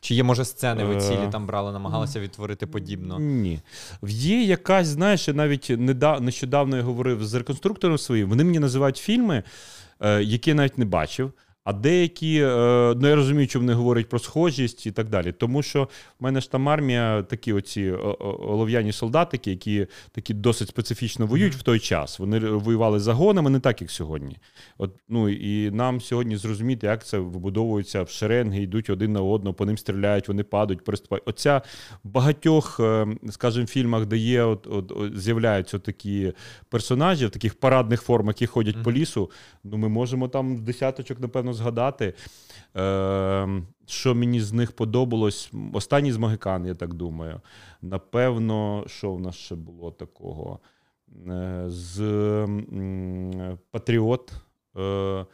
Чи 0.00 0.14
є, 0.14 0.22
може, 0.22 0.44
сцени 0.44 0.84
ви 0.84 1.00
цілі 1.00 1.28
там 1.32 1.46
брали, 1.46 1.72
намагалися 1.72 2.20
відтворити 2.20 2.66
подібно? 2.66 3.18
Ні. 3.18 3.60
Є 4.02 4.42
якась, 4.42 4.86
знаєш, 4.86 5.28
я 5.28 5.34
навіть 5.34 5.72
нещодавно 6.20 6.76
я 6.76 6.82
говорив 6.82 7.24
з 7.24 7.34
реконструктором 7.34 7.98
своїм, 7.98 8.28
вони 8.28 8.44
мені 8.44 8.58
називають 8.58 8.96
фільми, 8.96 9.42
які 10.20 10.50
я 10.50 10.54
навіть 10.54 10.78
не 10.78 10.84
бачив. 10.84 11.32
А 11.64 11.72
деякі, 11.72 12.40
е, 12.42 12.46
ну 13.00 13.08
я 13.08 13.14
розумію, 13.14 13.48
що 13.48 13.58
вони 13.58 13.72
говорять 13.72 14.08
про 14.08 14.18
схожість 14.18 14.86
і 14.86 14.90
так 14.90 15.08
далі. 15.08 15.32
Тому 15.32 15.62
що 15.62 15.88
в 16.20 16.24
мене 16.24 16.40
ж 16.40 16.50
там 16.50 16.68
армія, 16.68 17.22
такі 17.22 17.52
оці 17.52 17.90
олов'яні 18.20 18.92
солдатики, 18.92 19.50
які 19.50 19.86
такі 20.12 20.34
досить 20.34 20.68
специфічно 20.68 21.26
воюють 21.26 21.54
в 21.54 21.62
той 21.62 21.78
час. 21.78 22.18
Вони 22.18 22.38
воювали 22.38 23.00
загонами, 23.00 23.50
не 23.50 23.60
так, 23.60 23.80
як 23.80 23.90
сьогодні. 23.90 24.36
От, 24.78 24.94
ну 25.08 25.28
І 25.28 25.70
нам 25.70 26.00
сьогодні 26.00 26.36
зрозуміти, 26.36 26.86
як 26.86 27.06
це 27.06 27.18
вибудовується 27.18 28.02
в 28.02 28.08
шеренги, 28.08 28.62
йдуть 28.62 28.90
один 28.90 29.12
на 29.12 29.22
одного, 29.22 29.54
по 29.54 29.66
ним 29.66 29.78
стріляють, 29.78 30.28
вони 30.28 30.42
падають, 30.42 30.84
переступають. 30.84 31.28
Оця 31.28 31.62
в 32.04 32.08
багатьох, 32.08 32.80
е, 32.80 33.06
скажімо, 33.30 33.66
фільмах, 33.66 34.06
де 34.06 34.16
є, 34.16 34.42
от, 34.42 34.66
от, 34.66 34.92
от 34.92 35.18
з'являються 35.18 35.78
такі 35.78 36.32
персонажі 36.68 37.26
в 37.26 37.30
таких 37.30 37.54
парадних 37.54 38.02
формах, 38.02 38.34
які 38.36 38.46
ходять 38.46 38.76
mm-hmm. 38.76 38.82
по 38.82 38.92
лісу. 38.92 39.30
Ну, 39.64 39.76
ми 39.76 39.88
можемо 39.88 40.28
там 40.28 40.64
десяточок, 40.64 41.20
напевно, 41.20 41.49
згадати. 41.54 42.14
Е, 42.76 43.62
Що 43.86 44.14
мені 44.14 44.40
з 44.40 44.52
них 44.52 44.72
подобалось? 44.72 45.52
Останній 45.72 46.12
з 46.12 46.16
Могикан, 46.16 46.66
я 46.66 46.74
так 46.74 46.94
думаю. 46.94 47.40
Напевно, 47.82 48.84
що 48.86 49.12
в 49.12 49.20
нас 49.20 49.34
ще 49.34 49.54
було 49.54 49.90
такого? 49.90 50.60
Е, 51.28 51.64
з 51.66 52.46
Патріот 53.70 54.32
е, 54.76 55.26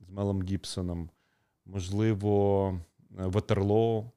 з 0.00 0.08
Мелом 0.08 0.42
Гібсоном, 0.42 1.10
можливо, 1.66 2.80
Ватерлоо. 3.10 4.10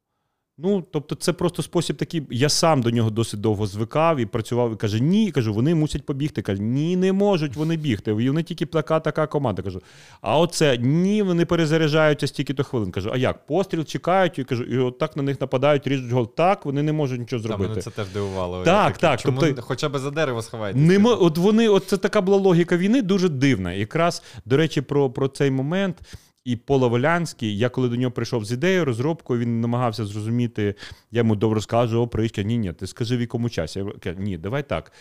Ну, 0.59 0.83
тобто, 0.91 1.15
це 1.15 1.33
просто 1.33 1.63
спосіб 1.63 1.95
такий. 1.95 2.23
Я 2.31 2.49
сам 2.49 2.81
до 2.81 2.89
нього 2.89 3.09
досить 3.09 3.41
довго 3.41 3.67
звикав 3.67 4.19
і 4.19 4.25
працював 4.25 4.73
і 4.73 4.75
каже: 4.75 4.99
ні, 4.99 5.31
кажу, 5.31 5.53
вони 5.53 5.75
мусять 5.75 6.05
побігти. 6.05 6.41
Каже, 6.41 6.61
ні, 6.61 6.95
не 6.95 7.13
можуть 7.13 7.55
вони 7.55 7.77
бігти. 7.77 8.11
І 8.11 8.29
вони 8.29 8.43
тільки 8.43 8.65
така, 8.65 8.99
така 8.99 9.27
команда. 9.27 9.61
Кажу, 9.61 9.81
а 10.21 10.39
оце 10.39 10.77
ні, 10.77 11.21
вони 11.21 11.45
перезаряджаються 11.45 12.27
стільки-то 12.27 12.63
хвилин. 12.63 12.91
Кажу, 12.91 13.09
а 13.13 13.17
як? 13.17 13.45
Постріл 13.45 13.85
чекають 13.85 14.39
і 14.39 14.43
кажу, 14.43 14.63
і 14.63 14.77
от 14.77 14.97
так 14.97 15.17
на 15.17 15.23
них 15.23 15.41
нападають, 15.41 15.87
ріжуть 15.87 16.11
гол. 16.11 16.35
Так, 16.35 16.65
вони 16.65 16.83
не 16.83 16.93
можуть 16.93 17.19
нічого 17.19 17.41
зробити. 17.41 17.63
Та, 17.63 17.69
мене 17.69 17.81
це 17.81 17.89
теж 17.89 18.07
дивувало. 18.07 18.63
Так, 18.63 18.97
так. 18.97 19.19
Чому 19.19 19.41
тобто, 19.41 19.61
Хоча 19.61 19.89
б 19.89 19.99
за 19.99 20.11
дерево 20.11 20.41
сховається. 20.41 20.81
Не 20.81 21.09
от 21.09 21.37
вони, 21.37 21.69
от 21.69 21.85
це 21.87 21.97
така 21.97 22.21
була 22.21 22.37
логіка 22.37 22.77
війни, 22.77 23.01
дуже 23.01 23.29
дивна. 23.29 23.73
Якраз, 23.73 24.23
до 24.45 24.57
речі, 24.57 24.81
про, 24.81 25.09
про 25.09 25.27
цей 25.27 25.51
момент. 25.51 25.97
І 26.47 26.55
Пола 26.55 26.87
Волянський, 26.87 27.57
я 27.57 27.69
коли 27.69 27.89
до 27.89 27.95
нього 27.95 28.11
прийшов 28.11 28.45
з 28.45 28.51
ідеєю 28.51 28.85
розробкою, 28.85 29.39
він 29.39 29.61
намагався 29.61 30.05
зрозуміти, 30.05 30.75
я 31.11 31.17
йому 31.17 31.35
добре 31.35 31.61
скажу, 31.61 32.01
о, 32.01 32.07
прийшка, 32.07 32.43
ні, 32.43 32.57
ні, 32.57 32.73
ти 32.73 32.87
скажи 32.87 33.17
в 33.17 33.21
якому 33.21 33.49
часі. 33.49 33.79
Я 33.79 33.85
кажу, 33.85 34.19
ні, 34.19 34.37
давай 34.37 34.69
так. 34.69 34.91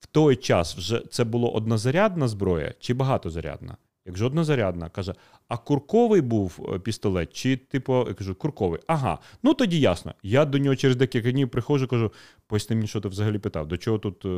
В 0.00 0.06
той 0.06 0.36
час 0.36 0.76
вже 0.76 1.02
це 1.10 1.24
було 1.24 1.52
однозарядна 1.52 2.28
зброя 2.28 2.74
чи 2.80 2.94
багатозарядна? 2.94 3.76
Як 4.06 4.16
жодна 4.16 4.44
зарядна, 4.44 4.88
каже: 4.88 5.14
а 5.48 5.56
курковий 5.56 6.20
був 6.20 6.68
е, 6.74 6.78
пістолет, 6.78 7.32
чи 7.32 7.56
типу, 7.56 8.04
я 8.08 8.14
кажу, 8.14 8.34
курковий. 8.34 8.80
Ага, 8.86 9.18
ну 9.42 9.54
тоді 9.54 9.80
ясно. 9.80 10.14
Я 10.22 10.44
до 10.44 10.58
нього 10.58 10.76
через 10.76 10.96
декілька 10.96 11.32
днів 11.32 11.48
приходжу, 11.48 11.86
кажу: 11.86 12.12
поясни 12.46 12.76
мені, 12.76 12.88
що 12.88 13.00
ти 13.00 13.08
взагалі 13.08 13.38
питав, 13.38 13.68
до 13.68 13.76
чого 13.76 13.98
тут 13.98 14.24
е, 14.24 14.28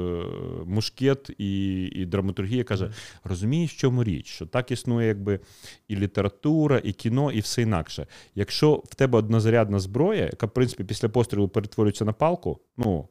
мушкет 0.66 1.31
і 1.38 1.83
і 1.85 2.07
драматургія 2.07 2.64
каже: 2.64 2.92
розумієш, 3.24 3.72
в 3.72 3.76
чому 3.76 4.04
річ? 4.04 4.26
Що 4.26 4.46
так 4.46 4.70
існує, 4.70 5.09
якби 5.09 5.40
і 5.88 5.96
література, 5.96 6.81
і 6.85 6.92
кіно, 6.92 7.33
і 7.33 7.40
все 7.40 7.62
інакше. 7.62 8.07
Якщо 8.35 8.72
в 8.74 8.94
тебе 8.94 9.18
однозарядна 9.18 9.81
зброя, 9.81 10.24
яка, 10.24 10.46
в 10.46 10.50
принципі, 10.50 10.85
після 10.85 11.09
пострілу 11.09 11.48
перетворюється 11.48 12.04
на 12.04 12.12
палку, 12.12 12.61
ну 12.76 13.09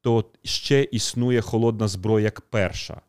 то 0.00 0.24
ще 0.44 0.82
існує 0.82 1.40
холодна 1.40 1.88
зброя 1.88 2.24
як 2.24 2.40
перша. 2.40 3.00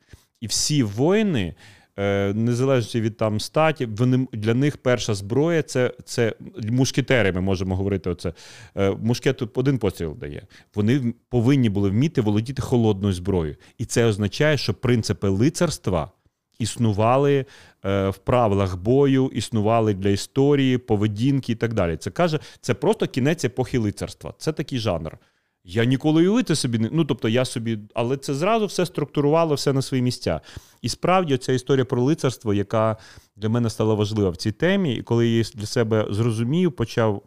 І 0.41 0.47
всі 0.47 0.83
воїни. 0.83 1.55
Е, 1.99 2.33
незалежно 2.33 3.01
від 3.01 3.17
там 3.17 3.39
статі, 3.39 3.85
вони 3.85 4.27
для 4.33 4.53
них 4.53 4.77
перша 4.77 5.13
зброя 5.13 5.63
це 5.63 5.93
це 6.05 6.33
мушкетери. 6.69 7.31
Ми 7.31 7.41
можемо 7.41 7.75
говорити. 7.75 8.09
Оце 8.09 8.33
е, 8.77 8.91
мушкет 8.91 9.57
один 9.57 9.77
постріл 9.77 10.15
дає. 10.19 10.47
Вони 10.75 11.13
повинні 11.29 11.69
були 11.69 11.89
вміти 11.89 12.21
володіти 12.21 12.61
холодною 12.61 13.13
зброєю, 13.13 13.55
і 13.77 13.85
це 13.85 14.05
означає, 14.05 14.57
що 14.57 14.73
принципи 14.73 15.27
лицарства. 15.27 16.11
Існували 16.59 17.45
е, 17.85 18.09
в 18.09 18.17
правилах 18.17 18.77
бою, 18.77 19.31
існували 19.33 19.93
для 19.93 20.09
історії, 20.09 20.77
поведінки 20.77 21.51
і 21.51 21.55
так 21.55 21.73
далі. 21.73 21.97
Це 21.97 22.11
каже, 22.11 22.39
це 22.61 22.73
просто 22.73 23.07
кінець 23.07 23.45
епохи 23.45 23.77
лицарства. 23.77 24.33
Це 24.37 24.51
такий 24.51 24.79
жанр. 24.79 25.17
Я 25.63 25.85
ніколи 25.85 26.21
уявити 26.21 26.55
собі 26.55 26.79
не 26.79 26.89
ну, 26.91 27.05
тобто 27.05 27.29
я 27.29 27.45
собі, 27.45 27.79
але 27.93 28.17
це 28.17 28.33
зразу 28.33 28.65
все 28.65 28.85
структурувало, 28.85 29.55
все 29.55 29.73
на 29.73 29.81
свої 29.81 30.03
місця. 30.03 30.41
І 30.81 30.89
справді 30.89 31.37
ця 31.37 31.53
історія 31.53 31.85
про 31.85 32.01
лицарство, 32.01 32.53
яка 32.53 32.97
для 33.35 33.49
мене 33.49 33.69
стала 33.69 33.93
важлива 33.93 34.29
в 34.29 34.37
цій 34.37 34.51
темі, 34.51 34.95
і 34.95 35.01
коли 35.01 35.25
я 35.25 35.31
її 35.31 35.43
для 35.55 35.65
себе 35.65 36.07
зрозумів, 36.09 36.71
почав 36.71 37.23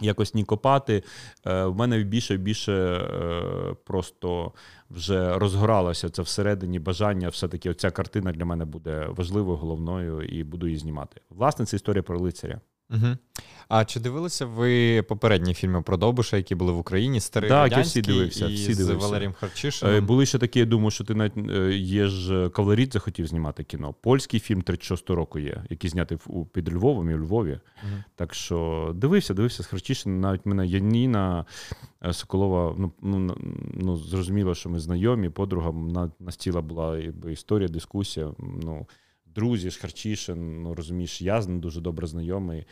якось 0.00 0.34
ні 0.34 0.44
копати, 0.44 1.02
е, 1.46 1.64
в 1.64 1.76
мене 1.76 2.02
більше 2.02 2.36
більше 2.36 2.72
е, 2.72 3.74
просто 3.84 4.52
вже 4.90 5.38
розгоралося 5.38 6.08
це 6.10 6.22
всередині 6.22 6.78
бажання. 6.78 7.28
Все-таки 7.28 7.70
оця 7.70 7.90
картина 7.90 8.32
для 8.32 8.44
мене 8.44 8.64
буде 8.64 9.06
важливою, 9.08 9.56
головною, 9.56 10.22
і 10.22 10.44
буду 10.44 10.66
її 10.66 10.78
знімати. 10.78 11.20
Власне, 11.30 11.66
це 11.66 11.76
історія 11.76 12.02
про 12.02 12.18
лицаря. 12.18 12.60
Угу. 12.92 13.16
А 13.74 13.84
чи 13.84 14.00
дивилися 14.00 14.46
ви 14.46 15.02
попередні 15.02 15.54
фільми 15.54 15.82
про 15.82 15.96
Довбуша, 15.96 16.36
які 16.36 16.54
були 16.54 16.72
в 16.72 16.78
Україні? 16.78 17.20
Старий 17.20 17.50
так, 17.50 17.62
радянський 17.62 18.02
всі 18.02 18.12
дивився, 18.12 18.48
і 18.48 18.54
всі 18.54 18.74
з 18.74 18.78
дивився. 18.78 19.06
Валерієм 19.06 19.32
Харчишином? 19.32 19.94
Е, 19.94 20.00
були 20.00 20.26
ще 20.26 20.38
такі, 20.38 20.58
я 20.58 20.64
думаю, 20.64 20.90
що 20.90 21.04
ти 21.04 21.14
навіть 21.14 21.32
е, 21.36 21.76
є 21.76 22.06
ж 22.06 22.48
Кавлерідзе 22.48 22.92
захотів 22.92 23.26
знімати 23.26 23.64
кіно. 23.64 23.94
Польський 24.00 24.40
фільм 24.40 24.62
36-го 24.62 25.14
року 25.14 25.38
є, 25.38 25.64
який 25.70 25.90
знятий 25.90 26.18
під 26.52 26.74
Львовом 26.74 27.10
і 27.10 27.14
у 27.14 27.18
Львові. 27.18 27.60
Угу. 27.82 27.92
Так 28.16 28.34
що 28.34 28.90
дивився, 28.94 29.34
дивився 29.34 29.62
з 29.62 29.66
Харчишином. 29.66 30.20
Навіть 30.20 30.46
мене 30.46 30.66
Яніна 30.66 31.44
е, 32.04 32.12
Соколова, 32.12 32.74
ну, 32.78 32.92
ну, 33.02 33.36
ну 33.74 33.96
зрозуміло, 33.96 34.54
що 34.54 34.70
ми 34.70 34.80
знайомі, 34.80 35.28
подруга 35.28 35.72
на, 35.72 36.10
на 36.20 36.32
стіла 36.32 36.62
була 36.62 36.98
якби, 36.98 37.32
історія, 37.32 37.68
дискусія. 37.68 38.30
Ну, 38.38 38.86
Друзі, 39.34 39.70
ж 39.70 39.80
Харчишин, 39.80 40.62
ну 40.62 40.74
розумієш, 40.74 41.22
я 41.22 41.42
з 41.42 41.48
ним 41.48 41.60
дуже 41.60 41.80
добре 41.80 42.06
знайомий. 42.06 42.64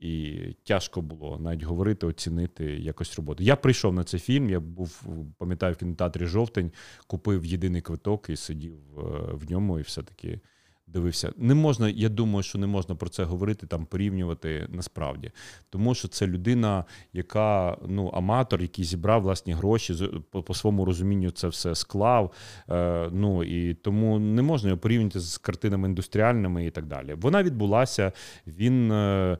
І 0.00 0.38
тяжко 0.64 1.02
було 1.02 1.38
навіть 1.38 1.62
говорити, 1.62 2.06
оцінити 2.06 2.64
якось 2.64 3.16
роботу. 3.16 3.42
Я 3.42 3.56
прийшов 3.56 3.94
на 3.94 4.04
цей 4.04 4.20
фільм. 4.20 4.50
Я 4.50 4.60
був, 4.60 5.02
пам'ятаю, 5.38 5.74
в 5.74 5.76
кінотеатрі 5.76 6.26
жовтень, 6.26 6.72
купив 7.06 7.44
єдиний 7.44 7.82
квиток 7.82 8.30
і 8.30 8.36
сидів 8.36 8.74
е, 8.74 9.02
в 9.32 9.50
ньому, 9.50 9.78
і 9.78 9.82
все-таки 9.82 10.40
дивився. 10.94 11.32
Не 11.36 11.54
можна, 11.54 11.88
я 11.88 12.08
думаю, 12.08 12.42
що 12.42 12.58
не 12.58 12.66
можна 12.66 12.94
про 12.94 13.08
це 13.08 13.24
говорити, 13.24 13.66
там 13.66 13.86
порівнювати 13.86 14.66
насправді. 14.68 15.30
Тому 15.70 15.94
що 15.94 16.08
це 16.08 16.26
людина, 16.26 16.84
яка 17.12 17.76
ну, 17.88 18.08
аматор, 18.08 18.62
який 18.62 18.84
зібрав 18.84 19.22
власні 19.22 19.52
гроші, 19.52 19.94
по, 20.30 20.42
по 20.42 20.54
своєму 20.54 20.84
розумінню 20.84 21.30
це 21.30 21.48
все 21.48 21.74
склав. 21.74 22.32
Е, 22.70 23.08
ну 23.12 23.44
і 23.44 23.74
тому 23.74 24.18
не 24.18 24.42
можна 24.42 24.68
його 24.68 24.80
порівняти 24.80 25.20
з 25.20 25.38
картинами 25.38 25.88
індустріальними 25.88 26.66
і 26.66 26.70
так 26.70 26.86
далі. 26.86 27.14
Вона 27.14 27.42
відбулася. 27.42 28.12
Він. 28.46 28.92
Е, 28.92 29.38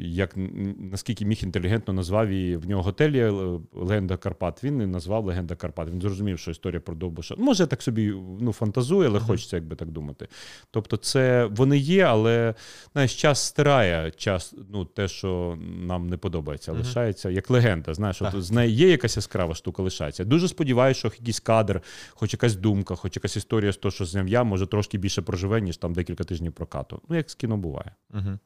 як 0.00 0.34
наскільки 0.78 1.24
міг 1.24 1.40
інтелігентно 1.42 1.94
назвав 1.94 2.32
її 2.32 2.56
в 2.56 2.68
нього 2.68 2.82
готель 2.82 3.10
є 3.10 3.30
Легенда 3.72 4.16
Карпат. 4.16 4.64
Він 4.64 4.82
і 4.82 4.86
назвав 4.86 5.24
Легенда 5.24 5.56
Карпат. 5.56 5.90
Він 5.90 6.00
зрозумів, 6.00 6.38
що 6.38 6.50
історія 6.50 6.80
про 6.80 6.94
Довбуша. 6.94 7.34
Може, 7.38 7.66
так 7.66 7.82
собі 7.82 8.14
ну, 8.40 8.52
фантазує, 8.52 9.08
але 9.08 9.18
uh-huh. 9.18 9.26
хочеться, 9.26 9.56
якби 9.56 9.76
так 9.76 9.90
думати. 9.90 10.28
Тобто, 10.70 10.96
це 10.96 11.44
вони 11.44 11.78
є, 11.78 12.04
але 12.04 12.54
знаєш, 12.92 13.14
час 13.14 13.40
стирає 13.40 14.10
час, 14.10 14.54
ну, 14.72 14.84
те, 14.84 15.08
що 15.08 15.58
нам 15.60 16.08
не 16.08 16.16
подобається, 16.16 16.72
лишається 16.72 17.28
uh-huh. 17.28 17.32
як 17.32 17.50
легенда. 17.50 17.94
Знаєш, 17.94 18.22
от 18.22 18.42
з 18.42 18.50
неї 18.50 18.74
є 18.74 18.88
якась 18.88 19.16
яскрава 19.16 19.54
штука, 19.54 19.82
лишається. 19.82 20.24
Дуже 20.24 20.48
сподіваюся, 20.48 20.98
що 20.98 21.08
якийсь 21.18 21.40
кадр, 21.40 21.82
хоч 22.10 22.32
якась 22.32 22.56
думка, 22.56 22.94
хоч 22.94 23.16
якась 23.16 23.36
історія 23.36 23.72
з 23.72 23.76
того, 23.76 23.92
що 23.92 24.04
зняв 24.04 24.28
я, 24.28 24.44
може 24.44 24.66
трошки 24.66 24.98
більше 24.98 25.22
проживе, 25.22 25.60
ніж 25.60 25.76
там 25.76 25.92
декілька 25.92 26.24
тижнів 26.24 26.52
прокату. 26.52 27.00
Ну, 27.08 27.16
як 27.16 27.30
з 27.30 27.34
кіно 27.34 27.56
буває. 27.56 27.94
Uh-huh. 28.10 28.38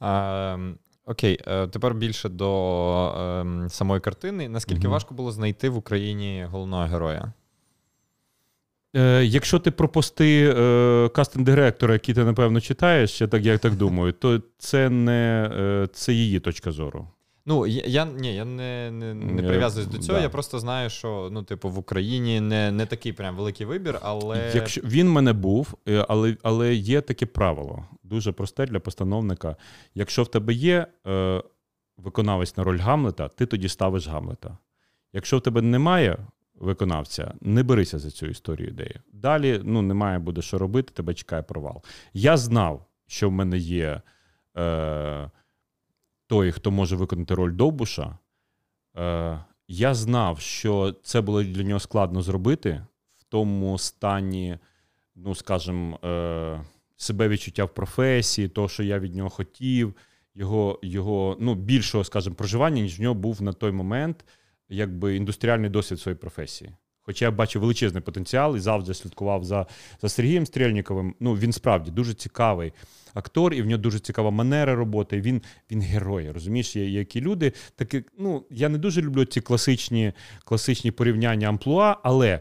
Ем, 0.00 0.45
окей, 1.06 1.38
е, 1.46 1.66
тепер 1.66 1.94
більше 1.94 2.28
до 2.28 3.14
ем, 3.40 3.68
самої 3.68 4.00
картини. 4.00 4.48
Наскільки 4.48 4.88
важко 4.88 5.14
було 5.14 5.32
знайти 5.32 5.68
в 5.68 5.76
Україні 5.76 6.46
головного 6.50 6.84
героя? 6.84 7.32
Е, 8.96 9.24
Якщо 9.24 9.58
ти 9.58 9.70
пропусти 9.70 10.54
е, 10.56 11.08
кастинг-директора, 11.08 11.92
який 11.92 12.14
ти, 12.14 12.24
напевно, 12.24 12.60
читаєш, 12.60 13.20
я 13.20 13.26
так 13.26 13.44
я 13.44 13.58
так 13.58 13.74
думаю, 13.74 14.12
то 14.12 14.42
це 14.58 14.90
не 14.90 15.50
е, 15.58 15.88
це 15.92 16.12
її 16.12 16.40
точка 16.40 16.72
зору. 16.72 17.08
Ну, 17.46 17.66
я 17.66 18.04
ні, 18.04 18.34
я 18.34 18.44
не 18.44 18.90
не, 18.90 19.14
не 19.14 19.42
прив'язуюсь 19.42 19.88
до 19.88 19.98
цього. 19.98 20.18
Да. 20.18 20.22
Я 20.22 20.28
просто 20.28 20.58
знаю, 20.58 20.90
що 20.90 21.28
ну, 21.32 21.42
типу, 21.42 21.70
в 21.70 21.78
Україні 21.78 22.40
не 22.40 22.72
не 22.72 22.86
такий 22.86 23.12
прям 23.12 23.36
великий 23.36 23.66
вибір, 23.66 23.98
але. 24.02 24.50
Якщо 24.54 24.80
він 24.84 25.12
мене 25.12 25.32
був, 25.32 25.74
е, 25.88 26.06
але 26.08 26.36
але 26.42 26.74
є 26.74 27.00
таке 27.00 27.26
правило, 27.26 27.84
дуже 28.02 28.32
просте 28.32 28.66
для 28.66 28.80
постановника. 28.80 29.56
Якщо 29.94 30.22
в 30.22 30.28
тебе 30.28 30.52
є 30.52 30.86
е, 31.06 31.42
виконавець 31.96 32.56
на 32.56 32.64
роль 32.64 32.78
Гамлета, 32.78 33.28
ти 33.28 33.46
тоді 33.46 33.68
ставиш 33.68 34.08
Гамлета. 34.08 34.58
Якщо 35.12 35.38
в 35.38 35.40
тебе 35.40 35.62
немає 35.62 36.18
виконавця, 36.54 37.34
не 37.40 37.62
берися 37.62 37.98
за 37.98 38.10
цю 38.10 38.26
історію 38.26 38.68
ідеї. 38.68 39.00
Далі 39.12 39.60
ну, 39.64 39.82
немає 39.82 40.18
буде 40.18 40.42
що 40.42 40.58
робити, 40.58 40.92
тебе 40.94 41.14
чекає 41.14 41.42
провал. 41.42 41.82
Я 42.14 42.36
знав, 42.36 42.86
що 43.06 43.28
в 43.28 43.32
мене 43.32 43.58
є 43.58 44.00
е, 44.56 45.30
той, 46.26 46.52
хто 46.52 46.70
може 46.70 46.96
виконати 46.96 47.34
роль 47.34 47.52
Довбуша. 47.52 48.18
Е, 48.96 49.44
Я 49.68 49.94
знав, 49.94 50.40
що 50.40 50.94
це 51.02 51.20
було 51.20 51.42
для 51.42 51.62
нього 51.62 51.80
складно 51.80 52.22
зробити 52.22 52.86
в 53.18 53.24
тому 53.24 53.78
стані, 53.78 54.58
ну, 55.14 55.34
скажімо, 55.34 55.98
е, 56.04 56.60
себе 56.96 57.28
відчуття 57.28 57.64
в 57.64 57.74
професії, 57.74 58.48
того, 58.48 58.68
що 58.68 58.82
я 58.82 58.98
від 58.98 59.14
нього 59.14 59.30
хотів, 59.30 59.94
його 60.34 60.78
його 60.82 61.36
ну, 61.40 61.54
більшого, 61.54 62.04
скажімо, 62.04 62.36
проживання, 62.36 62.82
ніж 62.82 62.98
в 62.98 63.02
нього 63.02 63.14
був 63.14 63.42
на 63.42 63.52
той 63.52 63.72
момент 63.72 64.24
якби 64.68 65.16
індустріальний 65.16 65.70
досвід 65.70 66.00
своєї 66.00 66.18
професії. 66.18 66.70
Хоча 67.00 67.24
я 67.24 67.30
бачу 67.30 67.60
величезний 67.60 68.02
потенціал 68.02 68.56
і 68.56 68.60
завжди 68.60 68.94
слідкував 68.94 69.44
за 69.44 69.66
за 70.02 70.08
Сергієм 70.08 70.46
Стрельніковим. 70.46 71.14
Ну, 71.20 71.34
він 71.34 71.52
справді 71.52 71.90
дуже 71.90 72.14
цікавий 72.14 72.72
актор, 73.16 73.54
і 73.54 73.62
в 73.62 73.66
нього 73.66 73.82
дуже 73.82 73.98
цікава 73.98 74.30
манера 74.30 74.74
роботи. 74.74 75.20
Він 75.20 75.42
він 75.70 75.80
герой. 75.80 76.30
Розумієш, 76.30 76.76
є 76.76 76.90
які 76.90 77.20
люди. 77.20 77.52
Такі, 77.76 78.04
ну, 78.18 78.44
Я 78.50 78.68
не 78.68 78.78
дуже 78.78 79.02
люблю 79.02 79.24
ці 79.24 79.40
класичні 79.40 80.12
класичні 80.44 80.90
порівняння 80.90 81.48
амплуа, 81.48 81.96
але 82.02 82.40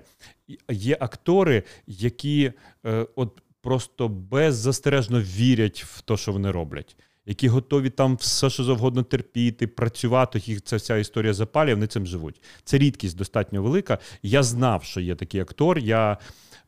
є 0.71 0.97
актори, 0.99 1.63
які 1.87 2.51
е, 2.85 3.07
от 3.15 3.41
просто 3.61 4.07
беззастережно 4.07 5.21
вірять 5.21 5.83
в 5.83 6.01
те, 6.01 6.17
що 6.17 6.31
вони 6.31 6.51
роблять 6.51 6.97
які 7.25 7.47
готові 7.47 7.89
там 7.89 8.15
все, 8.15 8.49
що 8.49 8.63
завгодно 8.63 9.03
терпіти, 9.03 9.67
працювати. 9.67 10.41
Їх 10.45 10.63
ця 10.63 10.75
вся 10.75 10.97
історія 10.97 11.33
запалює, 11.33 11.73
вони 11.73 11.87
цим 11.87 12.05
живуть. 12.05 12.41
Це 12.63 12.77
рідкість 12.77 13.17
достатньо 13.17 13.63
велика. 13.63 13.97
Я 14.23 14.43
знав, 14.43 14.83
що 14.83 14.99
є 14.99 15.15
такий 15.15 15.41
актор. 15.41 15.79
Я 15.79 16.17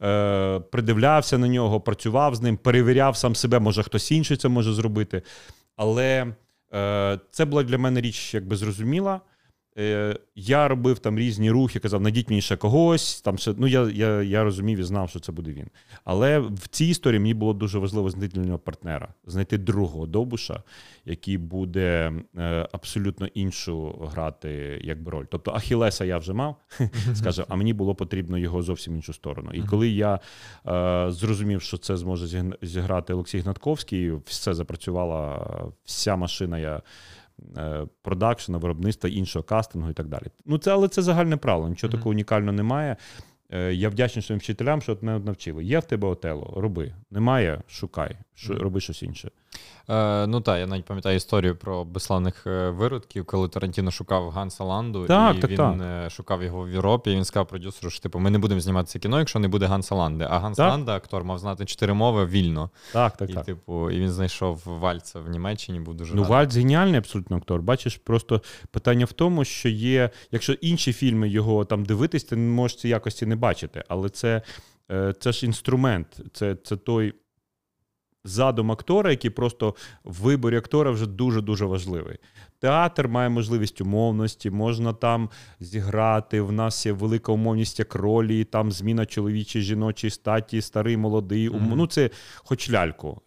е, 0.02 0.60
придивлявся 0.60 1.38
на 1.38 1.48
нього, 1.48 1.82
працював 1.82 2.36
з 2.36 2.42
ним, 2.42 2.58
перевіряв 2.58 3.18
сам 3.18 3.36
себе, 3.36 3.60
може 3.60 3.84
хтось 3.84 4.12
інший 4.12 4.38
це 4.38 4.50
може 4.50 4.74
зробити. 4.74 5.22
Але 5.76 6.34
е, 6.74 7.20
це 7.32 7.46
була 7.46 7.64
для 7.64 7.78
мене 7.78 8.02
річ 8.02 8.34
якби 8.34 8.56
зрозуміла. 8.56 9.22
Е, 9.80 10.16
я 10.36 10.68
робив 10.68 11.00
там 11.00 11.20
різні 11.20 11.52
рухи, 11.52 11.80
казав, 11.80 12.02
надіть 12.02 12.30
мені 12.30 12.42
ще 12.42 12.56
когось. 12.56 13.22
Там 13.22 13.38
ще, 13.38 13.54
ну 13.58 13.68
Я 13.68 13.90
я, 13.90 14.22
я 14.22 14.44
розумів 14.44 14.80
і 14.80 14.84
знав, 14.84 15.10
що 15.10 15.20
це 15.20 15.32
буде 15.32 15.52
він. 15.52 15.68
Але 16.04 16.40
в 16.40 16.68
цій 16.68 16.86
історії 16.86 17.20
мені 17.20 17.34
було 17.34 17.54
дуже 17.54 17.80
важливо 17.80 18.10
знайти 18.10 18.36
для 18.36 18.46
нього 18.48 18.60
партнера, 18.60 19.08
знайти 19.26 19.58
другого 19.58 20.08
добуша, 20.08 20.64
який 21.06 21.38
буде 21.38 22.14
е, 22.38 22.68
абсолютно 22.72 23.28
іншу 23.28 23.96
грати 24.12 24.82
якби 24.84 25.12
роль. 25.12 25.26
Тобто 25.30 25.52
Ахілеса 25.52 26.06
я 26.06 26.18
вже 26.18 26.34
мав, 26.34 26.56
скаже, 27.14 27.46
а 27.50 27.56
мені 27.56 27.74
було 27.74 27.96
потрібно 27.96 28.38
його 28.38 28.62
зовсім 28.62 28.96
іншу 28.96 29.14
сторону. 29.14 29.52
І 29.54 29.62
коли 29.62 29.90
я 29.90 30.20
е, 30.68 31.12
зрозумів, 31.12 31.62
що 31.62 31.78
це 31.78 31.98
зможе 31.98 32.44
зіграти 32.62 33.14
Олексій 33.14 33.40
Гнатковський, 33.40 34.12
все 34.26 34.54
запрацювала 34.54 35.46
вся 35.84 36.16
машина. 36.16 36.60
я 36.60 36.82
продакшена, 38.02 38.58
виробництва 38.58 39.10
іншого 39.10 39.44
кастингу 39.44 39.90
і 39.90 39.94
так 39.94 40.08
далі. 40.08 40.26
Ну 40.46 40.58
це 40.58 40.72
але 40.72 40.88
це 40.88 41.02
загальне 41.02 41.38
правило. 41.38 41.70
Нічого 41.70 41.92
mm-hmm. 41.92 41.98
такого 41.98 42.10
унікального 42.10 42.52
немає. 42.52 42.98
Е, 43.50 43.74
я 43.74 43.90
вдячний 43.90 44.24
своїм 44.24 44.40
вчителям, 44.40 44.82
що 44.82 44.98
мене 45.02 45.20
навчили. 45.20 45.64
Є 45.64 45.80
в 45.80 45.84
тебе 45.84 46.08
отело, 46.08 46.54
роби. 46.58 46.94
Немає, 47.12 47.62
шукай, 47.68 48.18
роби 48.50 48.80
щось 48.80 49.04
інше. 49.04 49.32
Е, 49.90 50.28
Ну 50.28 50.42
так, 50.42 50.60
я 50.60 50.68
навіть 50.68 50.86
пам'ятаю 50.86 51.16
історію 51.16 51.56
про 51.56 51.86
безславних 51.86 52.48
е, 52.48 52.70
виродків, 52.70 53.26
коли 53.26 53.50
Тарантіно 53.50 53.92
шукав 53.92 54.30
Ганса 54.30 54.64
Ланду, 54.64 55.06
так, 55.06 55.38
і 55.38 55.40
так, 55.40 55.50
він 55.50 55.58
так. 55.58 55.82
Е, 55.82 56.10
шукав 56.10 56.44
його 56.44 56.64
в 56.64 56.70
Європі. 56.70 57.12
і 57.12 57.16
Він 57.16 57.26
сказав 57.26 57.48
продюсеру, 57.48 57.90
що 57.90 58.02
типу, 58.02 58.20
ми 58.20 58.30
не 58.30 58.40
будемо 58.40 58.62
знімати 58.62 58.88
це 58.88 59.00
кіно, 59.00 59.20
якщо 59.20 59.40
не 59.40 59.48
буде 59.48 59.66
Ганса 59.66 59.96
Ланди. 59.96 60.28
А 60.30 60.40
Ганс 60.40 60.60
Ланда, 60.60 60.96
актор, 60.96 61.24
мав 61.24 61.40
знати 61.40 61.66
чотири 61.66 61.94
мови 61.94 62.26
вільно. 62.26 62.70
Так, 62.94 63.18
так, 63.18 63.30
і, 63.30 63.34
так. 63.34 63.46
Типу, 63.46 63.92
і 63.92 64.00
він 64.00 64.12
знайшов 64.12 64.62
Вальца 64.66 65.20
в 65.20 65.30
Німеччині. 65.30 65.80
Був 65.80 65.94
дуже 65.94 66.16
ну 66.16 66.22
радий. 66.22 66.36
Вальц 66.36 66.56
геніальний 66.56 66.98
абсолютно 66.98 67.38
актор. 67.38 67.62
Бачиш, 67.62 67.98
просто 67.98 68.42
питання 68.72 69.06
в 69.06 69.14
тому, 69.14 69.46
що 69.46 69.70
є, 69.70 70.10
якщо 70.32 70.54
інші 70.54 70.94
фільми 70.94 71.30
його 71.30 71.66
там 71.66 71.86
дивитись, 71.86 72.24
ти 72.24 72.36
можеш 72.36 72.78
ці 72.78 72.88
якості 72.90 73.26
не 73.26 73.36
бачити, 73.36 73.84
але 73.88 74.10
це. 74.10 74.42
Е, 74.92 75.14
це 75.20 75.32
ж 75.32 75.46
інструмент, 75.46 76.22
це 76.34 76.56
це 76.56 76.76
той 76.76 77.14
задум 78.28 78.72
актора, 78.72 79.12
який 79.12 79.32
просто 79.32 79.76
в 80.04 80.22
виборі 80.22 80.58
актора 80.58 80.92
вже 80.92 81.06
дуже-дуже 81.06 81.66
важливий. 81.66 82.18
Театр 82.60 83.08
має 83.08 83.30
можливість 83.30 83.82
умовності, 83.82 84.50
можна 84.50 84.94
там 84.94 85.30
зіграти. 85.60 86.42
В 86.42 86.52
нас 86.52 86.86
є 86.86 86.92
велика 86.92 87.32
умовність 87.32 87.80
як 87.80 87.96
ролі, 87.96 88.44
там 88.44 88.72
зміна 88.72 89.06
чоловічої, 89.06 89.66
жіночої 89.66 90.12
статі, 90.12 90.62
старий, 90.62 90.98
молодий. 90.98 91.50
Mm-hmm. 91.50 91.76
Ну 91.76 91.88
це 91.88 92.10
хоч 92.36 92.72
ляльку. 92.72 93.22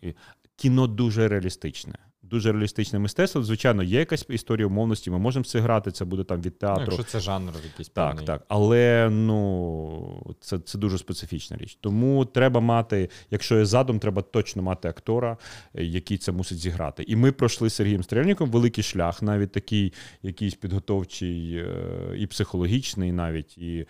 Кіно 0.56 0.86
дуже 0.86 1.28
реалістичне 1.28 2.09
дуже 2.30 2.52
реалістичне 2.52 2.98
мистецтво. 2.98 3.42
Звичайно, 3.42 3.82
є 3.82 3.98
якась 3.98 4.26
історія 4.28 4.66
умовності, 4.66 5.10
ми 5.10 5.18
можемо 5.18 5.44
це 5.44 5.60
грати, 5.60 5.90
це 5.90 6.04
буде 6.04 6.24
там 6.24 6.42
від 6.42 6.58
театру. 6.58 6.84
Ну, 6.88 6.96
якщо 6.96 7.12
це 7.12 7.20
жанр 7.20 7.52
якийсь 7.64 7.88
Так, 7.88 8.08
певний. 8.08 8.26
так. 8.26 8.44
Але 8.48 9.08
ну, 9.10 10.36
це 10.40 10.58
це 10.58 10.78
дуже 10.78 10.98
специфічна 10.98 11.56
річ. 11.56 11.78
Тому 11.80 12.24
треба 12.24 12.60
мати, 12.60 13.08
якщо 13.30 13.58
є 13.58 13.64
задум, 13.64 13.98
треба 13.98 14.22
точно 14.22 14.62
мати 14.62 14.88
актора, 14.88 15.36
е, 15.74 15.84
який 15.84 16.18
це 16.18 16.32
мусить 16.32 16.58
зіграти. 16.58 17.02
І 17.02 17.16
ми 17.16 17.32
пройшли 17.32 17.70
з 17.70 17.74
Сергієм 17.74 18.02
Стрельником 18.02 18.50
великий 18.50 18.84
шлях, 18.84 19.22
навіть 19.22 19.52
такий 19.52 19.92
якийсь 20.22 20.54
підготовчий 20.54 21.56
е, 21.56 22.14
і 22.18 22.26
психологічний, 22.26 23.12
навіть 23.12 23.58
і 23.58 23.86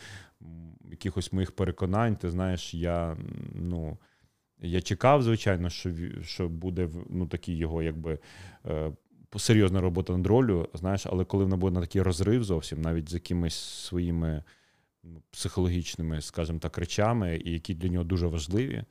якихось 0.90 1.32
моїх 1.32 1.52
переконань. 1.52 2.16
Ти 2.16 2.30
знаєш, 2.30 2.74
я 2.74 3.16
ну. 3.54 3.98
Я 4.62 4.80
чекав, 4.80 5.22
звичайно, 5.22 5.70
що 5.70 5.90
що 6.22 6.48
буде 6.48 6.88
ну, 7.10 7.26
такий 7.26 7.56
його 7.56 7.82
якби 7.82 8.18
е, 8.66 8.92
серйозна 9.36 9.80
робота 9.80 10.12
над 10.12 10.26
ролью, 10.26 10.68
знаєш, 10.74 11.06
але 11.06 11.24
коли 11.24 11.44
вона 11.44 11.56
буде 11.56 11.74
на 11.74 11.80
такий 11.80 12.02
розрив 12.02 12.44
зовсім, 12.44 12.80
навіть 12.80 13.10
з 13.10 13.14
якимись 13.14 13.54
своїми 13.54 14.44
ну, 15.04 15.22
психологічними, 15.30 16.20
скажімо 16.20 16.58
так, 16.58 16.78
речами, 16.78 17.40
і 17.44 17.52
які 17.52 17.74
для 17.74 17.88
нього 17.88 18.04
дуже 18.04 18.26
важливі, 18.26 18.84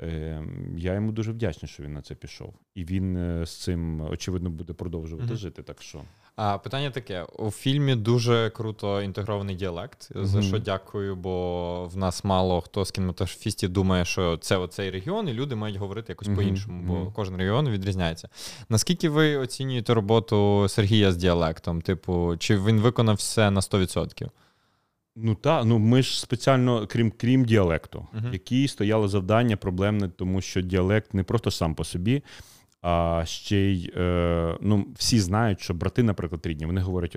е, 0.00 0.44
я 0.76 0.94
йому 0.94 1.12
дуже 1.12 1.32
вдячний, 1.32 1.68
що 1.68 1.82
він 1.82 1.92
на 1.92 2.02
це 2.02 2.14
пішов. 2.14 2.54
І 2.74 2.84
він 2.84 3.16
е, 3.16 3.46
з 3.46 3.56
цим, 3.56 4.00
очевидно, 4.00 4.50
буде 4.50 4.72
продовжувати 4.72 5.32
mm-hmm. 5.32 5.36
жити. 5.36 5.62
так 5.62 5.82
що... 5.82 6.02
А 6.36 6.58
питання 6.58 6.90
таке: 6.90 7.22
у 7.38 7.50
фільмі 7.50 7.94
дуже 7.94 8.50
круто 8.50 9.02
інтегрований 9.02 9.56
діалект, 9.56 10.10
mm-hmm. 10.10 10.24
за 10.24 10.42
що 10.42 10.58
дякую, 10.58 11.16
бо 11.16 11.86
в 11.86 11.96
нас 11.96 12.24
мало 12.24 12.60
хто 12.60 12.84
з 12.84 12.90
кінематографістів 12.90 13.70
думає, 13.70 14.04
що 14.04 14.36
це 14.36 14.56
оцей 14.56 14.90
регіон, 14.90 15.28
і 15.28 15.32
люди 15.32 15.54
мають 15.54 15.76
говорити 15.76 16.12
якось 16.12 16.28
mm-hmm. 16.28 16.34
по-іншому, 16.34 16.82
бо 16.86 17.10
кожен 17.10 17.36
регіон 17.36 17.68
відрізняється. 17.68 18.28
Наскільки 18.68 19.08
ви 19.08 19.36
оцінюєте 19.36 19.94
роботу 19.94 20.66
Сергія 20.68 21.12
з 21.12 21.16
діалектом? 21.16 21.82
Типу, 21.82 22.36
чи 22.38 22.58
він 22.58 22.80
виконав 22.80 23.16
все 23.16 23.50
на 23.50 23.60
100%? 23.60 24.28
Ну 25.16 25.34
так, 25.34 25.64
ну 25.64 25.78
ми 25.78 26.02
ж 26.02 26.20
спеціально, 26.20 26.86
крім 26.86 27.10
крім 27.10 27.44
діалекту, 27.44 28.06
uh-huh. 28.14 28.32
які 28.32 28.68
стояло 28.68 29.08
завдання 29.08 29.56
проблемне, 29.56 30.08
тому 30.08 30.40
що 30.40 30.60
діалект 30.60 31.14
не 31.14 31.22
просто 31.22 31.50
сам 31.50 31.74
по 31.74 31.84
собі, 31.84 32.22
а 32.82 33.22
ще 33.26 33.56
й 33.56 33.92
е, 33.96 34.58
ну, 34.60 34.86
всі 34.96 35.20
знають, 35.20 35.60
що 35.60 35.74
брати, 35.74 36.02
наприклад, 36.02 36.46
рідні, 36.46 36.66
вони 36.66 36.80
говорять 36.80 37.16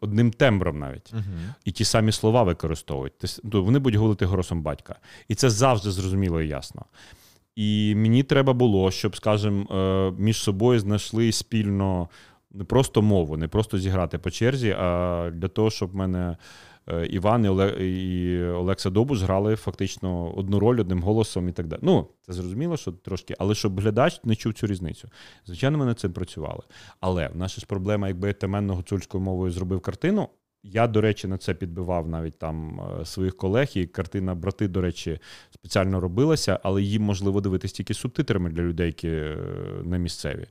одним 0.00 0.30
тембром 0.30 0.78
навіть, 0.78 1.12
uh-huh. 1.14 1.54
і 1.64 1.70
ті 1.70 1.84
самі 1.84 2.12
слова 2.12 2.42
використовують. 2.42 3.12
Ну, 3.44 3.64
вони 3.64 3.78
будуть 3.78 3.98
говорити 3.98 4.26
голосом 4.26 4.62
батька. 4.62 4.96
І 5.28 5.34
це 5.34 5.50
завжди 5.50 5.90
зрозуміло 5.90 6.42
і 6.42 6.48
ясно. 6.48 6.84
І 7.56 7.94
мені 7.96 8.22
треба 8.22 8.52
було, 8.52 8.90
щоб, 8.90 9.16
скажімо, 9.16 9.66
е, 9.70 10.22
між 10.22 10.36
собою 10.36 10.80
знайшли 10.80 11.32
спільно 11.32 12.08
не 12.50 12.64
просто 12.64 13.02
мову, 13.02 13.36
не 13.36 13.48
просто 13.48 13.78
зіграти 13.78 14.18
по 14.18 14.30
черзі, 14.30 14.76
а 14.78 15.30
для 15.34 15.48
того, 15.48 15.70
щоб 15.70 15.94
мене. 15.94 16.36
Е, 16.86 17.06
Іван 17.06 17.44
і, 17.44 17.48
Олег, 17.48 17.82
і 17.82 18.42
Олекса 18.42 18.90
Добуш 18.90 19.22
грали 19.22 19.56
фактично 19.56 20.32
одну 20.34 20.60
роль 20.60 20.80
одним 20.80 21.02
голосом 21.02 21.48
і 21.48 21.52
так 21.52 21.66
далі. 21.66 21.80
Ну, 21.82 22.08
це 22.22 22.32
зрозуміло, 22.32 22.76
що 22.76 22.92
трошки, 22.92 23.34
але 23.38 23.54
щоб 23.54 23.80
глядач 23.80 24.20
не 24.24 24.36
чув 24.36 24.52
цю 24.52 24.66
різницю. 24.66 25.08
Звичайно, 25.46 25.78
ми 25.78 25.84
над 25.84 25.98
цим 25.98 26.12
працювали. 26.12 26.62
Але 27.00 27.28
в 27.28 27.36
наша 27.36 27.60
ж 27.60 27.66
проблема, 27.66 28.08
якби 28.08 28.28
я 28.28 28.34
теменно 28.34 28.74
гуцульською 28.74 29.24
мовою 29.24 29.52
зробив 29.52 29.80
картину. 29.80 30.28
Я, 30.62 30.86
до 30.86 31.00
речі, 31.00 31.28
на 31.28 31.38
це 31.38 31.54
підбивав 31.54 32.08
навіть 32.08 32.38
там 32.38 32.80
е, 32.80 33.04
своїх 33.04 33.36
колег, 33.36 33.68
і 33.74 33.86
картина 33.86 34.34
брати, 34.34 34.68
до 34.68 34.80
речі, 34.80 35.18
спеціально 35.50 36.00
робилася, 36.00 36.60
але 36.62 36.82
їм 36.82 37.02
можливо 37.02 37.40
дивитись 37.40 37.72
тільки 37.72 37.94
субтитрами 37.94 38.50
для 38.50 38.62
людей, 38.62 38.86
які 38.86 39.08
не 39.84 39.98
місцеві. 39.98 40.46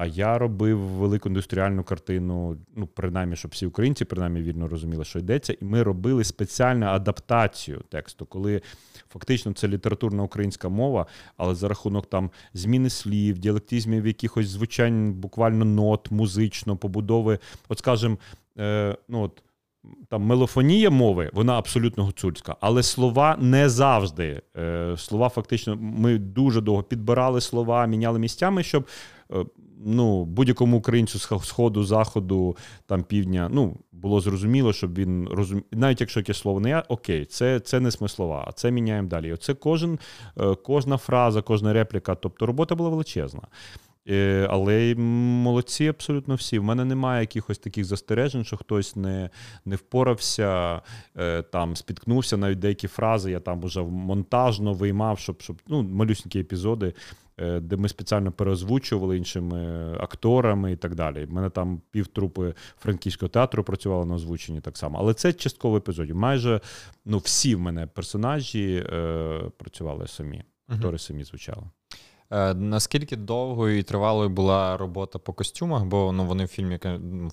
А 0.00 0.06
я 0.06 0.38
робив 0.38 0.78
велику 0.78 1.28
індустріальну 1.28 1.84
картину, 1.84 2.56
ну, 2.76 2.86
принаймні, 2.86 3.36
щоб 3.36 3.50
всі 3.50 3.66
українці 3.66 4.04
принаймні 4.04 4.42
вільно 4.42 4.68
розуміли, 4.68 5.04
що 5.04 5.18
йдеться. 5.18 5.52
І 5.60 5.64
ми 5.64 5.82
робили 5.82 6.24
спеціальну 6.24 6.86
адаптацію 6.86 7.82
тексту, 7.88 8.26
коли 8.26 8.62
фактично 9.08 9.52
це 9.52 9.68
літературна 9.68 10.22
українська 10.22 10.68
мова, 10.68 11.06
але 11.36 11.54
за 11.54 11.68
рахунок 11.68 12.06
там 12.06 12.30
зміни 12.54 12.90
слів, 12.90 13.38
діалектизмів, 13.38 14.06
якихось 14.06 14.48
звучань, 14.48 15.12
буквально 15.12 15.64
нот, 15.64 16.10
музично, 16.10 16.76
побудови. 16.76 17.38
От, 17.68 17.78
скажімо, 17.78 18.18
е, 18.58 18.96
ну 19.08 19.22
от 19.22 19.42
там 20.08 20.22
мелофонія 20.22 20.90
мови, 20.90 21.30
вона 21.32 21.58
абсолютно 21.58 22.04
гуцульська, 22.04 22.56
але 22.60 22.82
слова 22.82 23.36
не 23.40 23.68
завжди. 23.68 24.42
Е, 24.56 24.94
слова 24.98 25.28
фактично, 25.28 25.76
ми 25.80 26.18
дуже 26.18 26.60
довго 26.60 26.82
підбирали 26.82 27.40
слова, 27.40 27.86
міняли 27.86 28.18
місцями, 28.18 28.62
щоб 28.62 28.86
ну, 29.84 30.24
будь-якому 30.24 30.76
українцю 30.76 31.18
з 31.18 31.46
сходу, 31.46 31.84
заходу, 31.84 32.56
там 32.86 33.02
півдня, 33.02 33.48
ну, 33.52 33.76
було 33.92 34.20
зрозуміло, 34.20 34.72
щоб 34.72 34.94
він 34.94 35.28
розумів, 35.28 35.64
навіть 35.72 36.00
якщо 36.00 36.20
якесь 36.20 36.38
слово 36.38 36.60
не 36.60 36.68
я, 36.68 36.84
окей, 36.88 37.24
це 37.24 37.60
це 37.60 37.80
не 37.80 37.90
смислова, 37.90 38.44
а 38.48 38.52
це 38.52 38.70
міняємо 38.70 39.08
далі. 39.08 39.32
Оце 39.32 39.54
кожен, 39.54 39.98
е, 40.40 40.54
кожна 40.54 40.96
фраза, 40.96 41.42
кожна 41.42 41.72
репліка, 41.72 42.14
тобто 42.14 42.46
робота 42.46 42.74
була 42.74 42.90
величезна. 42.90 43.42
Е, 44.08 44.46
але 44.50 44.94
молодці 44.94 45.86
абсолютно 45.86 46.34
всі. 46.34 46.58
В 46.58 46.64
мене 46.64 46.84
немає 46.84 47.20
якихось 47.20 47.58
таких 47.58 47.84
застережень, 47.84 48.44
що 48.44 48.56
хтось 48.56 48.96
не 48.96 49.30
не 49.64 49.76
впорався, 49.76 50.80
е, 51.16 51.42
там 51.42 51.76
спіткнувся 51.76 52.36
навіть 52.36 52.58
деякі 52.58 52.88
фрази. 52.88 53.30
Я 53.30 53.40
там 53.40 53.64
уже 53.64 53.82
монтажно 53.82 54.72
виймав, 54.72 55.18
щоб 55.18 55.42
щоб 55.42 55.56
ну, 55.68 55.82
малюсенькі 55.82 56.40
епізоди, 56.40 56.86
е, 56.86 56.92
де 57.60 57.76
ми 57.76 57.88
спеціально 57.88 58.32
переозвучували 58.32 59.16
іншими 59.18 59.92
акторами 60.00 60.72
і 60.72 60.76
так 60.76 60.94
далі. 60.94 61.26
У 61.30 61.34
мене 61.34 61.50
там 61.50 61.80
півтрупи 61.90 62.54
франківського 62.78 63.28
театру 63.28 63.64
працювали 63.64 64.06
на 64.06 64.14
озвученні 64.14 64.60
так 64.60 64.78
само. 64.78 64.98
Але 64.98 65.14
це 65.14 65.32
частково 65.32 65.76
епізодів. 65.76 66.16
Майже 66.16 66.60
ну, 67.04 67.18
всі 67.18 67.54
в 67.54 67.60
мене 67.60 67.86
персонажі 67.86 68.86
е, 68.92 69.40
працювали 69.56 70.08
самі, 70.08 70.44
актори 70.68 70.98
самі 70.98 71.24
звучали. 71.24 71.62
Е, 72.32 72.54
наскільки 72.54 73.16
довгою 73.16 73.78
і 73.78 73.82
тривалою 73.82 74.28
була 74.28 74.76
робота 74.76 75.18
по 75.18 75.32
костюмах, 75.32 75.84
бо 75.84 76.12
ну, 76.12 76.24
вони 76.24 76.44
в 76.44 76.48
фільмі 76.48 76.78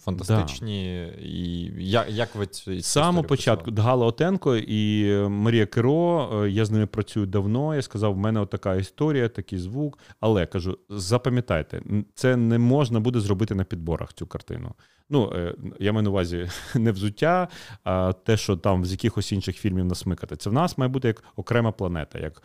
фантастичні. 0.02 1.08
Да. 1.16 1.22
І 1.22 1.72
як 1.78 2.10
як 2.10 2.36
ви 2.36 2.48
З 2.52 2.86
самого 2.86 3.24
початку 3.24 3.72
Гала 3.78 4.06
Отенко 4.06 4.56
і 4.56 5.14
Марія 5.30 5.66
Керо, 5.66 6.30
е, 6.44 6.50
я 6.50 6.66
з 6.66 6.72
ними 6.72 6.86
працюю 6.86 7.26
давно. 7.26 7.76
Я 7.76 7.82
сказав, 7.82 8.14
в 8.14 8.18
мене 8.18 8.46
така 8.46 8.76
історія, 8.76 9.30
такий 9.30 9.60
звук. 9.60 10.00
Але 10.20 10.46
кажу: 10.46 10.78
запам'ятайте, 10.90 11.82
це 12.14 12.36
не 12.36 12.58
можна 12.58 13.00
буде 13.00 13.20
зробити 13.20 13.56
на 13.56 13.64
підборах 13.64 14.14
цю 14.14 14.28
картину. 14.28 14.74
Ну, 15.10 15.32
е, 15.36 15.56
я 15.80 15.94
маю 15.94 16.04
на 16.04 16.10
увазі 16.10 16.50
не 16.76 16.92
взуття, 16.92 17.48
а 17.84 18.14
те, 18.14 18.38
що 18.38 18.58
там 18.58 18.86
з 18.86 18.92
якихось 18.92 19.32
інших 19.32 19.58
фільмів 19.58 19.86
насмикати. 19.86 20.36
Це 20.36 20.50
в 20.50 20.54
нас 20.54 20.78
має 20.78 20.90
бути 20.90 21.08
як 21.08 21.24
окрема 21.36 21.72
планета, 21.72 22.20
як 22.20 22.42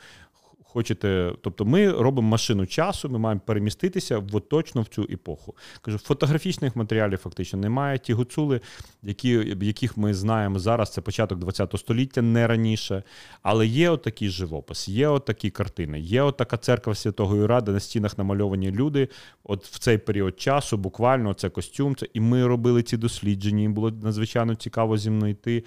хочете. 0.72 1.32
Тобто, 1.40 1.64
ми 1.64 1.92
робимо 1.92 2.28
машину 2.28 2.66
часу, 2.66 3.08
ми 3.08 3.18
маємо 3.18 3.40
переміститися 3.46 4.18
в 4.18 4.40
точно 4.40 4.82
в 4.82 4.86
цю 4.86 5.02
епоху. 5.02 5.54
Кажу, 5.82 5.98
фотографічних 5.98 6.76
матеріалів 6.76 7.18
фактично 7.18 7.58
немає. 7.58 7.98
Ті 7.98 8.12
гуцули, 8.12 8.60
які, 9.02 9.56
яких 9.60 9.96
ми 9.96 10.14
знаємо 10.14 10.58
зараз, 10.58 10.92
це 10.92 11.00
початок 11.00 11.56
ХХ 11.56 11.78
століття, 11.78 12.22
не 12.22 12.46
раніше. 12.46 13.02
Але 13.42 13.66
є 13.66 13.90
отакий 13.90 14.28
живопис, 14.28 14.88
є 14.88 15.08
отакі 15.08 15.50
картини, 15.50 16.00
є 16.00 16.22
отака 16.22 16.56
церква 16.56 16.94
Святого 16.94 17.36
Юра, 17.36 17.60
де 17.60 17.72
на 17.72 17.80
стінах 17.80 18.18
намальовані 18.18 18.70
люди. 18.70 19.08
От 19.44 19.66
в 19.66 19.78
цей 19.78 19.98
період 19.98 20.40
часу, 20.40 20.76
буквально 20.76 21.34
це 21.34 21.48
костюм. 21.50 21.96
Це 21.96 22.06
і 22.14 22.20
ми 22.20 22.46
робили 22.46 22.82
ці 22.82 22.96
дослідження. 22.96 23.64
і 23.64 23.68
Було 23.68 23.90
надзвичайно 23.90 24.54
цікаво 24.54 24.96
зі 24.96 25.10
мною 25.10 25.32
йти. 25.32 25.64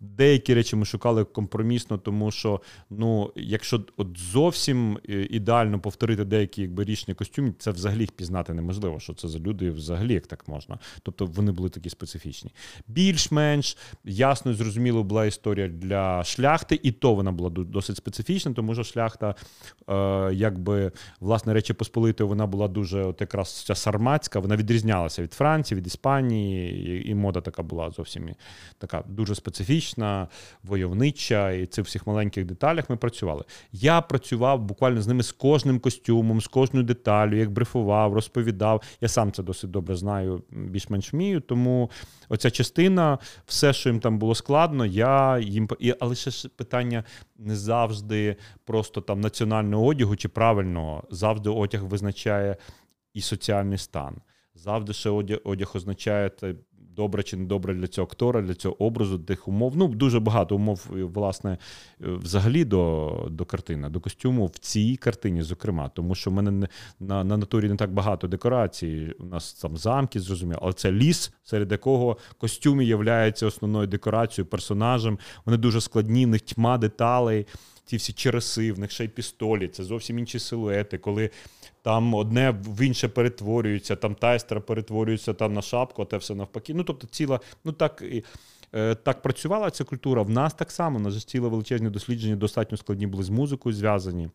Деякі 0.00 0.54
речі 0.54 0.76
ми 0.76 0.84
шукали 0.84 1.24
компромісно, 1.24 1.98
тому 1.98 2.30
що 2.30 2.60
ну, 2.90 3.32
якщо 3.36 3.84
от 3.96 4.18
зовсім 4.18 4.39
е, 4.48 5.26
ідеально 5.30 5.80
повторити 5.80 6.24
деякі 6.24 6.62
якби 6.62 6.84
річні 6.84 7.14
костюми, 7.14 7.52
це 7.58 7.70
взагалі 7.70 8.00
їх 8.00 8.12
пізнати 8.12 8.54
неможливо, 8.54 9.00
що 9.00 9.14
це 9.14 9.28
за 9.28 9.38
люди 9.38 9.70
взагалі 9.70 10.14
як 10.14 10.26
так 10.26 10.48
можна. 10.48 10.78
Тобто 11.02 11.26
вони 11.26 11.52
були 11.52 11.68
такі 11.68 11.90
специфічні. 11.90 12.50
Більш-менш 12.88 13.76
ясно 14.04 14.50
і 14.50 14.54
зрозуміло 14.54 15.02
була 15.02 15.26
історія 15.26 15.68
для 15.68 16.24
шляхти, 16.24 16.80
і 16.82 16.92
то 16.92 17.14
вона 17.14 17.32
була 17.32 17.50
досить 17.50 17.96
специфічна, 17.96 18.52
тому 18.52 18.74
що 18.74 18.84
шляхта, 18.84 19.34
е, 19.88 19.94
якби 20.34 20.92
власне 21.20 21.54
речі 21.54 21.72
Посполитої, 21.72 22.28
вона 22.28 22.46
була 22.46 22.68
дуже 22.68 23.04
от 23.04 23.20
якраз 23.20 23.64
ця 23.64 23.74
сарматська, 23.74 24.40
вона 24.40 24.56
відрізнялася 24.56 25.22
від 25.22 25.32
Франції, 25.32 25.78
від 25.78 25.86
Іспанії, 25.86 26.88
і, 26.88 27.10
і 27.10 27.14
мода 27.14 27.40
така 27.40 27.62
була 27.62 27.90
зовсім 27.90 28.30
така 28.78 29.04
дуже 29.08 29.34
специфічна, 29.34 30.28
войовнича, 30.62 31.50
і 31.50 31.66
це 31.66 31.82
в 31.82 31.84
всіх 31.84 32.06
маленьких 32.06 32.44
деталях 32.44 32.90
ми 32.90 32.96
працювали. 32.96 33.44
Я 33.72 34.00
працював 34.00 34.29
буквально 34.36 35.02
з 35.02 35.06
ними 35.06 35.22
з 35.22 35.32
кожним 35.32 35.80
костюмом, 35.80 36.40
з 36.40 36.46
кожною 36.46 36.86
деталю, 36.86 37.36
як 37.36 37.50
брифував, 37.50 38.14
розповідав. 38.14 38.82
Я 39.00 39.08
сам 39.08 39.32
це 39.32 39.42
досить 39.42 39.70
добре 39.70 39.96
знаю, 39.96 40.42
більш-менш 40.50 41.12
вмію. 41.12 41.40
Тому 41.40 41.90
оця 42.28 42.50
частина, 42.50 43.18
все, 43.46 43.72
що 43.72 43.88
їм 43.88 44.00
там 44.00 44.18
було 44.18 44.34
складно, 44.34 44.86
я 44.86 45.38
їм 45.38 45.68
але 46.00 46.14
ще 46.14 46.30
ж 46.30 46.48
питання 46.48 47.04
не 47.38 47.56
завжди 47.56 48.36
просто 48.64 49.00
там 49.00 49.20
національного 49.20 49.86
одягу 49.86 50.16
чи 50.16 50.28
правильного, 50.28 51.04
завжди 51.10 51.50
одяг 51.50 51.84
визначає 51.84 52.56
і 53.14 53.20
соціальний 53.20 53.78
стан. 53.78 54.16
Завжди 54.54 54.92
ще 54.92 55.10
одяг, 55.10 55.38
одяг 55.44 55.72
означає 55.74 56.30
добре 56.96 57.22
чи 57.22 57.36
не 57.36 57.44
добре 57.44 57.74
для 57.74 57.86
цього 57.86 58.06
актора, 58.06 58.42
для 58.42 58.54
цього 58.54 58.82
образу, 58.82 59.18
тих 59.18 59.48
умов. 59.48 59.76
Ну, 59.76 59.88
дуже 59.88 60.20
багато 60.20 60.56
умов, 60.56 60.86
власне, 60.90 61.58
взагалі 62.00 62.64
до 62.64 63.28
до 63.30 63.44
картини, 63.44 63.88
до 63.88 64.00
костюму 64.00 64.46
в 64.46 64.58
цій 64.58 64.96
картині, 64.96 65.42
зокрема, 65.42 65.88
тому 65.88 66.14
що 66.14 66.30
в 66.30 66.32
мене 66.32 66.50
не, 66.50 66.68
на 67.00 67.24
на 67.24 67.36
натурі 67.36 67.68
не 67.68 67.76
так 67.76 67.92
багато 67.92 68.28
декорацій. 68.28 69.14
У 69.20 69.24
нас 69.24 69.52
там 69.52 69.76
замки, 69.76 70.20
зрозуміло, 70.20 70.60
але 70.62 70.72
це 70.72 70.92
ліс, 70.92 71.32
серед 71.42 71.72
якого 71.72 72.16
костюми 72.38 72.84
являються 72.84 73.46
основною 73.46 73.86
декорацією, 73.86 74.50
персонажем. 74.50 75.18
Вони 75.46 75.58
дуже 75.58 75.80
складні, 75.80 76.26
в 76.26 76.28
них 76.28 76.40
тьма 76.40 76.78
деталей. 76.78 77.46
Ті 77.84 77.96
всі 77.96 78.12
череси, 78.12 78.72
в 78.72 78.78
них 78.78 78.90
ще 78.90 79.04
й 79.04 79.08
пістолі, 79.08 79.68
це 79.68 79.84
зовсім 79.84 80.18
інші 80.18 80.38
силуети, 80.38 80.98
коли 80.98 81.30
там 81.82 82.14
одне 82.14 82.50
в 82.50 82.82
інше 82.82 83.08
перетворюється, 83.08 83.96
там 83.96 84.14
тайстра 84.14 84.60
перетворюється 84.60 85.34
там 85.34 85.54
на 85.54 85.62
шапку, 85.62 86.02
а 86.02 86.04
те 86.04 86.16
все 86.16 86.34
навпаки. 86.34 86.74
Ну, 86.74 86.84
тобто, 86.84 87.06
ціла, 87.06 87.40
ну 87.64 87.72
так. 87.72 88.02
і. 88.02 88.24
так 89.02 89.22
працювала 89.22 89.70
ця 89.70 89.84
культура. 89.84 90.22
В 90.22 90.30
нас 90.30 90.54
так 90.54 90.70
само, 90.70 90.98
на 90.98 91.20
ціле 91.20 91.48
величезні 91.48 91.90
дослідження, 91.90 92.36
достатньо 92.36 92.76
складні 92.76 93.06
були 93.06 93.22
з 93.22 93.30
музикою 93.30 93.74
зв'язані. 93.74 94.30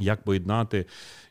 Як 0.00 0.22
поєднати, 0.22 0.86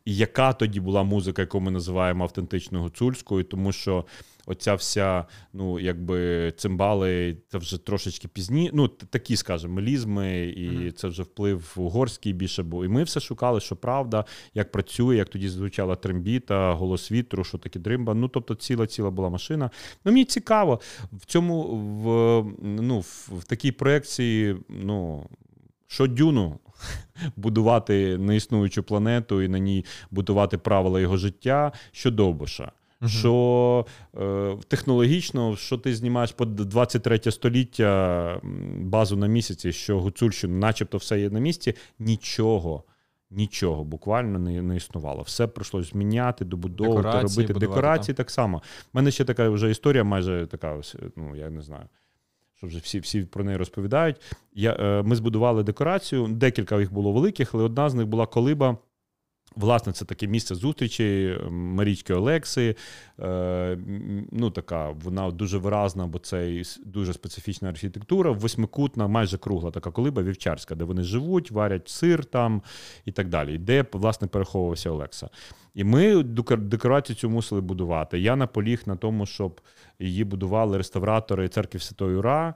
і 0.05 0.15
яка 0.15 0.53
тоді 0.53 0.79
була 0.79 1.03
музика, 1.03 1.41
яку 1.41 1.59
ми 1.59 1.71
називаємо 1.71 2.23
автентичною 2.23 2.83
гуцульською, 2.83 3.43
тому 3.43 3.71
що 3.71 4.05
оця 4.47 4.75
вся, 4.75 5.25
ну 5.53 5.79
якби 5.79 6.51
цимбали, 6.57 7.37
це 7.47 7.57
вже 7.57 7.77
трошечки 7.77 8.27
пізні. 8.27 8.71
Ну 8.73 8.87
такі, 8.87 9.35
скажімо, 9.35 9.73
мелізми, 9.73 10.39
і 10.39 10.69
mm-hmm. 10.69 10.91
це 10.91 11.07
вже 11.07 11.23
вплив 11.23 11.73
угорський 11.75 12.33
більше 12.33 12.63
був. 12.63 12.85
І 12.85 12.87
ми 12.87 13.03
все 13.03 13.19
шукали, 13.19 13.59
що 13.59 13.75
правда, 13.75 14.25
як 14.53 14.71
працює, 14.71 15.15
як 15.15 15.29
тоді 15.29 15.49
звучала 15.49 15.95
трембіта, 15.95 16.73
голос 16.73 17.11
вітру, 17.11 17.43
що 17.43 17.57
таке 17.57 17.79
дримба. 17.79 18.13
Ну 18.13 18.27
тобто, 18.27 18.55
ціла 18.55 18.87
ціла 18.87 19.11
була 19.11 19.29
машина. 19.29 19.71
Ну 20.05 20.11
мені 20.11 20.25
цікаво 20.25 20.79
в 21.11 21.25
цьому 21.25 21.63
в 21.63 22.45
ну 22.61 22.99
в 22.99 23.43
такій 23.47 23.71
проекції, 23.71 24.55
ну 24.69 25.25
що 25.87 26.07
дюну. 26.07 26.59
Будувати 27.35 28.17
неіснуючу 28.17 28.83
планету 28.83 29.41
і 29.41 29.47
на 29.47 29.59
ній 29.59 29.85
будувати 30.11 30.57
правила 30.57 30.99
його 30.99 31.17
життя, 31.17 31.71
що 31.91 32.11
довбуша. 32.11 32.71
Uh-huh. 33.01 33.07
Що 33.07 33.85
е, 34.17 34.57
технологічно, 34.67 35.55
що 35.55 35.77
ти 35.77 35.95
знімаєш 35.95 36.31
по 36.31 36.45
23 36.45 37.31
століття 37.31 38.41
базу 38.79 39.17
на 39.17 39.27
місяці, 39.27 39.71
що 39.71 39.99
Гуцульщину, 39.99 40.57
начебто, 40.57 40.97
все 40.97 41.19
є 41.19 41.29
на 41.29 41.39
місці, 41.39 41.73
нічого. 41.99 42.83
Нічого 43.31 43.83
буквально 43.83 44.39
не 44.39 44.61
не 44.61 44.75
існувало. 44.75 45.21
Все 45.21 45.47
прийшлося 45.47 45.89
зміняти, 45.89 46.45
добудовувати, 46.45 47.21
робити. 47.21 47.53
Декорації 47.53 48.13
там. 48.13 48.15
так 48.15 48.31
само. 48.31 48.57
У 48.57 48.61
мене 48.93 49.11
ще 49.11 49.25
така 49.25 49.49
вже 49.49 49.71
історія, 49.71 50.03
майже 50.03 50.47
така, 50.47 50.81
ну 51.15 51.35
я 51.35 51.49
не 51.49 51.61
знаю, 51.61 51.83
що 52.55 52.67
вже 52.67 52.79
всі 52.79 52.99
всі 52.99 53.21
про 53.21 53.43
неї 53.43 53.57
розповідають. 53.57 54.21
Я, 54.53 54.73
е, 54.79 55.03
Ми 55.03 55.15
збудували 55.15 55.63
декорацію, 55.63 56.27
декілька 56.27 56.79
їх 56.79 56.93
було 56.93 57.11
великих, 57.11 57.55
але 57.55 57.63
одна 57.63 57.89
з 57.89 57.93
них 57.93 58.07
була 58.07 58.25
колиба 58.25 58.77
Власне, 59.57 59.93
це 59.93 60.05
таке 60.05 60.27
місце 60.27 60.55
зустрічі 60.55 61.37
Марічки 61.49 62.13
Олекси. 62.13 62.75
Е, 63.19 63.77
ну, 64.31 64.51
така, 64.51 64.89
Вона 64.89 65.31
дуже 65.31 65.57
виразна, 65.57 66.07
бо 66.07 66.19
це 66.19 66.63
дуже 66.85 67.13
специфічна 67.13 67.69
архітектура, 67.69 68.31
восьмикутна, 68.31 69.07
майже 69.07 69.37
кругла 69.37 69.71
така 69.71 69.91
колиба 69.91 70.21
вівчарська, 70.21 70.75
де 70.75 70.83
вони 70.83 71.03
живуть, 71.03 71.51
варять 71.51 71.89
сир 71.89 72.25
там 72.25 72.61
і 73.05 73.11
так 73.11 73.29
далі. 73.29 73.57
Де, 73.57 73.85
власне, 73.91 74.27
переховувався 74.27 74.89
Олекса. 74.89 75.29
І 75.75 75.83
ми 75.83 76.23
декорацію 76.23 77.15
цю 77.15 77.29
мусили 77.29 77.61
будувати. 77.61 78.19
Я 78.19 78.35
наполіг 78.35 78.81
на 78.85 78.95
тому, 78.95 79.25
щоб 79.25 79.61
її 79.99 80.23
будували 80.23 80.77
реставратори 80.77 81.49
церкви 81.49 81.79
Святої 81.79 82.15
Ура. 82.15 82.53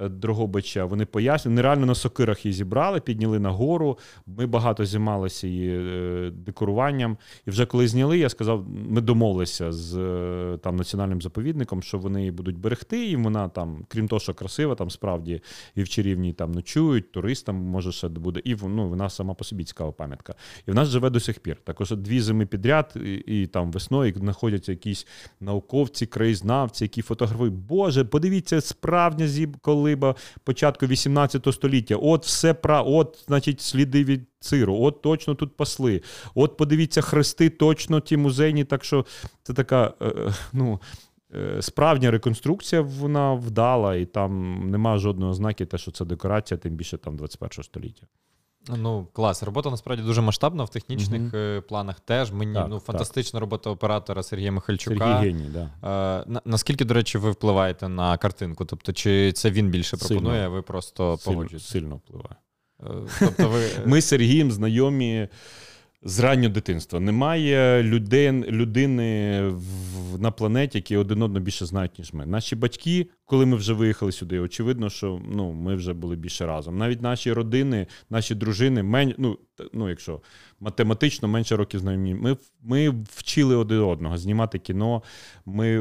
Е, 0.00 0.08
Дрогобича. 0.08 0.84
Вони 0.84 1.06
пояснюють, 1.06 1.56
нереально 1.56 1.86
на 1.86 1.94
сокирах 1.94 2.46
її 2.46 2.52
зібрали, 2.52 3.00
підняли 3.00 3.38
на 3.38 3.50
гору. 3.50 3.98
Ми 4.26 4.46
багато 4.46 4.86
займалися 4.86 5.46
її 5.46 5.70
е, 5.70 6.30
декоруванням. 6.30 7.16
І 7.46 7.50
вже 7.50 7.66
коли 7.66 7.88
зняли, 7.88 8.18
я 8.18 8.28
сказав, 8.28 8.66
ми 8.68 9.00
домовилися 9.00 9.72
з 9.72 9.96
е, 9.96 10.58
там 10.62 10.76
національним 10.76 11.22
заповідником, 11.22 11.82
що 11.82 11.98
вони 11.98 12.18
її 12.20 12.30
будуть 12.30 12.58
берегти. 12.58 13.06
І 13.06 13.16
вона 13.16 13.48
там, 13.48 13.84
крім 13.88 14.08
того, 14.08 14.20
що 14.20 14.34
красива, 14.34 14.74
там 14.74 14.90
справді 14.90 15.40
і 15.74 15.82
в 15.82 15.88
чарівній 15.88 16.32
там 16.32 16.52
ночують, 16.52 17.12
туристам 17.12 17.56
може 17.56 17.92
ще 17.92 18.08
буде. 18.08 18.40
І 18.44 18.56
ну, 18.62 18.88
вона 18.88 19.10
сама 19.10 19.34
по 19.34 19.44
собі 19.44 19.64
цікава 19.64 19.92
пам'ятка. 19.92 20.34
І 20.66 20.70
в 20.70 20.74
нас 20.74 20.88
живе 20.88 21.10
до 21.10 21.20
сих 21.20 21.40
пір. 21.40 21.56
Також 21.64 21.90
дві 21.90 22.20
зими 22.20 22.46
підряд, 22.46 22.94
і, 23.04 23.14
і 23.14 23.46
там 23.46 23.70
весною 23.70 24.14
знаходяться 24.16 24.72
якісь 24.72 25.06
науковці, 25.40 26.06
краєзнавці, 26.06 26.84
які 26.84 27.02
фотографують. 27.02 27.54
Боже, 27.54 28.04
подивіться, 28.04 28.60
справжня 28.60 29.26
зіб, 29.26 29.56
коли 29.60 29.87
глиба 29.88 30.14
початку 30.44 30.86
18 30.86 31.54
століття. 31.54 31.96
От 31.96 32.24
все 32.24 32.54
про, 32.54 32.84
от, 32.86 33.24
значить, 33.26 33.60
сліди 33.60 34.04
від 34.04 34.28
циру, 34.40 34.78
от 34.80 35.02
точно 35.02 35.34
тут 35.34 35.56
пасли. 35.56 36.02
От 36.34 36.56
подивіться, 36.56 37.00
хрести, 37.00 37.50
точно 37.50 38.00
ті 38.00 38.16
музейні. 38.16 38.64
Так 38.64 38.84
що 38.84 39.06
це 39.42 39.52
така, 39.52 39.94
е, 40.02 40.32
ну. 40.52 40.80
Е, 41.34 41.62
справжня 41.62 42.10
реконструкція 42.10 42.80
вона 42.80 43.34
вдала, 43.34 43.96
і 43.96 44.06
там 44.06 44.62
нема 44.70 44.98
жодного 44.98 45.34
знаки, 45.34 45.66
те, 45.66 45.78
що 45.78 45.90
це 45.90 46.04
декорація, 46.04 46.58
тим 46.58 46.74
більше 46.74 46.98
там 46.98 47.16
21 47.16 47.64
століття. 47.64 48.06
Ну, 48.76 49.06
клас. 49.12 49.42
Робота 49.42 49.70
насправді 49.70 50.02
дуже 50.02 50.20
масштабна 50.20 50.64
в 50.64 50.68
технічних 50.68 51.22
mm-hmm. 51.22 51.60
планах 51.60 52.00
теж. 52.00 52.32
Мені 52.32 52.54
так, 52.54 52.66
ну, 52.70 52.78
фантастична 52.78 53.38
так. 53.38 53.40
робота 53.40 53.70
оператора 53.70 54.22
Сергія 54.22 54.52
Михальчука. 54.52 54.98
Сергій 54.98 55.28
геній, 55.28 55.50
да. 55.52 55.70
Е, 56.20 56.24
на, 56.26 56.40
Наскільки, 56.44 56.84
до 56.84 56.94
речі, 56.94 57.18
ви 57.18 57.30
впливаєте 57.30 57.88
на 57.88 58.16
картинку? 58.16 58.64
Тобто, 58.64 58.92
чи 58.92 59.32
це 59.32 59.50
він 59.50 59.70
більше 59.70 59.96
пропонує, 59.96 60.46
а 60.46 60.48
ви 60.48 60.62
просто 60.62 61.18
погоджуєтесь? 61.24 61.68
Сильно 61.68 61.96
впливає. 61.96 62.36
Е, 62.82 63.10
тобто 63.18 63.48
ви... 63.48 63.66
Ми 63.86 64.00
з 64.00 64.04
Сергієм 64.04 64.52
знайомі 64.52 65.28
з 66.02 66.18
раннього 66.18 66.54
дитинства. 66.54 67.00
Немає 67.00 67.82
людей, 67.82 68.32
людини 68.32 69.40
в, 69.48 70.20
на 70.20 70.30
планеті, 70.30 70.78
які 70.78 70.96
один 70.96 71.22
одного 71.22 71.44
більше 71.44 71.66
знають, 71.66 71.98
ніж 71.98 72.12
ми. 72.12 72.26
Наші 72.26 72.56
батьки, 72.56 73.10
коли 73.24 73.46
ми 73.46 73.56
вже 73.56 73.72
виїхали 73.72 74.12
сюди, 74.12 74.40
очевидно, 74.40 74.90
що 74.90 75.20
ну, 75.28 75.52
ми 75.52 75.74
вже 75.74 75.92
були 75.92 76.16
більше 76.16 76.46
разом. 76.46 76.78
Навіть 76.78 77.02
наші 77.02 77.32
родини, 77.32 77.86
наші 78.10 78.34
дружини, 78.34 78.82
мен, 78.82 79.14
ну, 79.18 79.38
ну, 79.72 79.88
якщо 79.88 80.20
математично 80.60 81.28
менше 81.28 81.56
років 81.56 81.80
знайомі, 81.80 82.14
ми 82.14 82.36
ми 82.62 82.94
вчили 83.04 83.56
один 83.56 83.80
одного 83.80 84.18
знімати 84.18 84.58
кіно. 84.58 85.02
Ми, 85.46 85.78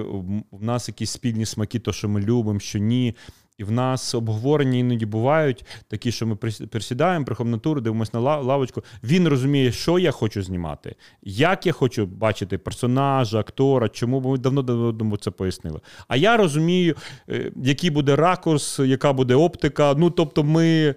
В 0.51 0.63
нас 0.63 0.87
якісь 0.87 1.11
спільні 1.11 1.45
смаки, 1.45 1.79
то 1.79 1.93
що 1.93 2.09
ми 2.09 2.21
любимо, 2.21 2.59
що 2.59 2.79
ні. 2.79 3.15
І 3.57 3.63
в 3.63 3.71
нас 3.71 4.15
обговорення 4.15 4.77
іноді 4.77 5.05
бувають 5.05 5.65
такі, 5.87 6.11
що 6.11 6.27
ми 6.27 6.35
присідаємо, 6.71 7.25
приходимо 7.25 7.55
на 7.55 7.59
тур, 7.59 7.81
дивимося 7.81 8.11
на 8.13 8.19
лавочку. 8.19 8.83
Він 9.03 9.27
розуміє, 9.27 9.71
що 9.71 9.99
я 9.99 10.11
хочу 10.11 10.43
знімати, 10.43 10.95
як 11.21 11.65
я 11.65 11.71
хочу 11.71 12.05
бачити 12.05 12.57
персонажа, 12.57 13.39
актора, 13.39 13.89
чому 13.89 14.19
бо 14.19 14.29
ми 14.31 14.37
давно 14.37 14.61
давно 14.61 15.17
це 15.17 15.31
пояснили. 15.31 15.79
А 16.07 16.15
я 16.15 16.37
розумію, 16.37 16.95
е, 17.29 17.51
який 17.63 17.89
буде 17.89 18.15
ракурс, 18.15 18.79
яка 18.79 19.13
буде 19.13 19.35
оптика. 19.35 19.93
Ну 19.97 20.09
тобто, 20.09 20.43
ми 20.43 20.95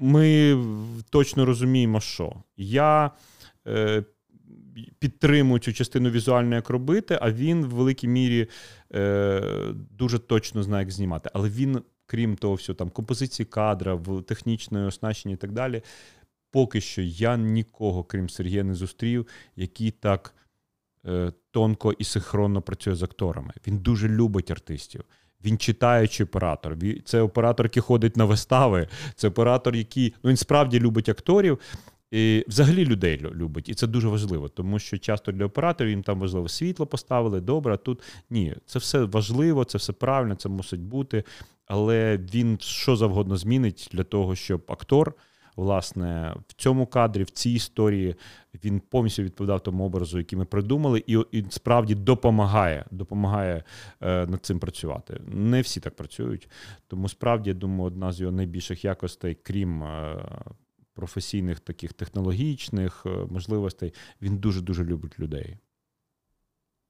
ми 0.00 0.56
точно 1.10 1.44
розуміємо, 1.44 2.00
що 2.00 2.32
я. 2.56 3.10
Е, 3.66 4.04
Підтримую 4.98 5.58
цю 5.60 5.72
частину 5.72 6.10
візуально, 6.10 6.54
як 6.54 6.70
робити, 6.70 7.18
а 7.22 7.30
він 7.30 7.64
в 7.64 7.68
великій 7.68 8.08
мірі 8.08 8.48
е, 8.94 9.74
дуже 9.90 10.18
точно 10.18 10.62
знає, 10.62 10.82
як 10.84 10.90
знімати. 10.90 11.30
Але 11.34 11.48
він, 11.48 11.82
крім 12.06 12.36
того, 12.36 12.54
всього, 12.54 12.76
там 12.76 12.90
композиції 12.90 13.46
кадра, 13.46 13.94
в 13.94 14.22
технічне 14.22 14.86
оснащення 14.86 15.34
і 15.34 15.38
так 15.38 15.52
далі. 15.52 15.82
Поки 16.52 16.80
що 16.80 17.02
я 17.02 17.36
нікого, 17.36 18.04
крім 18.04 18.28
Сергія, 18.28 18.64
не 18.64 18.74
зустрів, 18.74 19.26
який 19.56 19.90
так 19.90 20.34
е, 21.06 21.32
тонко 21.50 21.92
і 21.92 22.04
синхронно 22.04 22.62
працює 22.62 22.94
з 22.94 23.02
акторами. 23.02 23.52
Він 23.66 23.78
дуже 23.78 24.08
любить 24.08 24.50
артистів. 24.50 25.04
Він 25.44 25.58
читаючий 25.58 26.26
оператор. 26.26 26.76
Це 27.04 27.20
оператор, 27.20 27.66
який 27.66 27.82
ходить 27.82 28.16
на 28.16 28.24
вистави. 28.24 28.88
Це 29.14 29.28
оператор, 29.28 29.76
який 29.76 30.14
ну 30.22 30.30
він 30.30 30.36
справді 30.36 30.80
любить 30.80 31.08
акторів. 31.08 31.58
І 32.10 32.44
Взагалі 32.48 32.84
людей 32.84 33.20
любить, 33.34 33.68
і 33.68 33.74
це 33.74 33.86
дуже 33.86 34.08
важливо, 34.08 34.48
тому 34.48 34.78
що 34.78 34.98
часто 34.98 35.32
для 35.32 35.44
операторів 35.44 35.90
їм 35.90 36.02
там 36.02 36.20
важливо 36.20 36.48
світло 36.48 36.86
поставили, 36.86 37.40
добре. 37.40 37.74
а 37.74 37.76
Тут 37.76 38.02
ні, 38.30 38.54
це 38.66 38.78
все 38.78 39.04
важливо, 39.04 39.64
це 39.64 39.78
все 39.78 39.92
правильно, 39.92 40.34
це 40.34 40.48
мусить 40.48 40.80
бути. 40.80 41.24
Але 41.66 42.16
він 42.34 42.58
що 42.60 42.96
завгодно 42.96 43.36
змінить 43.36 43.88
для 43.92 44.04
того, 44.04 44.36
щоб 44.36 44.62
актор, 44.68 45.14
власне, 45.56 46.34
в 46.48 46.54
цьому 46.54 46.86
кадрі, 46.86 47.22
в 47.22 47.30
цій 47.30 47.50
історії, 47.50 48.14
він 48.64 48.80
повністю 48.80 49.22
відповідав 49.22 49.62
тому 49.62 49.84
образу, 49.84 50.18
який 50.18 50.38
ми 50.38 50.44
придумали, 50.44 51.04
і 51.06 51.18
і 51.32 51.44
справді 51.50 51.94
допомагає 51.94 52.84
допомагає 52.90 53.64
е, 54.00 54.26
над 54.26 54.44
цим 54.46 54.58
працювати. 54.58 55.20
Не 55.26 55.60
всі 55.60 55.80
так 55.80 55.96
працюють. 55.96 56.48
Тому 56.88 57.08
справді 57.08 57.50
я 57.50 57.54
думаю, 57.54 57.82
одна 57.82 58.12
з 58.12 58.20
його 58.20 58.32
найбільших 58.32 58.84
якостей, 58.84 59.36
крім. 59.42 59.82
Е, 59.82 60.26
професійних 61.00 61.60
таких 61.60 61.92
технологічних 61.92 63.02
е, 63.06 63.08
можливостей. 63.30 63.94
Він 64.22 64.36
дуже 64.36 64.60
дуже 64.60 64.84
любить 64.84 65.20
людей. 65.20 65.58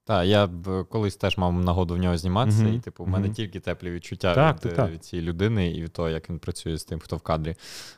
Так, 0.05 0.27
я 0.27 0.47
б 0.47 0.85
колись 0.85 1.17
теж 1.17 1.39
мав 1.39 1.53
нагоду 1.53 1.95
в 1.95 1.99
нього 1.99 2.19
зніматися, 2.19 2.63
mm-hmm. 2.63 2.77
і 2.77 2.81
типу, 2.81 3.05
в 3.05 3.09
мене 3.09 3.29
mm-hmm. 3.29 3.35
тільки 3.35 3.61
теплі 3.61 3.91
відчуття 3.91 4.35
так, 4.35 4.65
від, 4.65 4.75
так. 4.75 4.91
від 4.91 5.05
цієї 5.05 5.29
людини 5.29 5.71
і 5.71 5.83
від 5.83 5.93
того, 5.93 6.09
як 6.09 6.31
він 6.31 6.39
працює 6.39 6.79
з 6.79 6.85
тим, 6.85 6.99
хто 6.99 7.17
в 7.17 7.21
кадрі. 7.21 7.57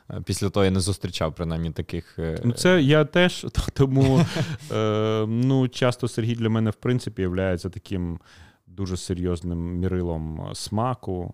Е, 0.09 0.21
після 0.25 0.49
того 0.49 0.65
я 0.65 0.71
не 0.71 0.79
зустрічав 0.79 1.35
принаймні 1.35 1.71
таких. 1.71 2.19
Е, 2.19 2.41
ну, 2.43 2.53
це 2.53 2.81
я 2.81 3.05
теж 3.05 3.45
тому 3.73 4.25
е, 4.71 5.25
ну, 5.27 5.67
часто 5.67 6.07
Сергій 6.07 6.35
для 6.35 6.49
мене 6.49 6.69
в 6.69 6.75
принципі 6.75 7.21
є 7.21 7.57
таким 7.57 8.19
дуже 8.67 8.97
серйозним 8.97 9.79
мірилом 9.79 10.51
смаку. 10.53 11.33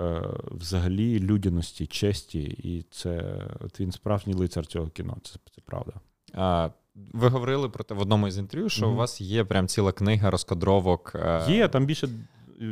Е, 0.00 0.22
взагалі 0.50 1.20
людяності, 1.20 1.86
честі, 1.86 2.40
і 2.42 2.84
це 2.90 3.40
от 3.60 3.80
він 3.80 3.92
справжній 3.92 4.34
лицар 4.34 4.66
цього 4.66 4.88
кіно. 4.88 5.16
Це 5.22 5.38
це 5.54 5.60
правда. 5.64 5.92
А, 6.34 6.70
Ви 7.12 7.28
говорили 7.28 7.68
про 7.68 7.84
те 7.84 7.94
в 7.94 8.00
одному 8.00 8.28
із 8.28 8.38
інтерв'ю, 8.38 8.68
що 8.68 8.86
mm-hmm. 8.86 8.92
у 8.92 8.96
вас 8.96 9.20
є 9.20 9.44
прям 9.44 9.68
ціла 9.68 9.92
книга 9.92 10.30
розкадровок. 10.30 11.12
Е, 11.14 11.44
є 11.48 11.68
там 11.68 11.86
більше 11.86 12.08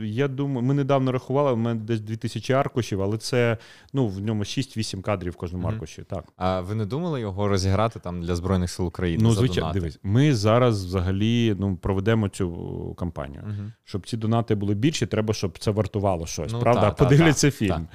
я 0.05 0.29
думаю, 0.29 0.67
ми 0.67 0.75
недавно 0.75 1.13
рахували, 1.13 1.53
у 1.53 1.57
мене 1.57 1.81
десь 1.81 2.01
2000 2.01 2.53
аркушів, 2.53 3.03
але 3.03 3.19
це 3.19 3.59
ну, 3.93 4.09
в 4.09 4.21
ньому 4.21 4.43
6-8 4.43 5.01
кадрів 5.01 5.33
в 5.33 5.37
кожному 5.37 5.67
mm-hmm. 5.69 5.73
аркуші. 5.73 6.03
Так. 6.03 6.25
А 6.37 6.61
ви 6.61 6.75
не 6.75 6.87
думали 6.87 7.21
його 7.21 7.49
розіграти 7.49 8.01
там 8.01 8.23
для 8.23 8.37
Збройних 8.37 8.71
сил 8.71 8.87
України? 8.87 9.25
Ну, 9.25 9.33
звичайно, 9.33 9.73
дивись, 9.73 9.99
ми 10.03 10.35
зараз 10.35 10.85
взагалі 10.85 11.57
ну, 11.59 11.77
проведемо 11.77 12.29
цю 12.29 12.95
кампанію. 12.99 13.43
Mm-hmm. 13.43 13.73
Щоб 13.85 14.07
ці 14.07 14.17
донати 14.17 14.55
були 14.55 14.75
більші, 14.75 15.07
треба, 15.07 15.35
щоб 15.35 15.59
це 15.59 15.71
вартувало 15.71 16.27
щось. 16.27 16.53
Ну, 16.53 16.61
правда? 16.61 16.91
Та, 16.91 17.05
Подивляться 17.05 17.47
та, 17.47 17.57
фільм. 17.57 17.69
Та. 17.71 17.89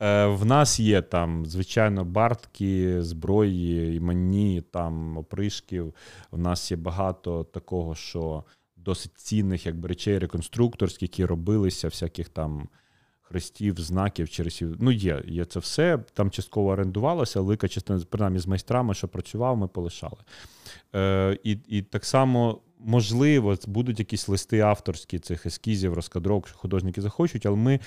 Е, 0.00 0.26
в 0.26 0.44
нас 0.44 0.80
є 0.80 1.02
там, 1.02 1.46
звичайно, 1.46 2.04
бартки, 2.04 3.02
зброї, 3.02 3.96
іманні, 3.96 4.62
там 4.70 5.16
опришків. 5.16 5.94
У 6.30 6.38
нас 6.38 6.70
є 6.70 6.76
багато 6.76 7.44
такого, 7.44 7.94
що 7.94 8.44
досить 8.84 9.18
цінних 9.18 9.66
якби, 9.66 9.88
речей 9.88 10.18
реконструкторських, 10.18 11.02
які 11.02 11.24
робилися, 11.24 11.88
всяких 11.88 12.28
там 12.28 12.68
хрестів, 13.22 13.80
знаків, 13.80 14.28
чересів. 14.28 14.76
Ну, 14.80 14.90
є, 14.92 15.22
є 15.26 15.44
це 15.44 15.58
все. 15.58 15.98
Там 16.14 16.30
частково 16.30 16.70
орендувалося, 16.70 17.40
велика 17.40 17.68
частина, 17.68 18.00
принаймні 18.10 18.38
з 18.38 18.46
майстрами, 18.46 18.94
що 18.94 19.08
працював, 19.08 19.56
ми 19.56 19.68
полишали. 19.68 20.16
Е, 20.94 21.38
І 21.44 21.58
і 21.68 21.82
так 21.82 22.04
само. 22.04 22.60
Можливо, 22.84 23.56
будуть 23.66 23.98
якісь 23.98 24.28
листи 24.28 24.60
авторські 24.60 25.18
цих 25.18 25.46
ескізів, 25.46 25.94
розкадровок, 25.94 26.48
художники 26.48 27.00
захочуть, 27.00 27.46
але 27.46 27.56
ми 27.56 27.80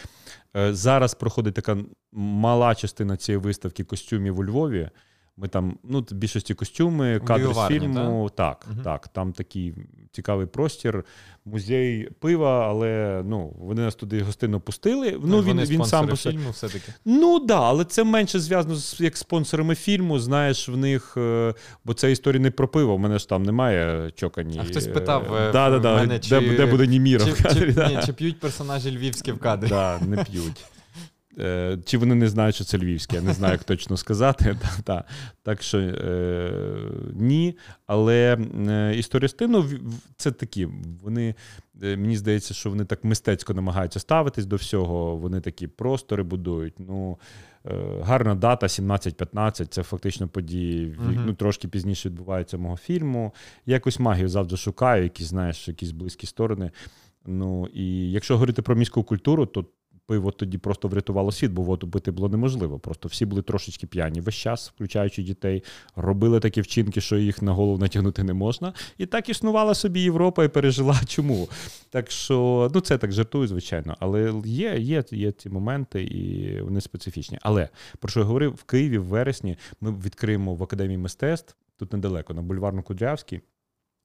е, 0.56 0.74
зараз 0.74 1.14
проходить 1.14 1.54
така 1.54 1.78
мала 2.12 2.76
частина 2.76 3.18
цієї 3.18 3.42
виставки 3.42 3.84
костюмів 3.84 4.40
у 4.40 4.46
Львові. 4.46 4.90
Ми 5.38 5.48
там, 5.48 5.78
ну, 5.84 6.06
більшості 6.12 6.54
костюми, 6.54 7.22
кадри 7.26 7.54
з 7.54 7.68
фільму. 7.68 8.30
Так, 8.36 8.66
Мгм. 8.72 8.84
так. 8.84 9.08
Там 9.08 9.34
такий 9.34 9.74
цікавий 10.12 10.46
простір, 10.48 11.06
музей 11.46 12.10
пива, 12.20 12.68
але 12.70 13.22
ну, 13.26 13.54
вони 13.60 13.82
нас 13.82 13.96
туди 13.96 14.22
гостинно 14.22 14.60
пустили. 14.60 15.20
Ну, 15.24 15.38
він, 15.40 15.48
Вони 15.48 15.64
він 15.64 15.86
сам 15.86 16.16
фільму 16.16 16.50
все-таки. 16.50 16.94
Ну 17.06 17.40
так, 17.40 17.48
да, 17.48 17.62
але 17.62 17.86
це 17.86 18.04
менше 18.04 18.40
зв'язано 18.40 18.76
з 18.76 19.02
як 19.02 19.18
спонсорами 19.18 19.76
фільму. 19.76 20.20
Знаєш, 20.20 20.70
в 20.70 20.78
них, 20.78 21.14
е, 21.18 21.54
бо 21.86 21.94
це 21.94 22.12
історія 22.12 22.42
не 22.42 22.52
про 22.52 22.68
пиво. 22.68 22.94
У 22.94 22.98
мене 22.98 23.20
ж 23.20 23.30
там 23.30 23.44
немає 23.44 24.12
чокані. 24.16 24.60
А 24.62 24.64
хтось 24.64 24.88
питав, 24.88 25.36
е, 25.36 25.52
да, 25.52 25.80
да, 25.80 25.96
мене, 25.96 26.08
де, 26.08 26.20
чи- 26.20 26.58
де 26.58 26.66
буде 26.66 26.88
Німіра 26.88 27.26
Чи, 27.26 27.32
в 27.32 27.44
кадрі. 27.44 27.60
чи, 27.60 27.74
да. 27.74 27.88
ні, 27.90 28.00
чи 28.06 28.14
п'ють 28.14 28.40
персонажі 28.40 28.98
львівські 28.98 29.32
в 29.32 29.40
кадрі? 29.40 29.70
Да, 29.70 30.00
не 30.08 30.24
п'ють. 30.24 30.66
Е, 31.40 31.78
Чи 31.86 31.98
вони 31.98 32.16
не 32.16 32.28
знають, 32.28 32.56
що 32.56 32.64
це 32.64 32.78
львівське, 32.78 33.16
я 33.16 33.22
не 33.22 33.34
знаю, 33.34 33.52
як 33.54 33.64
точно 33.64 33.98
сказати. 33.98 34.58
Та, 34.62 34.82
та. 34.84 35.04
Так 35.44 35.62
що 35.62 35.78
е, 35.80 36.52
ні. 37.14 37.58
Але 37.88 38.38
е, 38.70 38.96
історія 38.98 39.30
стину 39.30 39.66
це 40.18 40.32
такі. 40.32 40.68
Вони, 41.02 41.36
е, 41.84 41.98
мені 41.98 42.18
здається, 42.18 42.54
що 42.54 42.70
вони 42.70 42.86
так 42.86 43.04
мистецько 43.04 43.54
намагаються 43.54 44.00
ставитись 44.00 44.46
до 44.46 44.56
всього. 44.56 45.18
Вони 45.18 45.42
такі 45.42 45.68
простори 45.68 46.24
будують. 46.24 46.74
Ну, 46.80 47.18
гарна 48.02 48.36
дата, 48.36 48.68
17-15, 48.68 49.66
це 49.66 49.84
фактично 49.84 50.28
події, 50.28 50.96
Мгм. 51.00 51.24
ну, 51.26 51.34
трошки 51.34 51.68
пізніше 51.68 52.10
відбуваються 52.10 52.58
мого 52.58 52.78
фільму. 52.78 53.34
Я 53.66 53.74
якусь 53.74 54.00
магію 54.00 54.30
завжди 54.30 54.58
шукаю, 54.58 55.04
якісь, 55.04 55.28
знаєш, 55.28 55.68
якісь 55.68 55.92
близькі 55.92 56.28
сторони. 56.28 56.72
Ну 57.26 57.68
і 57.74 58.12
якщо 58.12 58.34
говорити 58.34 58.62
про 58.62 58.76
міську 58.76 59.04
культуру, 59.04 59.46
то 59.46 59.66
пиво 60.06 60.32
тоді 60.32 60.58
просто 60.58 60.88
врятувало 60.88 61.32
світ, 61.32 61.52
бо 61.52 61.62
воду 61.62 61.90
пити 61.90 62.12
було 62.12 62.30
неможливо. 62.30 62.80
Просто 62.80 63.08
всі 63.08 63.26
були 63.26 63.42
трошечки 63.42 63.88
п'яні 63.88 64.22
весь 64.22 64.36
час, 64.36 64.72
включаючи 64.76 65.24
дітей, 65.24 65.64
робили 65.96 66.40
такі 66.40 66.62
вчинки, 66.62 67.02
що 67.02 67.18
їх 67.18 67.42
на 67.42 67.52
голову 67.52 67.78
натягнути 67.78 68.24
не 68.24 68.34
можна. 68.34 68.74
І 68.98 69.06
так 69.06 69.30
існувала 69.30 69.74
собі 69.74 70.00
Європа 70.00 70.44
і 70.44 70.48
пережила 70.48 71.02
чому. 71.08 71.50
Так 71.90 72.12
що, 72.12 72.72
ну 72.74 72.82
це 72.82 72.98
так 72.98 73.12
жартую, 73.12 73.48
звичайно. 73.48 73.96
Але 74.00 74.34
є, 74.46 74.76
є, 74.78 75.04
є 75.12 75.32
ці 75.32 75.50
моменти, 75.50 76.04
і 76.04 76.62
вони 76.62 76.82
специфічні. 76.82 77.38
Але 77.42 77.70
про 78.00 78.10
що 78.10 78.20
я 78.20 78.26
говорив, 78.26 78.52
в 78.52 78.64
Києві 78.64 78.98
в 78.98 79.04
вересні 79.04 79.58
ми 79.82 79.92
відкриємо 79.92 80.56
в 80.56 80.64
академії 80.64 80.98
мистецтв 80.98 81.56
тут 81.78 81.94
недалеко, 81.94 82.34
на 82.34 82.42
бульварно 82.42 82.84
Кудрявській. 82.84 83.42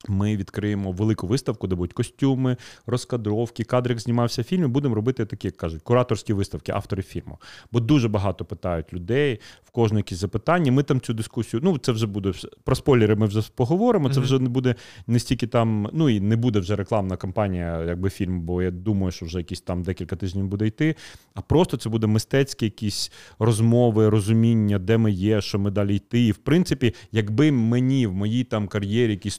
Ми 0.09 0.36
відкриємо 0.36 0.92
велику 0.92 1.26
виставку, 1.26 1.66
де 1.66 1.76
будуть 1.76 1.92
костюми, 1.92 2.57
розкадровки, 2.86 3.64
кадри, 3.64 3.92
як 3.92 4.01
знімався 4.01 4.44
фільм. 4.44 4.64
і 4.64 4.66
Будемо 4.66 4.94
робити 4.94 5.26
такі, 5.26 5.49
як 5.49 5.57
кажуть, 5.57 5.82
кураторські 5.82 6.32
виставки 6.32 6.72
авторів 6.72 7.05
фільму. 7.05 7.38
Бо 7.72 7.80
дуже 7.80 8.09
багато 8.09 8.44
питають 8.44 8.92
людей, 8.92 9.40
в 9.64 9.70
кожного 9.70 9.99
якісь 9.99 10.18
запитання. 10.18 10.72
Ми 10.72 10.82
там 10.82 11.01
цю 11.01 11.14
дискусію. 11.14 11.61
Ну, 11.64 11.78
це 11.78 11.92
вже 11.92 12.07
буде 12.07 12.32
про 12.64 12.74
спойлери. 12.74 13.16
Ми 13.16 13.26
вже 13.26 13.42
поговоримо. 13.55 14.11
Це 14.11 14.20
вже 14.20 14.38
не 14.38 14.49
буде 14.49 14.74
не 15.07 15.18
стільки 15.18 15.46
там. 15.46 15.90
Ну 15.92 16.09
і 16.09 16.20
не 16.20 16.36
буде 16.36 16.59
вже 16.61 16.76
рекламна 16.76 17.16
кампанія, 17.16 17.84
якби 17.84 18.11
фільм, 18.11 18.40
бо 18.40 18.62
я 18.62 18.70
думаю, 18.70 19.12
що 19.12 19.26
вже 19.26 19.38
якісь 19.38 19.61
там 19.61 19.82
декілька 19.82 20.16
тижнів 20.16 20.46
буде 20.46 20.66
йти. 20.66 20.94
А 21.34 21.40
просто 21.40 21.76
це 21.76 21.88
буде 21.88 22.07
мистецькі 22.07 22.66
якісь 22.66 23.12
розмови, 23.38 24.09
розуміння, 24.09 24.78
де 24.78 24.99
ми 24.99 25.12
є, 25.12 25.40
що 25.40 25.59
ми 25.59 25.70
далі 25.70 25.96
йти. 25.96 26.26
І 26.26 26.32
в 26.32 26.36
принципі, 26.36 26.94
якби 27.12 27.53
мені 27.53 28.07
в 28.07 28.14
моїй 28.14 28.44
там 28.44 28.68
кар'єрі, 28.68 29.11
якісь 29.11 29.38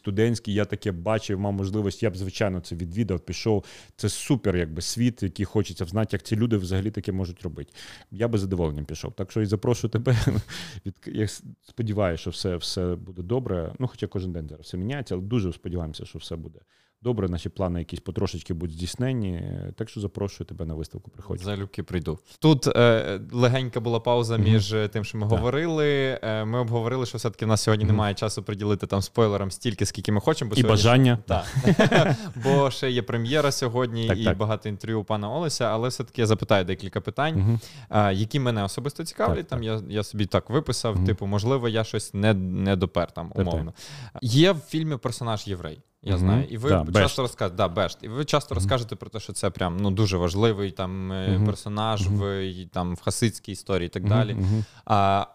студентській, 0.49 0.53
я 0.53 0.65
таке 0.65 0.91
бачив, 0.91 1.39
мав 1.39 1.53
можливість, 1.53 2.03
я 2.03 2.09
б 2.09 2.17
звичайно 2.17 2.59
це 2.59 2.75
відвідав, 2.75 3.19
пішов. 3.19 3.63
Це 3.95 4.09
супер, 4.09 4.57
якби 4.57 4.81
світ, 4.81 5.23
який 5.23 5.45
хочеться 5.45 5.85
знати, 5.85 6.09
як 6.11 6.23
ці 6.23 6.35
люди 6.35 6.57
взагалі 6.57 6.91
таке 6.91 7.11
можуть 7.11 7.43
робити. 7.43 7.73
Я 8.11 8.27
би 8.27 8.37
задоволенням 8.37 8.85
пішов. 8.85 9.13
Так 9.13 9.31
що 9.31 9.41
і 9.41 9.45
запрошую 9.45 9.91
тебе. 9.91 10.15
Я 11.05 11.27
сподіваюся, 11.61 12.21
що 12.21 12.29
все, 12.29 12.57
все 12.57 12.95
буде 12.95 13.21
добре. 13.21 13.73
Ну, 13.79 13.87
хоча 13.87 14.07
кожен 14.07 14.31
день 14.31 14.47
зараз 14.49 14.65
все 14.65 14.77
міняється, 14.77 15.15
але 15.15 15.23
дуже 15.23 15.53
сподіваємося, 15.53 16.05
що 16.05 16.19
все 16.19 16.35
буде. 16.35 16.59
Добре, 17.01 17.29
наші 17.29 17.49
плани 17.49 17.79
якісь 17.79 17.99
потрошечки 17.99 18.53
будуть 18.53 18.75
здійснені. 18.75 19.43
Так 19.75 19.89
що 19.89 19.99
запрошую 20.01 20.47
тебе 20.47 20.65
на 20.65 20.73
виставку. 20.73 21.11
Приходь. 21.11 21.39
Залюбки 21.39 21.83
прийду. 21.83 22.19
Тут 22.39 22.67
е, 22.67 23.19
легенька 23.31 23.79
була 23.79 23.99
пауза 23.99 24.37
Мгм. 24.37 24.43
між 24.51 24.73
е, 24.73 24.87
тим, 24.87 25.03
що 25.05 25.17
ми 25.17 25.29
Так. 25.29 25.39
говорили. 25.39 26.19
Е, 26.23 26.45
ми 26.45 26.59
обговорили, 26.59 27.05
що 27.05 27.17
все-таки 27.17 27.45
в 27.45 27.47
нас 27.47 27.61
сьогодні 27.61 27.85
Мгм. 27.85 27.93
немає 27.95 28.13
часу 28.13 28.43
приділити 28.43 28.87
там 28.87 29.01
спойлерам 29.01 29.51
стільки, 29.51 29.85
скільки 29.85 30.11
ми 30.11 30.21
хочемо. 30.21 30.49
Бо 30.49 30.55
І 30.55 30.61
сьогодні 30.61 30.69
бажання. 30.77 31.17
Так. 31.27 31.45
Бо 32.43 32.71
ще 32.71 32.91
є 32.91 33.01
прем'єра 33.01 33.51
сьогодні 33.51 34.07
Так, 34.07 34.17
і 34.17 34.23
так. 34.23 34.37
багато 34.37 34.69
інтерв'ю 34.69 34.99
у 34.99 35.03
пана 35.03 35.29
Олеся, 35.31 35.65
але 35.65 35.89
все-таки 35.89 36.21
я 36.21 36.27
запитаю 36.27 36.65
декілька 36.65 37.01
питань, 37.01 37.59
а, 37.89 38.11
які 38.11 38.39
мене 38.39 38.63
особисто 38.63 39.03
цікавлять. 39.05 39.37
Так, 39.37 39.47
Там 39.47 39.63
я, 39.63 39.81
я 39.89 40.03
собі 40.03 40.25
так 40.25 40.49
виписав, 40.49 41.05
типу, 41.05 41.25
можливо, 41.25 41.69
я 41.69 41.83
щось 41.83 42.13
не, 42.13 42.33
не 42.33 42.75
допер 42.75 43.11
там, 43.11 43.31
умовно. 43.35 43.73
Є 44.21 44.51
в 44.51 44.59
фільмі 44.59 44.97
персонаж 44.97 45.47
єврей. 45.47 45.79
Я 46.03 46.11
Мгм. 46.11 46.19
знаю, 46.19 46.45
і 46.49 46.57
ви 46.57 46.69
Да, 46.69 46.75
часто 46.77 46.91
Бешт. 46.91 47.19
розказуєте, 47.19 47.55
да, 47.57 47.67
Бешт. 47.67 47.97
І 48.01 48.07
ви 48.07 48.25
часто 48.25 48.55
Мгм. 48.55 48.63
розкажете 48.63 48.95
про 48.95 49.09
те, 49.09 49.19
що 49.19 49.33
це 49.33 49.49
прям 49.49 49.77
ну 49.77 49.91
дуже 49.91 50.17
важливий 50.17 50.71
там 50.71 51.07
Мгм. 51.07 51.45
персонаж 51.45 52.07
в 52.07 52.49
там 52.73 52.95
в 52.95 53.01
хасидській 53.01 53.51
історії 53.51 53.85
і 53.85 53.89
так 53.89 54.07
далі. 54.07 54.37
А, 54.85 55.25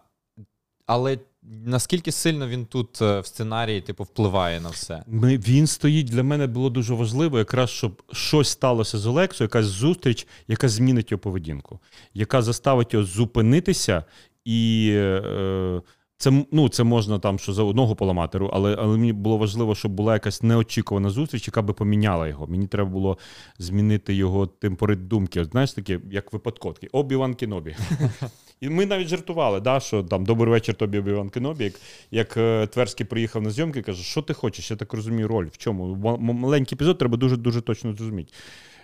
але 0.86 1.18
наскільки 1.42 2.12
сильно 2.12 2.48
він 2.48 2.66
тут 2.66 3.02
е, 3.02 3.20
в 3.20 3.26
сценарії, 3.26 3.80
типу, 3.80 4.04
впливає 4.04 4.60
на 4.60 4.68
все? 4.68 5.04
Ми, 5.06 5.36
він 5.38 5.66
стоїть 5.66 6.06
для 6.06 6.22
мене 6.22 6.46
було 6.46 6.70
дуже 6.70 6.94
важливо, 6.94 7.38
якраз 7.38 7.70
щоб 7.70 8.02
щось 8.12 8.48
сталося 8.48 8.98
з 8.98 9.06
Олексою, 9.06 9.46
якась 9.46 9.66
зустріч, 9.66 10.26
яка 10.48 10.68
змінить 10.68 11.10
його 11.10 11.20
поведінку, 11.20 11.80
яка 12.14 12.42
заставить 12.42 12.92
його 12.94 13.04
зупинитися 13.04 14.04
і. 14.44 14.90
Е, 14.94 15.82
це, 16.24 16.44
ну, 16.52 16.68
це 16.68 16.84
можна 16.84 17.18
там, 17.18 17.38
що 17.38 17.52
за 17.52 17.62
одного 17.62 17.96
поламати, 17.96 18.38
але, 18.52 18.76
але 18.78 18.96
мені 18.96 19.12
було 19.12 19.36
важливо, 19.36 19.74
щоб 19.74 19.92
була 19.92 20.12
якась 20.12 20.42
неочікувана 20.42 21.10
зустріч, 21.10 21.48
яка 21.48 21.62
би 21.62 21.74
поміняла 21.74 22.28
його. 22.28 22.46
Мені 22.46 22.66
треба 22.66 22.90
було 22.90 23.18
змінити 23.58 24.14
його 24.14 24.46
темпорит 24.46 25.08
думки. 25.08 25.40
От, 25.40 25.50
знаєш, 25.50 25.72
таке, 25.72 26.00
як 26.10 26.32
випадковки. 26.32 26.88
Обі-Ван 26.92 27.34
Кенобі. 27.34 27.76
І 28.60 28.68
ми 28.68 28.86
навіть 28.86 29.08
жартували, 29.08 29.60
да, 29.60 29.80
що 29.80 30.02
там 30.02 30.24
добрий 30.24 30.50
вечір 30.50 30.74
тобі 30.74 30.98
Обі-Ван 30.98 31.30
Кенобі. 31.30 31.64
Як, 31.64 31.74
як 32.10 32.36
е, 32.36 32.66
Тверський 32.66 33.06
приїхав 33.06 33.42
на 33.42 33.50
зйомки, 33.50 33.82
каже, 33.82 34.02
що 34.02 34.22
ти 34.22 34.34
хочеш? 34.34 34.70
Я 34.70 34.76
так 34.76 34.92
розумію 34.92 35.28
роль. 35.28 35.46
В 35.52 35.56
чому? 35.56 35.96
Маленький 36.20 36.76
епізод 36.76 36.98
треба 36.98 37.16
дуже-дуже 37.16 37.60
точно 37.60 37.92
зрозуміти. 37.92 38.32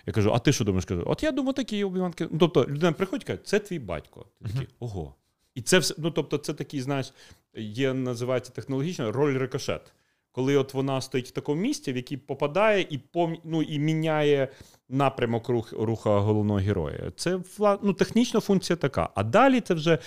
Я 0.05 0.13
кажу, 0.13 0.31
а 0.33 0.39
ти 0.39 0.53
що 0.53 0.65
думаєш? 0.65 0.85
Кажу, 0.85 1.03
от 1.05 1.23
я 1.23 1.31
думаю, 1.31 1.53
такий 1.53 1.83
Обі-Ван 1.83 2.13
Ну, 2.19 2.37
тобто 2.39 2.65
людина 2.65 2.91
приходить 2.91 3.23
каже, 3.23 3.39
це 3.43 3.59
твій 3.59 3.79
батько. 3.79 4.25
Ти 4.41 4.49
такий, 4.53 4.67
ого. 4.79 5.15
І 5.61 5.63
це 5.63 5.79
все, 5.79 5.95
ну 5.97 6.11
тобто, 6.11 6.37
це 6.37 6.53
такий, 6.53 6.81
знаєш, 6.81 7.13
є, 7.55 7.93
називається 7.93 8.51
технологічно 8.51 9.11
роль 9.11 9.37
рикошет. 9.37 9.93
Коли 10.31 10.57
от 10.57 10.73
вона 10.73 11.01
стоїть 11.01 11.27
в 11.27 11.31
такому 11.31 11.61
місці, 11.61 11.93
в 11.93 11.95
який 11.95 12.17
попадає 12.17 12.87
і 12.89 12.97
пом... 12.97 13.37
ну, 13.43 13.61
і 13.61 13.79
міняє 13.79 14.47
напрямок 14.91 15.49
рух, 15.49 15.73
руха 15.79 16.19
головного 16.19 16.59
героя. 16.59 17.11
Це 17.15 17.39
ну, 17.59 17.93
технічна 17.93 18.39
функція 18.39 18.77
така. 18.77 19.09
А 19.15 19.23
далі 19.23 19.61
це 19.61 19.73
вже 19.73 19.97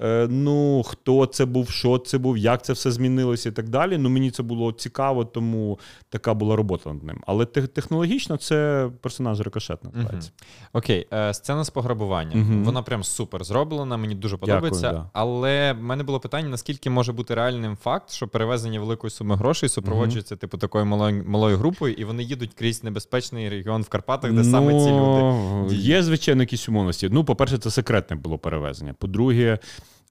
е, 0.00 0.26
ну, 0.30 0.82
хто 0.82 1.26
це 1.26 1.44
був, 1.44 1.70
що 1.70 1.98
це 1.98 2.18
був, 2.18 2.38
як 2.38 2.64
це 2.64 2.72
все 2.72 2.90
змінилося 2.90 3.48
і 3.48 3.52
так 3.52 3.68
далі. 3.68 3.98
Ну, 3.98 4.10
мені 4.10 4.30
це 4.30 4.42
було 4.42 4.72
цікаво, 4.72 5.24
тому 5.24 5.78
така 6.08 6.34
була 6.34 6.56
робота 6.56 6.92
над 6.92 7.02
ним. 7.02 7.22
Але 7.26 7.44
технологічно 7.46 8.36
це 8.36 8.90
персонаж 9.00 9.40
рикошет 9.40 9.84
називається. 9.84 10.30
Окей, 10.72 11.06
е, 11.12 11.34
сцена 11.34 11.64
з 11.64 11.70
пограбуванням. 11.70 12.40
Мгм. 12.40 12.64
Вона 12.64 12.82
прям 12.82 13.04
супер 13.04 13.44
зроблена, 13.44 13.96
мені 13.96 14.14
дуже 14.14 14.36
подобається. 14.36 14.92
да. 14.92 15.10
Але 15.12 15.72
в 15.72 15.82
мене 15.82 16.04
було 16.04 16.20
питання: 16.20 16.48
наскільки 16.48 16.90
може 16.90 17.12
бути 17.12 17.34
реальним 17.34 17.76
факт, 17.76 18.10
що 18.10 18.28
перевезення 18.28 18.80
великої 18.80 19.10
суми 19.10 19.36
грошей 19.36 19.68
супроводжується, 19.68 20.36
типу, 20.36 20.58
такою 20.58 20.84
малою, 20.84 21.24
малою 21.26 21.56
групою, 21.56 21.94
і 21.94 22.04
вони 22.04 22.22
їдуть 22.22 22.54
крізь 22.54 22.84
небезпечний 22.84 23.48
регіон 23.48 23.82
в 23.82 23.88
Карпатах, 23.88 24.33
де 24.34 24.44
саме 24.44 24.72
ці 24.84 24.90
люди. 24.90 25.76
Є, 25.76 26.02
звичайно, 26.02 26.42
якісь 26.42 26.68
умовності. 26.68 27.08
Ну, 27.12 27.24
по-перше, 27.24 27.58
це 27.58 27.70
секретне 27.70 28.16
було 28.16 28.38
перевезення. 28.38 28.94
По-друге, 28.98 29.58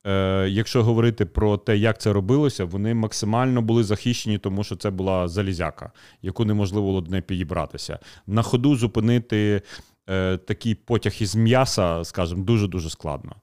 е, 0.05 0.47
якщо 0.49 0.83
говорити 0.83 1.25
про 1.25 1.57
те, 1.57 1.77
як 1.77 2.01
це 2.01 2.13
робилося, 2.13 2.65
вони 2.65 2.93
максимально 2.93 3.61
були 3.61 3.83
захищені, 3.83 4.37
тому 4.37 4.63
що 4.63 4.75
це 4.75 4.89
була 4.89 5.27
залізяка, 5.27 5.91
яку 6.21 6.45
неможливо 6.45 6.87
було 6.87 7.01
до 7.01 7.11
неї 7.11 7.21
підібратися. 7.21 7.99
На 8.27 8.41
ходу 8.41 8.75
зупинити. 8.75 9.61
е, 10.09 10.37
Такий 10.37 10.75
потяг 10.75 11.13
із 11.19 11.35
м'яса, 11.35 12.03
скажімо, 12.03 12.43
дуже 12.43 12.67
дуже 12.67 12.89
складно. 12.89 13.35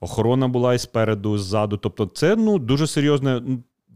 Охорона 0.00 0.48
була 0.48 0.74
і 0.74 0.78
спереду, 0.78 1.34
і 1.34 1.38
ззаду. 1.38 1.76
Тобто, 1.76 2.06
це 2.06 2.36
ну 2.36 2.58
дуже 2.58 2.86
серйозне. 2.86 3.42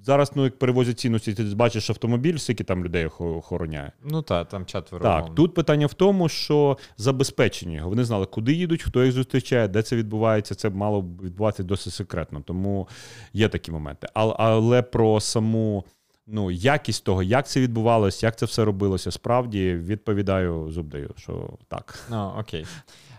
Зараз, 0.05 0.33
ну 0.35 0.45
як 0.45 0.59
перевозять 0.59 0.99
цінності, 0.99 1.35
ти 1.35 1.43
бачиш 1.43 1.91
автомобіль, 1.91 2.37
скільки 2.37 2.65
там 2.65 2.85
людей 2.85 3.07
охороняє. 3.07 3.93
Ну 4.05 4.23
так, 4.23 4.49
там 4.49 4.67
четверо. 4.67 5.03
Так, 5.03 5.35
тут 5.35 5.55
питання 5.55 5.87
в 5.87 5.95
тому, 5.95 6.29
що 6.29 6.79
забезпечені 6.97 7.75
його. 7.75 7.89
Вони 7.89 8.05
знали, 8.05 8.27
куди 8.27 8.53
їдуть, 8.53 8.83
хто 8.83 9.05
їх 9.05 9.13
зустрічає, 9.13 9.69
де 9.69 9.83
це 9.83 9.97
відбувається. 9.97 10.55
Це 10.55 10.71
мало 10.71 11.01
відбуватися 11.23 11.63
досить 11.63 11.93
секретно. 11.93 12.41
Тому 12.41 12.89
є 13.33 13.49
такі 13.49 13.73
моменти. 13.73 14.09
Але, 14.15 14.35
але 14.39 14.83
про 14.83 15.21
саму 15.21 15.85
ну, 16.33 16.51
якість 16.51 17.05
того, 17.05 17.23
як 17.23 17.49
це 17.49 17.61
відбувалося, 17.61 18.27
як 18.27 18.39
це 18.39 18.47
все 18.47 18.65
робилося, 18.65 19.11
справді 19.11 19.75
відповідаю, 19.75 20.71
зуб 20.71 20.89
даю, 20.89 21.11
що 21.17 21.51
так. 21.69 22.09
О, 22.13 22.35
окей. 22.39 22.67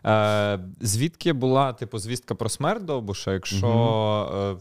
Е, 0.05 0.59
Звідки 0.81 1.33
була 1.33 1.73
типу 1.73 1.99
звістка 1.99 2.35
про 2.35 2.49
смерть 2.49 2.85
Довбуша? 2.85 3.33
Якщо 3.33 3.67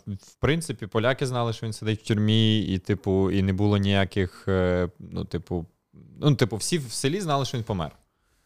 е, 0.09 0.13
в 0.15 0.35
принципі 0.41 0.87
поляки 0.87 1.27
знали, 1.27 1.53
що 1.53 1.67
він 1.67 1.73
сидить 1.73 2.01
в 2.01 2.07
тюрмі, 2.07 2.61
і 2.61 2.79
типу, 2.79 3.31
і 3.31 3.43
не 3.43 3.53
було 3.53 3.77
ніяких, 3.77 4.45
е, 4.49 4.89
ну, 4.99 5.25
типу, 5.25 5.67
ну, 6.21 6.35
типу, 6.35 6.57
всі 6.57 6.79
в 6.79 6.93
селі 6.93 7.21
знали, 7.21 7.45
що 7.45 7.57
він 7.59 7.65
помер. 7.65 7.91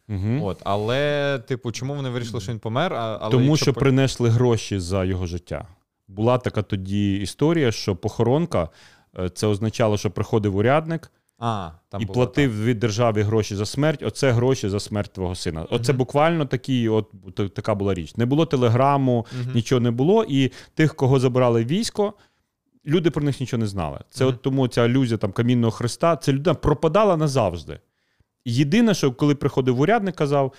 Угу. 0.09 0.41
От, 0.43 0.59
але, 0.65 1.39
типу, 1.39 1.73
чому 1.73 1.95
вони 1.95 2.09
вирішили, 2.09 2.41
що 2.41 2.53
він 2.53 2.59
помер? 2.59 2.95
А, 2.95 3.19
але 3.21 3.31
Тому 3.31 3.57
що 3.57 3.75
по- 3.75 3.81
принесли 3.81 4.29
гроші 4.29 4.79
за 4.79 5.05
його 5.05 5.27
життя. 5.27 5.67
Була 6.09 6.39
така 6.39 6.63
тоді 6.63 7.15
історія, 7.17 7.73
що 7.73 7.97
похоронка 7.97 8.69
це 9.35 9.47
означало, 9.47 9.99
що 9.99 10.11
приходив 10.11 10.57
урядник 10.57 11.11
а, 11.39 11.71
там 11.89 12.03
і 12.03 12.05
було 12.05 12.15
платив 12.15 12.65
від 12.65 12.79
держави 12.79 13.23
гроші 13.23 13.57
за 13.57 13.67
смерть. 13.67 14.03
Оце 14.03 14.31
гроші 14.31 14.69
за 14.69 14.81
смерть 14.81 15.13
твого 15.13 15.35
сина. 15.35 15.67
Оце 15.71 15.93
буквально 15.93 16.47
такі, 16.47 16.89
от 16.89 17.11
така 17.55 17.75
була 17.75 17.95
річ. 17.95 18.17
Не 18.17 18.27
було 18.27 18.47
телеграму, 18.47 19.27
так. 19.31 19.41
Мгм. 19.41 19.55
нічого 19.55 19.81
не 19.81 19.91
було. 19.91 20.25
І 20.29 20.53
тих, 20.75 20.95
кого 20.95 21.21
забрали 21.21 21.65
військо, 21.65 22.15
люди 22.87 23.11
про 23.11 23.23
них 23.25 23.41
нічого 23.41 23.61
не 23.61 23.67
знали. 23.67 23.99
Це 24.11 24.25
Мгм. 24.25 24.35
от 24.35 24.43
тому 24.43 24.69
ця 24.69 24.83
алюзія 24.83 25.19
там 25.19 25.33
камінного 25.33 25.71
хреста, 25.71 26.17
ця 26.17 26.33
людина 26.33 26.55
пропадала 26.55 27.17
назавжди. 27.17 27.81
Єдине, 28.45 28.95
що 28.95 29.13
коли 29.13 29.35
приходив 29.35 29.81
урядник, 29.81 30.17
казав: 30.17 30.53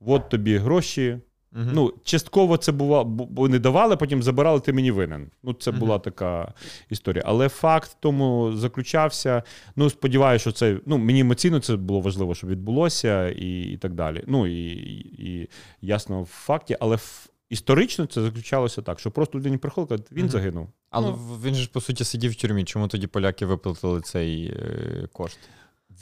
от 0.00 0.28
тобі 0.28 0.56
гроші. 0.56 1.18
Мгм. 1.56 1.70
Ну, 1.72 1.92
частково 2.04 2.56
це 2.56 2.72
було, 2.72 3.04
бо 3.04 3.28
вони 3.30 3.58
давали, 3.58 3.96
потім 3.96 4.22
забирали, 4.22 4.60
ти 4.60 4.72
мені 4.72 4.90
винен. 4.90 5.30
Ну, 5.42 5.52
це 5.52 5.70
Мгм. 5.70 5.80
була 5.80 5.98
така 5.98 6.54
історія. 6.90 7.22
Але 7.26 7.48
факт 7.48 7.90
в 7.90 7.96
тому 8.00 8.52
заключався. 8.56 9.42
Ну, 9.76 9.90
сподіваюся, 9.90 10.42
що 10.42 10.52
це 10.52 10.80
ну, 10.86 10.98
мені 10.98 11.20
емоційно 11.20 11.60
це 11.60 11.76
було 11.76 12.00
важливо, 12.00 12.34
щоб 12.34 12.50
відбулося, 12.50 13.28
і, 13.28 13.60
і 13.60 13.76
так 13.76 13.94
далі. 13.94 14.24
Ну 14.26 14.46
і, 14.46 14.70
і, 15.18 15.48
ясно 15.80 16.22
в 16.22 16.26
факті, 16.26 16.76
але 16.80 16.96
в, 16.96 17.26
історично 17.48 18.06
це 18.06 18.22
заключалося 18.22 18.82
так, 18.82 19.00
що 19.00 19.10
просто 19.10 19.38
людині 19.38 19.56
приходили, 19.56 19.88
кажуть, 19.88 20.12
він 20.12 20.24
Мгм. 20.24 20.30
загинув. 20.30 20.68
Але 20.90 21.08
ну. 21.10 21.16
він 21.44 21.54
же 21.54 21.62
ж 21.62 21.70
по 21.70 21.80
суті 21.80 22.04
сидів 22.04 22.32
в 22.32 22.34
тюрмі. 22.34 22.64
Чому 22.64 22.88
тоді 22.88 23.06
поляки 23.06 23.46
виплатили 23.46 24.00
цей 24.00 24.46
е, 24.46 25.08
кошт? 25.12 25.38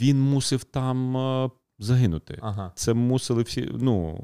Він 0.01 0.21
мусив 0.21 0.65
там 0.65 1.17
е, 1.17 1.51
загинути. 1.79 2.39
Ага. 2.43 2.73
Це 2.75 2.95
мусили 2.95 3.43
всі. 3.43 3.71
Ну, 3.75 4.19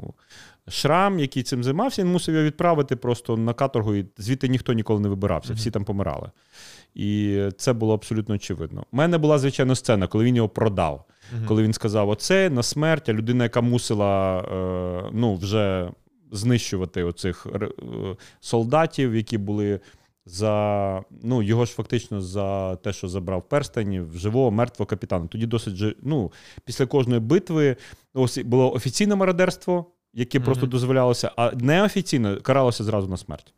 Шрам, 0.70 1.18
який 1.18 1.42
цим 1.42 1.64
займався, 1.64 2.02
він 2.02 2.12
мусив 2.12 2.34
його 2.34 2.46
відправити 2.46 2.96
просто 2.96 3.36
на 3.36 3.52
каторгу, 3.52 3.94
і 3.94 4.06
звідти 4.18 4.48
ніхто 4.48 4.72
ніколи 4.72 5.00
не 5.00 5.08
вибирався, 5.08 5.52
всі 5.52 5.70
там 5.70 5.84
помирали. 5.84 6.30
І 6.94 7.42
це 7.56 7.72
було 7.72 7.94
абсолютно 7.94 8.34
очевидно. 8.34 8.84
У 8.92 8.96
мене 8.96 9.18
була, 9.18 9.38
звичайно, 9.38 9.74
сцена, 9.74 10.06
коли 10.06 10.24
він 10.24 10.36
його 10.36 10.48
продав. 10.48 11.04
Коли 11.46 11.62
він 11.62 11.72
сказав: 11.72 12.08
оце 12.08 12.50
на 12.50 12.62
смерть, 12.62 13.08
а 13.08 13.12
людина, 13.12 13.44
яка 13.44 13.60
мусила 13.60 14.38
е, 14.38 15.10
ну, 15.12 15.34
вже 15.34 15.90
знищувати 16.32 17.04
оцих 17.04 17.46
е, 17.46 17.68
солдатів, 18.40 19.14
які 19.14 19.38
були. 19.38 19.80
За 20.26 21.02
ну 21.22 21.42
його 21.42 21.64
ж 21.64 21.72
фактично 21.72 22.20
за 22.20 22.76
те, 22.76 22.92
що 22.92 23.08
забрав 23.08 23.48
перстень 23.48 24.02
в 24.02 24.18
живого 24.18 24.50
мертвого 24.50 24.86
капітана. 24.86 25.26
Тоді 25.26 25.46
досить 25.46 25.96
ну, 26.02 26.32
після 26.64 26.86
кожної 26.86 27.20
битви 27.20 27.76
ось 28.14 28.38
було 28.38 28.72
офіційне 28.72 29.14
мародерство, 29.14 29.86
яке 30.14 30.38
Мгм. 30.38 30.44
просто 30.44 30.66
дозволялося, 30.66 31.30
а 31.36 31.50
неофіційно 31.54 32.36
каралося 32.40 32.84
зразу 32.84 33.08
на 33.08 33.16
смерть. 33.16 33.54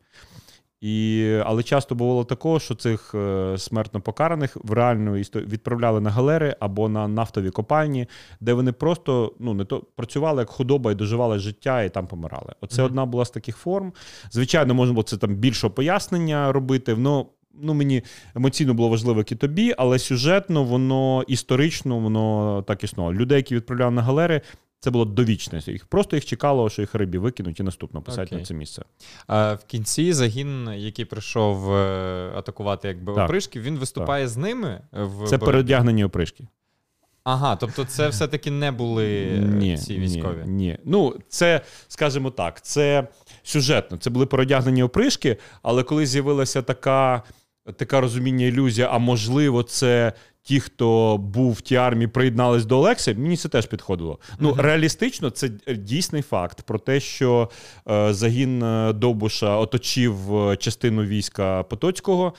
І, 0.81 1.25
але 1.45 1.63
часто 1.63 1.95
бувало 1.95 2.23
такого, 2.23 2.59
що 2.59 2.75
цих 2.75 3.15
е, 3.15 3.55
смертно 3.57 4.01
покараних 4.01 4.57
в 4.63 4.71
реальну 4.73 5.17
історію 5.17 5.49
відправляли 5.49 6.01
на 6.01 6.09
галери 6.09 6.55
або 6.59 6.89
на 6.89 7.07
нафтові 7.07 7.49
копальні, 7.49 8.07
де 8.39 8.53
вони 8.53 8.71
просто 8.71 9.33
ну 9.39 9.53
не 9.53 9.65
то 9.65 9.79
працювали 9.95 10.41
як 10.41 10.49
худоба 10.49 10.91
і 10.91 10.95
доживали 10.95 11.39
життя, 11.39 11.83
і 11.83 11.89
там 11.89 12.07
помирали. 12.07 12.53
Оце 12.61 12.81
Мгм. 12.81 12.85
одна 12.91 13.05
була 13.05 13.25
з 13.25 13.29
таких 13.29 13.57
форм. 13.57 13.93
Звичайно, 14.31 14.73
можна 14.73 14.93
було 14.93 15.03
це 15.03 15.17
там 15.17 15.35
більшого 15.35 15.73
пояснення 15.73 16.51
робити. 16.51 16.95
Ну, 16.97 17.27
ну 17.61 17.73
мені 17.73 18.03
емоційно 18.35 18.73
було 18.73 18.89
важливо, 18.89 19.19
як 19.19 19.31
і 19.31 19.35
тобі, 19.35 19.73
але 19.77 19.99
сюжетно, 19.99 20.63
воно 20.63 21.23
історично, 21.27 21.99
воно 21.99 22.63
так 22.67 22.83
існувало. 22.83 23.13
Людей, 23.15 23.37
які 23.37 23.55
відправляли 23.55 23.91
на 23.91 24.01
галери. 24.01 24.41
Це 24.83 24.91
було 24.91 25.05
довічне. 25.05 25.61
Їх 25.65 25.85
просто 25.85 26.15
їх 26.15 26.25
чекало, 26.25 26.69
що 26.69 26.81
їх 26.81 26.95
рибі 26.95 27.17
викинуть 27.17 27.59
і 27.59 27.63
наступно 27.63 28.01
писати 28.01 28.23
Окей. 28.23 28.37
на 28.37 28.45
це 28.45 28.53
місце. 28.53 28.83
А 29.27 29.53
в 29.53 29.63
кінці 29.65 30.13
загін, 30.13 30.69
який 30.75 31.05
прийшов 31.05 31.73
е, 31.75 32.31
атакувати 32.35 32.87
якби 32.87 33.13
Так. 33.13 33.23
опришки, 33.25 33.59
він 33.59 33.77
виступає 33.77 34.27
з 34.27 34.37
ними 34.37 34.81
в 34.91 35.09
Це 35.09 35.37
боротьбі? 35.37 35.45
переодягнені 35.45 36.03
опришки. 36.03 36.47
Ага, 37.23 37.55
тобто 37.55 37.85
це 37.85 38.07
все-таки 38.09 38.51
не 38.51 38.71
були 38.71 39.23
е, 39.35 39.37
Ні, 39.39 39.77
ці 39.77 39.97
військові. 39.97 40.43
Ні, 40.45 40.51
ні. 40.53 40.77
Ну, 40.85 41.15
це, 41.29 41.61
скажімо 41.87 42.31
так, 42.31 42.61
це 42.61 43.07
сюжетно. 43.43 43.97
Це 43.97 44.09
були 44.09 44.25
переодягнені 44.25 44.83
опришки, 44.83 45.37
але 45.61 45.83
коли 45.83 46.05
з'явилася 46.05 46.61
така, 46.61 47.23
така 47.75 48.01
розуміння 48.01 48.45
ілюзія, 48.45 48.87
а 48.91 48.97
можливо, 48.97 49.63
це. 49.63 50.13
Ті, 50.45 50.59
хто 50.59 51.17
був 51.17 51.53
в 51.53 51.61
тій 51.61 51.75
армії, 51.75 52.07
приєднались 52.07 52.65
до 52.65 52.79
Олекси, 52.79 53.13
мені 53.13 53.37
це 53.37 53.49
теж 53.49 53.65
підходило. 53.65 54.19
Ну, 54.39 54.49
Мгм. 54.49 54.59
реалістично, 54.61 55.29
це 55.29 55.49
дійсний 55.77 56.21
факт 56.21 56.61
про 56.61 56.79
те, 56.79 56.99
що 56.99 57.49
е, 57.89 58.13
загін 58.13 58.63
е, 58.63 58.93
Довбуша 58.93 59.57
оточив 59.57 60.37
е, 60.49 60.55
частину 60.57 61.03
війська 61.03 61.63
Потоцького, 61.63 62.33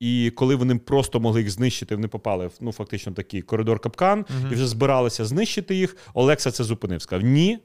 і 0.00 0.32
коли 0.36 0.54
вони 0.54 0.76
просто 0.76 1.20
могли 1.20 1.40
їх 1.40 1.50
знищити, 1.50 1.94
вони 1.94 2.08
попали 2.08 2.46
в 2.46 2.52
ну, 2.60 2.72
фактично 2.72 3.12
такий 3.12 3.42
коридор 3.42 3.80
капкан, 3.80 4.24
Мгм. 4.40 4.52
і 4.52 4.54
вже 4.54 4.66
збиралися 4.66 5.24
знищити 5.24 5.74
їх. 5.74 5.96
Олекса 6.14 6.50
це 6.50 6.64
зупинив. 6.64 7.02
Сказав: 7.02 7.22
ні, 7.26 7.58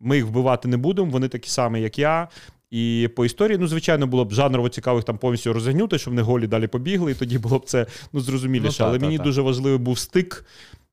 ми 0.00 0.16
їх 0.16 0.26
вбивати 0.26 0.68
не 0.68 0.76
будемо, 0.76 1.10
вони 1.10 1.28
такі 1.28 1.48
самі, 1.50 1.80
як 1.80 1.98
я. 1.98 2.28
І 2.72 3.10
по 3.16 3.24
історії, 3.24 3.58
ну, 3.58 3.66
звичайно, 3.66 4.06
було 4.06 4.24
б 4.24 4.32
жанрово 4.32 4.68
цікаво 4.68 4.98
їх 4.98 5.04
там 5.04 5.18
повністю 5.18 5.52
розігнути, 5.52 5.98
щоб 5.98 6.12
вони 6.12 6.22
голі 6.22 6.46
далі 6.46 6.66
побігли, 6.66 7.12
і 7.12 7.14
тоді 7.14 7.38
було 7.38 7.58
б 7.58 7.64
це 7.64 7.86
ну, 8.12 8.20
зрозуміліше. 8.20 8.68
Ну, 8.68 8.78
та, 8.78 8.84
Але 8.84 8.98
та, 8.98 9.04
мені 9.04 9.18
та. 9.18 9.24
дуже 9.24 9.42
важливий 9.42 9.78
був 9.78 9.98
стик 9.98 10.44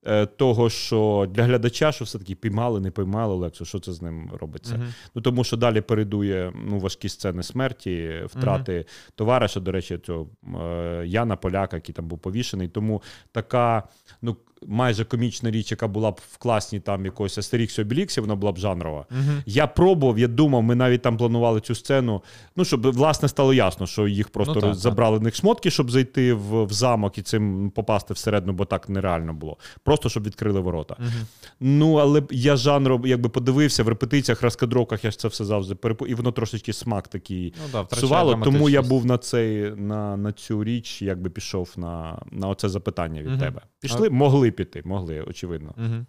е, 0.08 0.26
того, 0.26 0.70
що 0.70 1.28
для 1.32 1.44
глядача, 1.44 1.92
що 1.92 2.06
все-таки 2.06 2.36
піймали, 2.36 2.80
не 2.80 2.92
піймали 2.92 3.34
Олексу, 3.34 3.66
що 3.66 3.80
це 3.80 3.94
з 3.94 4.02
ним 4.02 4.32
робиться. 4.40 4.76
Мгм. 4.76 4.94
Ну 5.16 5.22
тому 5.22 5.44
що 5.44 5.58
далі 5.58 5.82
передує 5.82 6.54
ну, 6.70 6.80
важкі 6.80 7.10
сцени 7.10 7.44
смерті, 7.44 8.22
втрати 8.26 8.86
товариша. 9.16 9.60
До 9.60 9.72
речі, 9.72 9.98
цього 9.98 10.28
е, 10.62 11.04
Яна 11.08 11.36
Поляка, 11.36 11.78
який 11.78 11.96
там 11.96 12.08
був 12.08 12.20
повішений. 12.20 12.68
Тому 12.68 13.02
така 13.32 13.84
ну 14.22 14.38
майже 14.68 15.06
комічна 15.06 15.52
річ, 15.52 15.72
яка 15.72 15.88
була 15.88 16.12
б 16.12 16.20
в 16.32 16.38
класній 16.38 16.80
там 16.80 17.06
якогось 17.06 17.38
Астеріксі 17.38 17.82
Обіліксі, 17.82 18.22
вона 18.22 18.36
була 18.36 18.52
б 18.52 18.58
жанрова. 18.58 19.06
Мгм. 19.10 19.44
Я 19.46 19.68
пробував, 19.68 20.20
я 20.20 20.28
думав, 20.28 20.64
ми 20.64 20.76
навіть 20.76 21.02
там 21.02 21.18
планували 21.18 21.62
цю 21.62 21.76
сцену. 21.76 22.24
Ну, 22.56 22.66
щоб 22.66 22.88
власне 22.92 23.28
стало 23.28 23.54
ясно, 23.54 23.88
що 23.88 24.08
їх 24.08 24.30
просто 24.30 24.54
Ну, 24.56 24.62
так, 24.62 24.76
забрали 24.76 25.18
в 25.18 25.22
них 25.22 25.36
шмотки, 25.36 25.72
щоб 25.72 25.92
зайти 25.92 26.34
в, 26.34 26.64
в 26.64 26.74
замок 26.74 27.18
і 27.18 27.22
цим 27.22 27.72
попасти 27.76 28.14
всередину, 28.14 28.54
бо 28.54 28.66
так 28.66 28.90
нереально 28.90 29.34
було. 29.34 29.58
Просто 29.84 30.10
щоб 30.10 30.24
відкрили 30.24 30.60
ворота. 30.60 30.96
Мгм. 31.00 31.28
Ну, 31.60 31.94
але 31.94 32.24
я 32.32 32.56
жанру 32.56 33.02
якби 33.06 33.30
подивився 33.30 33.84
в 33.84 33.88
репетиціях, 33.88 34.42
розкадровках, 34.42 35.06
я 35.06 35.12
ж 35.12 35.20
це 35.20 35.28
все 35.28 35.46
завжди 35.46 35.76
перепу... 35.76 36.06
і 36.08 36.14
воно 36.14 36.32
трошечки 36.32 36.74
смак 36.74 37.08
такий 37.08 37.54
Ну, 37.64 37.70
да, 37.72 37.84
псувало. 37.84 38.42
Тому 38.44 38.70
я 38.70 38.82
був 38.82 39.06
на 39.06 39.18
цей 39.18 39.72
на, 39.76 40.18
на 40.18 40.32
цю 40.32 40.64
річ, 40.64 41.02
якби 41.02 41.30
пішов 41.30 41.74
на, 41.78 42.22
на 42.32 42.48
оце 42.48 42.70
запитання 42.70 43.22
від 43.22 43.30
Мгм. 43.30 43.40
тебе. 43.40 43.62
Пішли, 43.80 44.10
могли 44.10 44.49
піти, 44.52 44.82
могли, 44.86 45.22
очевидно. 45.22 45.74
Угу. 45.78 46.06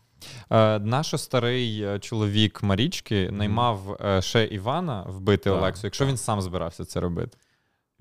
Е, 0.51 0.79
наш 0.79 1.21
старий 1.21 1.83
е, 1.83 1.99
чоловік 1.99 2.63
Марічки 2.63 3.31
наймав 3.31 3.99
е, 4.05 4.23
ще 4.23 4.45
Івана 4.45 5.03
вбити 5.09 5.51
Так, 5.51 5.59
Олексу, 5.59 5.87
якщо 5.87 6.05
так. 6.05 6.11
він 6.11 6.17
сам 6.17 6.43
збирався 6.43 6.85
це 6.85 7.01
робити. 7.01 7.39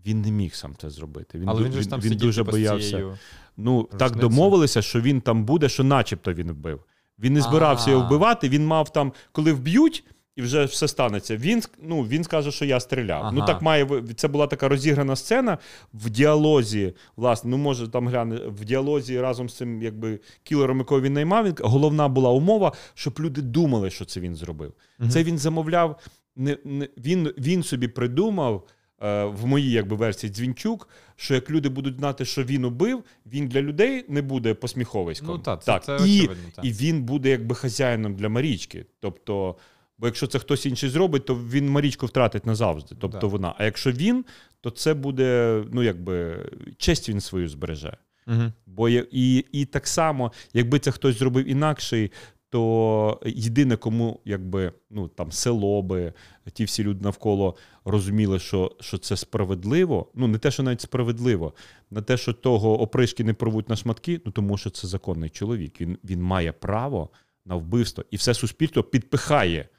Він 0.06 0.22
не 0.22 0.32
міг 0.32 0.56
сам 0.56 0.76
це 0.78 0.90
зробити. 0.90 1.40
Він, 1.40 1.50
Але 1.50 1.64
він 1.64 1.72
же 1.72 1.82
ж 1.82 1.90
там 1.90 2.02
він 2.02 2.18
дуже 2.18 2.42
типу, 2.42 2.52
боявся. 2.52 3.00
Ну, 3.00 3.18
Ну, 3.58 3.90
так 3.98 4.16
домовилися, 4.16 4.82
що 4.82 5.02
він 5.02 5.22
там 5.22 5.46
буде, 5.46 5.70
що 5.70 5.84
начебто 5.84 6.34
він 6.34 6.52
вбив. 6.52 6.84
Він 7.20 7.34
не 7.34 7.42
збирався 7.42 7.86
А. 7.88 7.92
його 7.92 8.06
вбивати. 8.06 8.50
Він 8.50 8.66
мав 8.66 8.94
там, 8.94 9.14
коли 9.32 9.54
вб'ють, 9.54 10.04
і 10.40 10.42
вже 10.42 10.66
все 10.66 10.88
станеться. 10.88 11.38
Він 11.38 11.62
ну, 11.84 12.02
він 12.02 12.24
скаже, 12.24 12.52
що 12.52 12.66
я 12.66 12.80
стріляв. 12.80 13.22
Ага. 13.22 13.32
Ну 13.32 13.46
так 13.46 13.62
має 13.62 13.88
це 14.16 14.28
була 14.28 14.48
така 14.48 14.68
розіграна 14.68 15.16
сцена 15.16 15.58
в 15.94 16.10
діалозі. 16.10 16.94
Власне, 17.16 17.50
ну 17.52 17.58
може 17.58 17.88
там 17.88 18.08
гляне 18.08 18.36
в 18.36 18.66
діалозі 18.66 19.20
разом 19.22 19.50
з 19.50 19.54
цим, 19.58 19.82
якби 19.82 20.20
кілером, 20.44 20.78
якого 20.78 21.02
він 21.02 21.14
наймав. 21.14 21.46
Він 21.46 21.56
головна 21.60 22.08
була 22.08 22.30
умова, 22.32 22.72
щоб 22.94 23.14
люди 23.20 23.42
думали, 23.42 23.90
що 23.90 24.06
це 24.06 24.20
він 24.20 24.36
зробив. 24.36 24.74
Мгм. 25.00 25.10
Це 25.10 25.24
він 25.24 25.38
замовляв. 25.38 26.00
Не, 26.36 26.58
не 26.66 26.88
він, 26.98 27.34
він 27.38 27.64
собі 27.64 27.88
придумав. 27.88 28.64
е, 29.04 29.24
В 29.26 29.46
моїй 29.46 29.72
якби 29.72 29.96
версії 29.96 30.34
Дзвінчук, 30.34 30.90
що 31.16 31.34
як 31.34 31.50
люди 31.50 31.70
будуть 31.70 31.98
знати, 32.00 32.26
що 32.26 32.44
він 32.44 32.66
убив, 32.66 33.04
він 33.26 33.48
для 33.48 33.62
людей 33.62 34.06
не 34.08 34.22
буде 34.22 34.54
посміховиськом. 34.54 35.30
Ну, 35.30 35.38
та, 35.40 35.58
це- 35.58 35.80
це 35.86 35.98
і, 36.08 36.20
очевидно, 36.20 36.50
та. 36.56 36.62
і 36.62 36.72
він 36.72 37.04
буде 37.04 37.30
якби 37.30 37.56
хазяїном 37.56 38.16
для 38.16 38.30
Марічки. 38.30 38.86
Тобто, 39.00 39.56
бо 40.00 40.08
якщо 40.08 40.28
це 40.28 40.40
хтось 40.40 40.66
інший 40.66 40.90
зробить, 40.90 41.26
то 41.26 41.36
він 41.36 41.70
Марічку 41.70 42.06
втратить 42.06 42.46
назавжди. 42.46 42.96
Тобто 43.00 43.20
Да. 43.20 43.28
вона. 43.28 43.56
А 43.58 43.66
якщо 43.66 43.92
він, 43.92 44.26
то 44.62 44.70
це 44.70 44.94
буде, 44.94 45.64
ну 45.72 45.84
якби 45.84 46.46
честь 46.78 47.10
він 47.10 47.22
свою 47.22 47.50
збереже. 47.50 47.98
Угу. 48.28 48.52
Бо 48.66 48.90
і, 48.90 49.46
і 49.52 49.66
так 49.66 49.88
само, 49.88 50.32
якби 50.54 50.80
це 50.80 50.92
хтось 50.92 51.20
зробив 51.20 51.50
інакший, 51.50 52.12
то 52.50 53.20
єдине, 53.26 53.76
кому 53.76 54.20
якби 54.26 54.74
ну 54.90 55.08
там 55.08 55.32
село 55.32 55.82
би, 55.82 56.14
ті 56.54 56.64
всі 56.64 56.84
люди 56.84 57.04
навколо 57.04 57.56
розуміли, 57.86 58.40
що 58.40 58.76
що 58.80 58.98
це 58.98 59.18
справедливо. 59.18 60.12
Ну 60.16 60.28
не 60.28 60.38
те, 60.38 60.52
що 60.52 60.64
навіть 60.64 60.82
справедливо, 60.82 61.54
на 61.92 62.02
те, 62.02 62.18
що 62.18 62.34
того 62.34 62.82
опришки 62.82 63.24
не 63.24 63.34
порвуть 63.34 63.70
на 63.70 63.76
шматки, 63.76 64.22
ну 64.26 64.32
тому 64.32 64.58
що 64.58 64.70
це 64.70 64.88
законний 64.88 65.30
чоловік. 65.30 65.82
Він 65.82 65.98
він 66.04 66.22
має 66.22 66.52
право 66.52 67.10
на 67.46 67.56
вбивство, 67.56 68.04
і 68.12 68.16
все 68.16 68.34
суспільство 68.34 68.84
підпихає. 68.84 69.70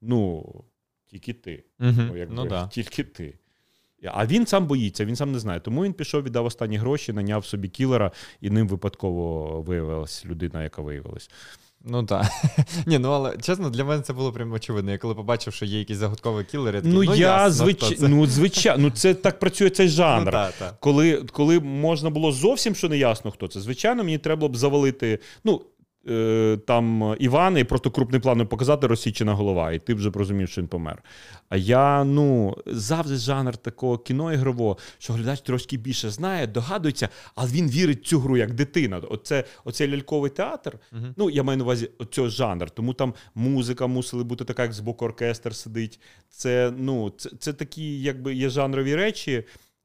Ну 0.00 0.44
тільки 1.06 1.32
ти. 1.32 1.64
Угу. 1.80 1.92
Ну, 1.96 2.16
якби, 2.16 2.34
ну 2.34 2.46
да. 2.46 2.66
Тільки 2.72 3.04
ти. 3.04 3.38
А 4.04 4.26
він 4.26 4.46
сам 4.46 4.66
боїться, 4.66 5.04
він 5.04 5.16
сам 5.16 5.32
не 5.32 5.38
знає. 5.38 5.60
Тому 5.60 5.84
він 5.84 5.92
пішов, 5.92 6.22
віддав 6.22 6.46
останні 6.46 6.76
гроші, 6.76 7.12
наняв 7.12 7.44
собі 7.44 7.68
кілера, 7.68 8.10
і 8.40 8.50
ним 8.50 8.68
випадково 8.68 9.62
виявилась 9.62 10.26
людина, 10.26 10.62
яка 10.62 10.82
виявилась. 10.82 11.30
Ну 11.84 12.04
так. 12.04 12.26
Ні, 12.86 12.98
ну 12.98 13.10
але 13.10 13.36
чесно, 13.36 13.70
для 13.70 13.84
мене 13.84 14.02
це 14.02 14.12
було 14.12 14.32
прямо 14.32 14.54
очевидно. 14.54 14.90
Я 14.90 14.98
коли 14.98 15.14
побачив, 15.14 15.54
що 15.54 15.64
є 15.64 15.78
якісь 15.78 15.96
загадкові 15.96 16.44
кілери, 16.44 16.80
ну, 16.84 16.94
ну 16.94 17.02
я 17.04 17.14
ясно, 17.14 17.64
звич... 17.64 17.76
хто 17.76 17.94
це. 17.94 18.08
ну, 18.08 18.26
звичайно, 18.26 18.82
ну 18.82 18.90
це 18.90 19.14
так 19.14 19.38
працює 19.38 19.70
цей 19.70 19.88
жанр. 19.98 20.24
Ну, 20.24 20.30
та, 20.30 20.50
та. 20.50 20.76
Коли, 20.80 21.24
коли 21.32 21.60
можна 21.60 22.10
було 22.10 22.32
зовсім 22.32 22.74
що 22.74 22.88
не 22.88 22.98
ясно, 22.98 23.30
хто 23.30 23.48
це, 23.48 23.60
звичайно, 23.60 24.04
мені 24.04 24.18
треба 24.18 24.48
б 24.48 24.56
завалити. 24.56 25.18
Ну, 25.44 25.62
там 26.66 27.16
Івана 27.18 27.58
і 27.58 27.64
просто 27.64 27.90
крупний 27.90 28.20
план 28.20 28.46
показати 28.46 28.86
розсічена 28.86 29.34
голова, 29.34 29.72
і 29.72 29.78
ти 29.78 29.94
вже 29.94 30.10
розумів, 30.10 30.48
що 30.48 30.60
він 30.60 30.68
помер. 30.68 31.02
А 31.48 31.56
я 31.56 32.04
ну 32.04 32.56
завжди 32.66 33.16
жанр 33.16 33.56
такого 33.56 33.98
кіно 33.98 34.32
ігрового, 34.32 34.78
що 34.98 35.12
глядач 35.12 35.40
трошки 35.40 35.76
більше 35.76 36.10
знає, 36.10 36.46
догадується, 36.46 37.08
але 37.34 37.50
він 37.50 37.70
вірить 37.70 38.04
в 38.04 38.08
цю 38.08 38.20
гру 38.20 38.36
як 38.36 38.54
дитина. 38.54 38.98
Оце, 39.10 39.44
Оцей 39.64 39.88
ляльковий 39.88 40.30
театр. 40.30 40.78
Угу. 40.92 41.06
Ну, 41.16 41.30
я 41.30 41.42
маю 41.42 41.58
на 41.58 41.64
увазі 41.64 41.90
цього 42.10 42.28
жанр, 42.28 42.70
тому 42.70 42.94
там 42.94 43.14
музика 43.34 43.86
мусила 43.86 44.24
бути 44.24 44.44
така, 44.44 44.62
як 44.62 44.72
з 44.72 44.80
боку 44.80 45.04
оркестр 45.04 45.54
сидить. 45.54 46.00
Це 46.30 46.72
ну, 46.78 47.10
це, 47.16 47.30
це 47.38 47.52
такі, 47.52 48.02
якби 48.02 48.34
є 48.34 48.48
жанрові 48.48 48.94
речі. 48.94 49.44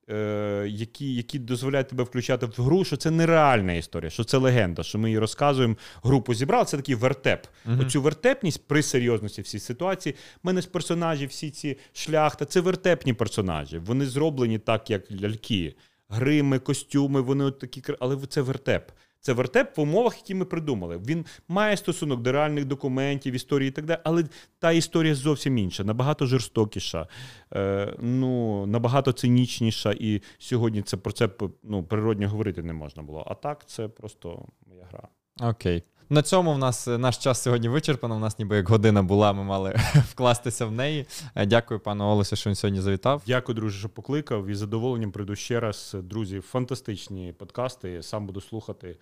Е, 0.10 0.66
які 0.68 1.16
які 1.16 1.40
дозволяють 1.40 1.88
тебе 1.88 2.04
включати 2.04 2.46
в 2.46 2.54
гру, 2.58 2.86
що 2.86 2.98
це 2.98 3.12
нереальна 3.12 3.74
історія, 3.74 4.10
що 4.10 4.24
це 4.24 4.38
легенда, 4.38 4.84
що 4.84 5.00
ми 5.00 5.10
її 5.10 5.20
розказуємо, 5.20 5.76
групу 6.04 6.34
зібрали. 6.34 6.66
Це 6.66 6.78
такий 6.78 6.96
вертеп. 6.96 7.48
Мгм. 7.66 7.80
Оцю 7.80 8.02
вертепність 8.02 8.68
при 8.68 8.84
серйозності 8.84 9.42
всій 9.42 9.60
ситуації. 9.60 10.16
В 10.44 10.48
мене 10.48 10.62
ж 10.62 10.70
персонажі, 10.70 11.26
всі 11.26 11.52
ці 11.52 11.78
шляхта, 11.94 12.46
це 12.46 12.60
вертепні 12.60 13.14
персонажі. 13.14 13.78
Вони 13.78 14.06
зроблені 14.06 14.60
так, 14.60 14.90
як 14.90 15.12
ляльки. 15.12 15.76
Грими, 16.10 16.60
костюми, 16.60 17.22
вони 17.22 17.44
от 17.44 17.60
такі, 17.60 17.84
але 18.00 18.18
це 18.30 18.42
вертеп. 18.42 18.92
Це 19.26 19.34
вертеп 19.34 19.78
в 19.78 19.82
умовах, 19.82 20.18
які 20.18 20.36
ми 20.36 20.46
придумали. 20.46 20.98
Він 20.98 21.26
має 21.48 21.78
стосунок 21.78 22.22
до 22.22 22.32
реальних 22.32 22.66
документів, 22.66 23.34
історії 23.34 23.70
і 23.70 23.72
так 23.72 23.86
далі, 23.86 24.00
але 24.04 24.24
та 24.60 24.72
історія 24.72 25.16
зовсім 25.16 25.58
інша, 25.58 25.84
набагато 25.84 26.26
жорстокіша, 26.26 27.08
е, 27.54 27.94
ну, 28.02 28.66
набагато 28.66 29.12
цинічніша. 29.12 29.96
І 30.00 30.22
сьогодні 30.38 30.82
це 30.82 30.98
про 30.98 31.12
це 31.12 31.30
ну, 31.64 31.84
природньо 31.84 32.30
говорити 32.30 32.64
не 32.64 32.74
можна 32.74 33.04
було. 33.04 33.24
А 33.28 33.34
так 33.34 33.66
це 33.70 33.88
просто 33.88 34.46
моя 34.68 34.88
гра. 34.92 35.08
Окей. 35.50 35.84
На 36.10 36.22
цьому 36.22 36.54
в 36.54 36.58
нас 36.58 36.88
е, 36.88 36.98
наш 36.98 37.18
час 37.18 37.42
сьогодні 37.42 37.70
вичерпано. 37.70 38.16
У 38.16 38.20
нас 38.20 38.40
ніби 38.40 38.56
як 38.56 38.70
година 38.70 39.04
була, 39.04 39.34
ми 39.34 39.44
мали 39.44 39.76
вкластися 39.96 40.66
в 40.66 40.72
неї. 40.72 41.06
Е, 41.36 41.46
Дякую, 41.46 41.80
пану 41.80 42.06
Олесю, 42.06 42.36
що 42.36 42.50
він 42.50 42.56
сьогодні 42.56 42.82
завітав. 42.82 43.22
Дякую, 43.28 43.56
друже, 43.56 43.80
що 43.80 43.90
покликав. 43.90 44.48
І 44.48 44.56
з 44.56 44.58
задоволенням 44.58 45.12
прийду 45.12 45.36
ще 45.36 45.60
раз. 45.60 45.96
Друзі, 46.04 46.40
фантастичні 46.40 47.34
подкасти. 47.34 48.04
Сам 48.04 48.28
буду 48.28 48.42
слухати 48.42 48.98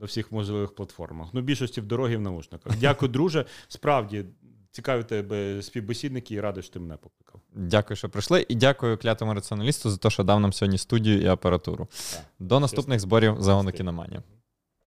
на 0.00 0.06
всіх 0.06 0.32
можливих 0.32 0.74
платформах. 0.74 1.28
Ну, 1.32 1.40
більшості 1.40 1.80
в 1.80 1.86
дорогі 1.86 2.16
в 2.16 2.20
наушниках. 2.20 2.78
Дякую, 2.78 3.12
друже. 3.12 3.44
Справді 3.68 4.24
цікаві 4.70 5.04
тебе 5.04 5.62
співбесідники 5.62 6.34
і 6.34 6.40
радий, 6.40 6.62
що 6.62 6.72
ти 6.72 6.80
мене 6.80 6.96
покликав. 6.96 7.40
Дякую, 7.54 7.96
що 7.96 8.08
прийшли, 8.08 8.46
і 8.48 8.54
дякую 8.54 8.98
клятому 8.98 9.34
раціоналісту 9.34 9.90
за 9.90 9.96
те, 9.96 10.10
що 10.10 10.22
дав 10.22 10.40
нам 10.40 10.52
сьогодні 10.52 10.78
студію 10.78 11.22
і 11.22 11.26
апаратуру. 11.26 11.88
Так. 12.12 12.22
До 12.38 12.60
наступних 12.60 13.00
зборів 13.00 13.36
загону 13.38 13.72
кіноманія. 13.72 14.22